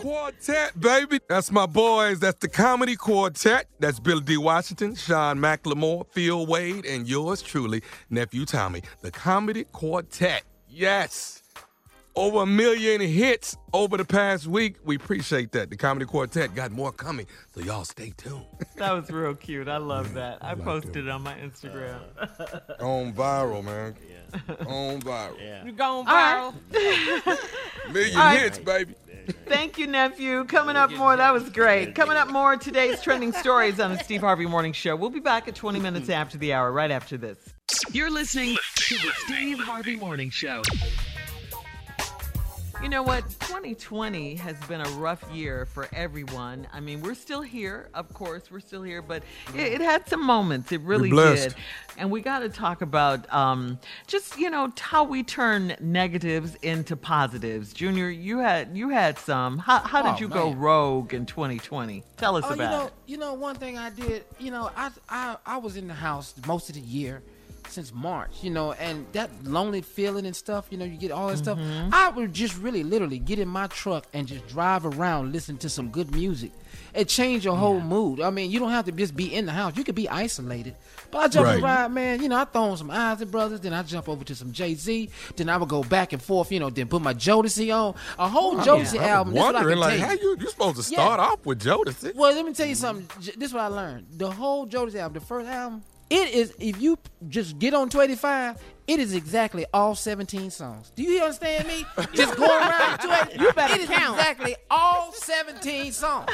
[0.06, 1.18] Quartet, baby.
[1.28, 2.20] That's my boys.
[2.20, 3.66] That's the Comedy Quartet.
[3.80, 4.36] That's Billy D.
[4.36, 8.82] Washington, Sean McLemore, Phil Wade, and yours truly, Nephew Tommy.
[9.00, 10.44] The Comedy Quartet.
[10.68, 11.42] Yes.
[12.18, 14.76] Over a million hits over the past week.
[14.86, 15.68] We appreciate that.
[15.68, 18.44] The Comedy Quartet got more coming, so y'all stay tuned.
[18.76, 19.68] That was real cute.
[19.68, 20.38] I love that.
[20.44, 21.98] I posted it on my Instagram.
[22.82, 23.94] On viral, man.
[24.06, 24.66] Yeah.
[24.66, 25.40] On viral.
[25.40, 25.64] Yeah.
[25.64, 26.54] You're going viral.
[27.92, 28.38] Million All right.
[28.38, 28.94] hits, baby.
[29.46, 30.44] Thank you, nephew.
[30.44, 31.16] Coming up more.
[31.16, 31.94] That was great.
[31.94, 32.56] Coming up more.
[32.58, 34.94] Today's trending stories on the Steve Harvey Morning Show.
[34.94, 36.70] We'll be back at 20 minutes after the hour.
[36.70, 37.38] Right after this.
[37.92, 40.62] You're listening to the Steve Harvey Morning Show.
[42.86, 43.24] You know what?
[43.40, 46.68] 2020 has been a rough year for everyone.
[46.72, 49.24] I mean, we're still here, of course, we're still here, but
[49.56, 50.70] it, it had some moments.
[50.70, 51.56] It really did.
[51.98, 56.94] And we got to talk about um, just you know how we turn negatives into
[56.94, 57.72] positives.
[57.72, 59.58] Junior, you had you had some.
[59.58, 62.04] How, how did Oh, you go rogue in 2020?
[62.18, 62.92] Tell us Oh, you about know, it.
[63.06, 66.34] you know, one thing I did, you know, I, I I was in the house
[66.46, 67.20] most of the year,
[67.68, 71.28] since March, you know, and that lonely feeling and stuff, you know, you get all
[71.28, 71.58] that stuff.
[71.58, 71.90] Mhm.
[71.92, 75.68] I would just really, literally get in my truck and just drive around, listen to
[75.68, 76.52] some good music.
[76.94, 78.20] It changed your whole mood.
[78.20, 79.76] I mean, you don't have to just be in the house.
[79.76, 80.74] You could be isolated.
[81.10, 81.62] But I jump Right.
[81.62, 82.22] around, man.
[82.22, 84.74] You know, I throw on some Isley Brothers, then I jump over to some Jay
[84.74, 86.50] Z, then I would go back and forth.
[86.50, 89.34] You know, then put my Jodeci on a whole Jodeci I'm album.
[89.34, 90.98] This is what I wondering, like, how you you supposed to Yeah.
[90.98, 92.14] start off with Jodeci?
[92.14, 93.06] well, let me tell you something.
[93.36, 94.06] This is what I learned.
[94.16, 98.62] The whole Jodeci album, the first album, it is if you just get on 285,
[98.86, 100.92] it is exactly all 17 songs.
[100.94, 101.84] Do you understand me?
[102.12, 103.40] just going around 285.
[103.40, 104.18] You better it is count.
[104.18, 106.30] exactly all 17 songs.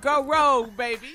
[0.00, 1.08] Go rogue, baby.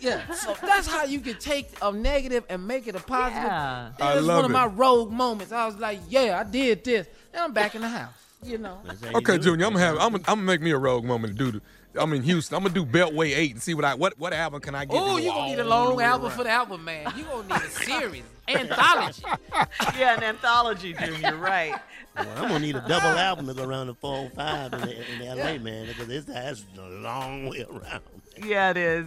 [0.00, 0.30] Yeah.
[0.32, 3.42] So that's how you can take a negative and make it a positive.
[3.44, 3.88] Yeah.
[3.98, 4.54] It I was one of it.
[4.54, 5.52] my rogue moments.
[5.52, 7.06] I was like, yeah, I did this.
[7.32, 8.12] And I'm back in the house.
[8.42, 8.78] You know.
[9.14, 11.52] Okay, Junior, I'm gonna have I'm gonna, I'm gonna make me a rogue moment to
[11.52, 11.60] do.
[11.94, 12.56] The, I'm in Houston.
[12.56, 15.00] I'm gonna do Beltway Eight and see what I what what album can I get.
[15.00, 16.36] Oh, you go gonna need a long album around?
[16.36, 17.12] for the album, man.
[17.16, 19.22] You gonna need a series, anthology.
[19.98, 21.36] yeah, an anthology, Junior.
[21.36, 21.74] Right.
[22.16, 25.36] Well, I'm gonna need a double album to go around the 405 in, the, in
[25.36, 28.02] LA, man, because this that's a long way around.
[28.40, 29.06] Yeah, it is.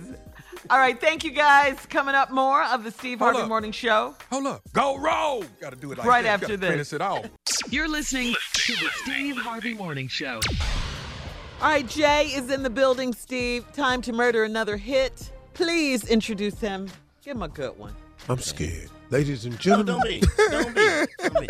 [0.70, 1.78] All right, thank you guys.
[1.86, 3.48] Coming up more of the Steve Hold Harvey up.
[3.48, 4.14] Morning Show.
[4.30, 4.62] Hold up.
[4.74, 5.46] Go roll.
[5.62, 6.42] Got to do it like Right that.
[6.44, 6.70] after this.
[6.70, 7.26] Finish it off.
[7.70, 10.42] You're listening to the Steve Harvey Morning Show.
[11.60, 13.66] All right, Jay is in the building, Steve.
[13.74, 15.32] Time to murder another hit.
[15.54, 16.88] Please introduce him.
[17.24, 17.94] Give him a good one.
[18.30, 18.90] I'm scared.
[19.10, 20.22] Ladies and No, gentlemen, don't be.
[20.52, 21.06] Don't be.
[21.20, 21.48] Don't be.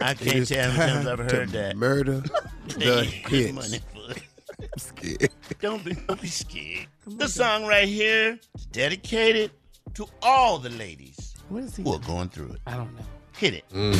[0.00, 1.76] I can't tell how many times I've to heard that.
[1.76, 2.20] murder
[2.68, 3.52] the Pay good hits.
[3.54, 4.22] money for it.
[4.60, 5.30] I'm scared.
[5.60, 6.86] Don't be, don't be scared.
[7.06, 9.50] The song right here is dedicated
[9.94, 11.82] to all the ladies What is he?
[11.82, 12.60] who are going through it.
[12.66, 13.04] I don't know.
[13.36, 13.64] Hit it.
[13.74, 13.94] Old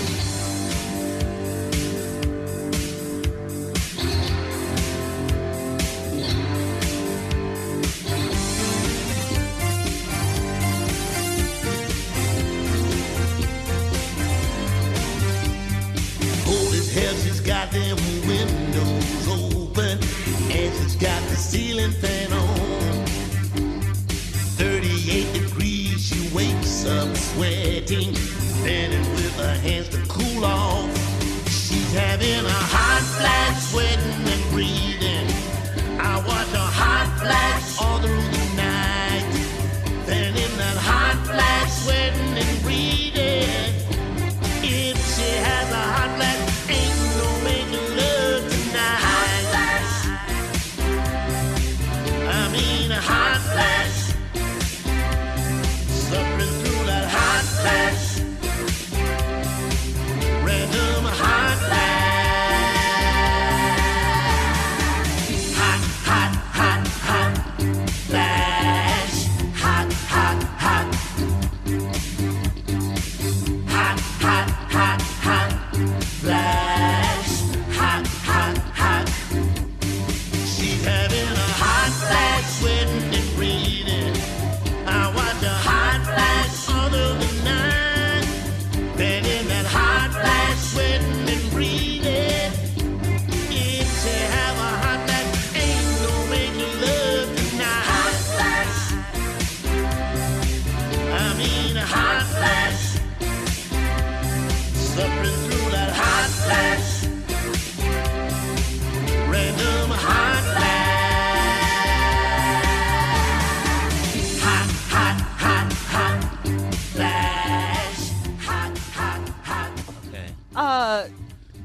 [120.59, 121.07] Uh,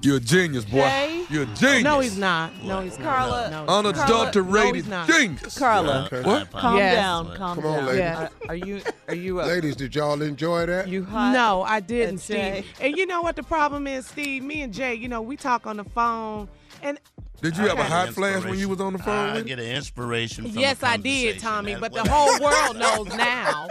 [0.03, 0.79] You're a genius, boy.
[0.81, 1.25] Jay?
[1.29, 1.83] You're a genius.
[1.83, 2.63] No, he's not.
[2.63, 3.49] No, he's Carla.
[3.49, 3.65] not.
[3.83, 4.09] No, he's not.
[4.09, 5.07] Unadulterated No, he's not.
[5.07, 5.57] genius.
[5.57, 6.51] Carla, What?
[6.51, 6.95] calm Yes.
[6.95, 7.35] down.
[7.37, 7.85] Calm Come on, down.
[7.87, 7.99] ladies.
[7.99, 8.27] Yeah.
[8.49, 8.81] Are you?
[9.07, 9.41] Are you?
[9.41, 10.87] Uh, Ladies, did y'all enjoy that?
[10.89, 11.33] You hot?
[11.33, 12.61] No, I didn't, And Jay?
[12.65, 12.73] Steve.
[12.81, 14.43] And you know what the problem is, Steve?
[14.43, 16.49] Me and Jay, you know, we talk on the phone,
[16.81, 16.99] and
[17.43, 19.31] Did you have a hot flash when you was on the phone?
[19.31, 20.45] I with get an inspiration.
[20.45, 21.39] From yes, a I did.
[21.39, 21.73] Tommy.
[21.73, 23.67] That's But the whole world knows now.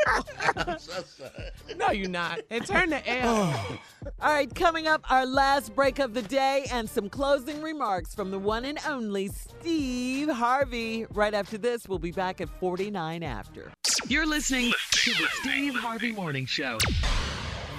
[0.59, 1.51] I'm so sorry.
[1.79, 2.41] No, you're not.
[2.51, 3.35] And turn the L.
[4.21, 8.31] All right, coming up, our last break of the day and some closing remarks from
[8.31, 11.07] the one and only Steve Harvey.
[11.11, 13.73] Right after this, we'll be back at 49 after.
[14.07, 16.77] You're listening to the Steve Harvey Morning Show.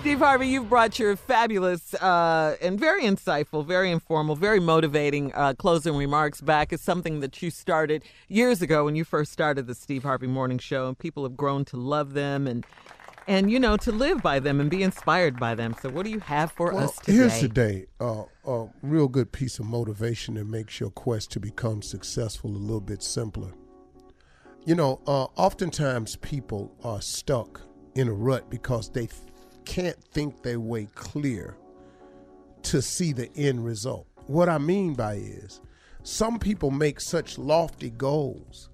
[0.04, 5.54] Steve Harvey, you've brought your fabulous uh, and very insightful, very informal, very motivating uh,
[5.54, 6.74] closing remarks back.
[6.74, 10.58] It's something that you started years ago when you first started the Steve Harvey Morning
[10.58, 12.66] Show, and people have grown to love them and
[13.30, 15.74] and you know to live by them and be inspired by them.
[15.82, 17.14] So, what do you have for Well, us today?
[17.14, 21.82] here's today uh, a real good piece of motivation that makes your quest to become
[21.82, 23.54] successful a little bit simpler.
[24.66, 27.62] You know, uh, oftentimes people are stuck
[27.96, 29.08] in a rut because they
[29.66, 31.58] can't think their way clear
[32.64, 34.08] to see the end result.
[34.28, 35.62] What I mean by is
[36.04, 38.70] some people make such lofty goals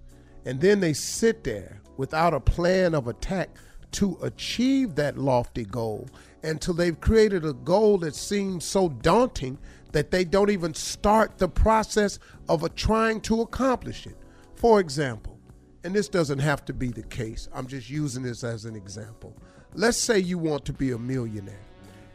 [0.45, 3.49] and then they sit there without a plan of attack
[3.91, 6.07] to achieve that lofty goal
[6.43, 9.57] until they've created a goal that seems so daunting
[9.91, 14.15] that they don't even start the process of trying to accomplish it.
[14.55, 15.39] For example,
[15.83, 19.35] and this doesn't have to be the case, I'm just using this as an example.
[19.73, 21.65] Let's say you want to be a millionaire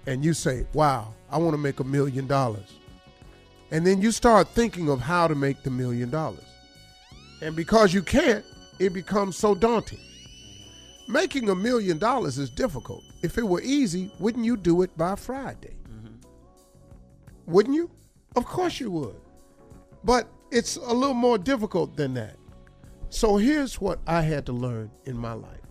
[0.06, 2.78] and you say, Wow, I want to make a million dollars.
[3.70, 6.44] And then you start thinking of how to make the million dollars.
[7.40, 8.44] And because you can't,
[8.78, 10.00] it becomes so daunting.
[11.08, 13.02] Making a million dollars is difficult.
[13.22, 15.76] If it were easy, wouldn't you do it by Friday?
[15.88, 16.14] Mm-hmm.
[17.46, 17.90] Wouldn't you?
[18.36, 19.16] Of course you would.
[20.02, 22.36] But it's a little more difficult than that.
[23.10, 25.63] So here's what I had to learn in my life.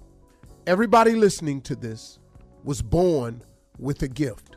[0.65, 2.19] Everybody listening to this
[2.63, 3.43] was born
[3.77, 4.55] with a gift.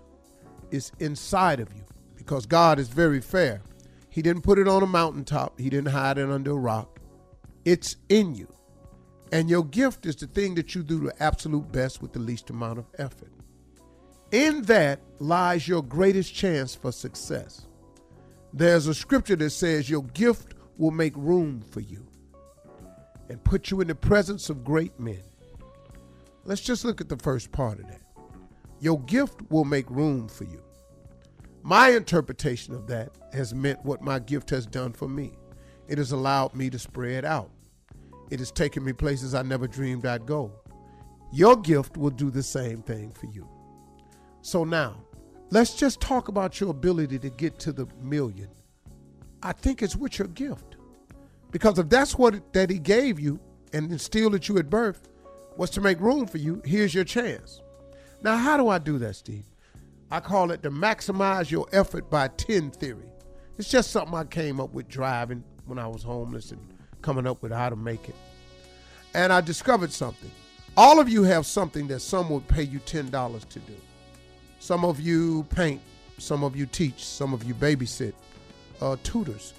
[0.71, 1.83] It's inside of you
[2.15, 3.61] because God is very fair.
[4.09, 7.01] He didn't put it on a mountaintop, He didn't hide it under a rock.
[7.65, 8.47] It's in you.
[9.33, 12.51] And your gift is the thing that you do the absolute best with the least
[12.51, 13.33] amount of effort.
[14.31, 17.67] In that lies your greatest chance for success.
[18.53, 22.07] There's a scripture that says your gift will make room for you
[23.29, 25.23] and put you in the presence of great men.
[26.47, 28.03] Let's just look at the first part of that.
[28.79, 30.63] Your gift will make room for you.
[31.65, 35.33] My interpretation of that has meant what my gift has done for me.
[35.89, 37.51] It has allowed me to spread out.
[38.31, 40.53] It has taken me places I never dreamed I'd go.
[41.33, 43.49] Your gift will do the same thing for you.
[44.43, 45.03] So now,
[45.51, 48.51] let's just talk about your ability to get to the million.
[49.43, 50.77] I think it's with your gift.
[51.51, 53.41] Because if that's what that he gave you
[53.73, 55.09] and instilled at you at birth
[55.57, 57.61] was to make room for you, here's your chance.
[58.23, 59.45] Now, how do I do that, Steve?
[60.11, 63.09] I call it the maximize your effort by 10 theory.
[63.59, 66.61] It's just something I came up with driving when I was homeless and
[67.03, 68.15] coming up with how to make it.
[69.15, 70.31] And I discovered something.
[70.77, 73.73] All of you have something that some would pay you $10 to do.
[74.59, 75.81] Some of you paint,
[76.19, 78.13] some of you teach, some of you babysit,
[78.81, 79.55] uh, tutors.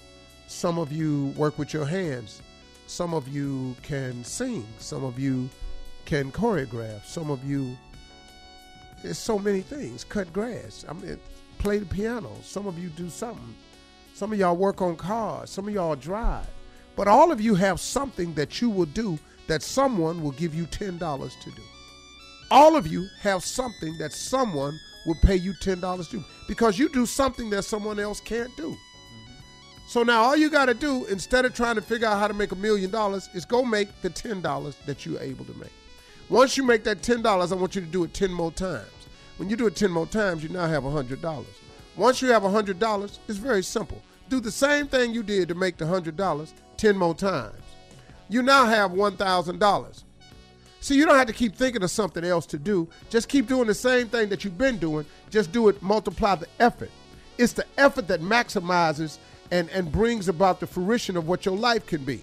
[0.48, 2.42] Some of you work with your hands.
[2.88, 4.66] Some of you can sing.
[4.80, 5.50] Some of you
[6.08, 7.04] can choreograph.
[7.06, 7.78] Some of you,
[9.04, 10.06] there's so many things.
[10.06, 10.86] Cut grass.
[10.88, 11.20] I mean,
[11.60, 12.32] play the piano.
[12.42, 13.54] Some of you do something.
[14.14, 15.50] Some of y'all work on cars.
[15.50, 16.48] Some of y'all drive.
[16.96, 20.66] But all of you have something that you will do that someone will give you
[20.66, 21.62] $10 to do.
[22.50, 26.88] All of you have something that someone will pay you $10 to do because you
[26.88, 28.78] do something that someone else can't do.
[29.90, 32.34] So now all you got to do instead of trying to figure out how to
[32.34, 35.72] make a million dollars is go make the $10 that you're able to make.
[36.30, 38.92] Once you make that $10, I want you to do it 10 more times.
[39.38, 41.46] When you do it 10 more times, you now have $100.
[41.96, 44.02] Once you have $100, it's very simple.
[44.30, 47.56] Do the same thing you did to make the $100 10 more times.
[48.30, 50.04] You now have $1,000.
[50.82, 52.90] See, you don't have to keep thinking of something else to do.
[53.10, 55.06] Just keep doing the same thing that you've been doing.
[55.30, 56.92] Just do it, multiply the effort.
[57.38, 59.18] It's the effort that maximizes
[59.52, 62.22] and, and brings about the fruition of what your life can be.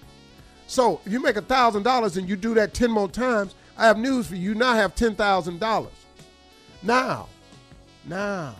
[0.67, 4.27] So if you make $1,000 and you do that 10 more times, I have news
[4.27, 4.49] for you.
[4.49, 5.87] You now have $10,000.
[6.83, 7.27] Now,
[8.05, 8.55] now,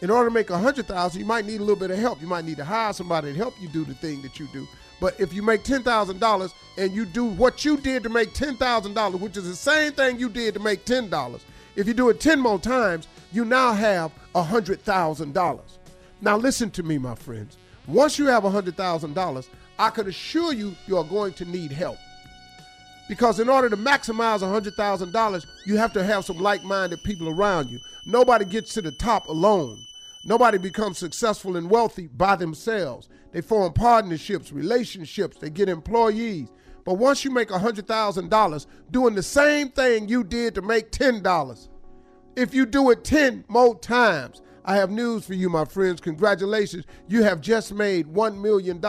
[0.00, 2.20] in order to make $100,000, you might need a little bit of help.
[2.20, 4.66] You might need to hire somebody to help you do the thing that you do.
[5.00, 9.36] But if you make $10,000 and you do what you did to make $10,000, which
[9.36, 11.40] is the same thing you did to make $10,
[11.76, 15.60] if you do it 10 more times, you now have $100,000.
[16.20, 17.56] Now, listen to me, my friends.
[17.86, 19.48] Once you have $100,000,
[19.78, 21.98] I can assure you you are going to need help.
[23.08, 27.68] Because in order to maximize $100,000, you have to have some like minded people around
[27.70, 27.78] you.
[28.06, 29.78] Nobody gets to the top alone.
[30.24, 33.10] Nobody becomes successful and wealthy by themselves.
[33.32, 36.48] They form partnerships, relationships, they get employees.
[36.84, 41.68] But once you make $100,000 doing the same thing you did to make $10,
[42.36, 46.00] if you do it 10 more times, I have news for you, my friends.
[46.00, 46.86] Congratulations.
[47.06, 48.80] You have just made $1 million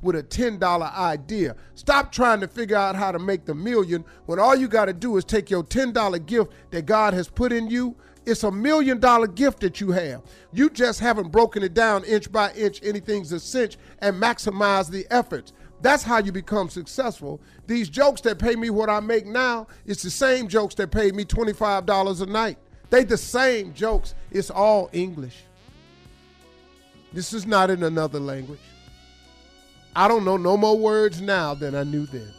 [0.00, 1.54] with a $10 idea.
[1.74, 4.94] Stop trying to figure out how to make the million when all you got to
[4.94, 7.94] do is take your $10 gift that God has put in you.
[8.24, 10.22] It's a million dollar gift that you have.
[10.52, 15.06] You just haven't broken it down inch by inch, anything's a cinch, and maximize the
[15.10, 15.52] efforts.
[15.80, 17.40] That's how you become successful.
[17.66, 21.14] These jokes that pay me what I make now, it's the same jokes that paid
[21.14, 22.58] me $25 a night.
[22.90, 24.14] They the same jokes.
[24.30, 25.44] It's all English.
[27.12, 28.60] This is not in another language.
[29.96, 32.32] I don't know no more words now than I knew then.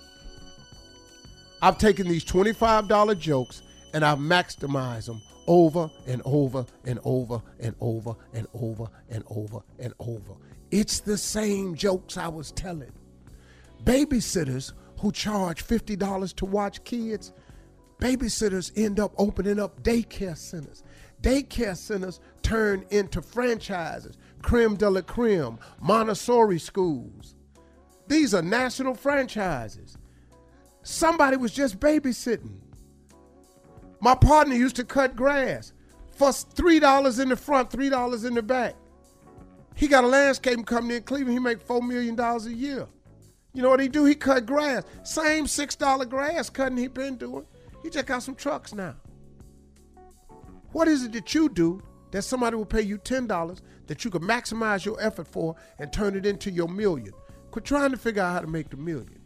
[1.61, 3.63] I've taken these $25 jokes
[3.93, 9.59] and I've maximized them over and over and over and over and over and over
[9.79, 10.33] and over.
[10.71, 12.91] It's the same jokes I was telling.
[13.83, 17.33] Babysitters who charge $50 to watch kids,
[17.99, 20.83] babysitters end up opening up daycare centers.
[21.21, 27.35] Daycare centers turn into franchises, creme de la creme, Montessori schools.
[28.07, 29.97] These are national franchises.
[30.81, 32.57] Somebody was just babysitting.
[33.99, 35.73] My partner used to cut grass
[36.11, 38.75] for $3 in the front, $3 in the back.
[39.75, 41.33] He got a landscaping company in Cleveland.
[41.33, 42.87] He make $4 million a year.
[43.53, 44.05] You know what he do?
[44.05, 44.83] He cut grass.
[45.03, 47.45] Same $6 grass cutting he been doing.
[47.83, 48.95] He just got some trucks now.
[50.71, 51.81] What is it that you do
[52.11, 56.15] that somebody will pay you $10 that you can maximize your effort for and turn
[56.15, 57.13] it into your million?
[57.51, 59.19] Quit trying to figure out how to make the million.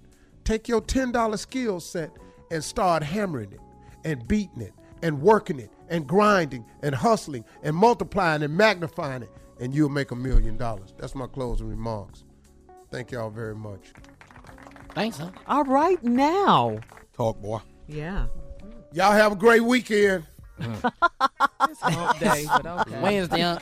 [0.44, 2.12] Take your $10 skill set
[2.52, 3.60] and start hammering it
[4.06, 9.30] and beating it and working it and grinding and hustling and multiplying and magnifying it,
[9.60, 10.94] and you'll make a million dollars.
[10.98, 12.24] That's my closing remarks.
[12.90, 13.92] Thank y'all very much.
[14.96, 15.32] Thanks, huh?
[15.48, 16.80] All right, now.
[17.16, 17.60] Talk, boy.
[17.88, 18.28] Yeah.
[18.94, 20.24] Y'all have a great weekend.
[20.60, 23.02] It's hump day, but okay.
[23.02, 23.58] Wednesday.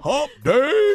[0.00, 0.94] Hump day.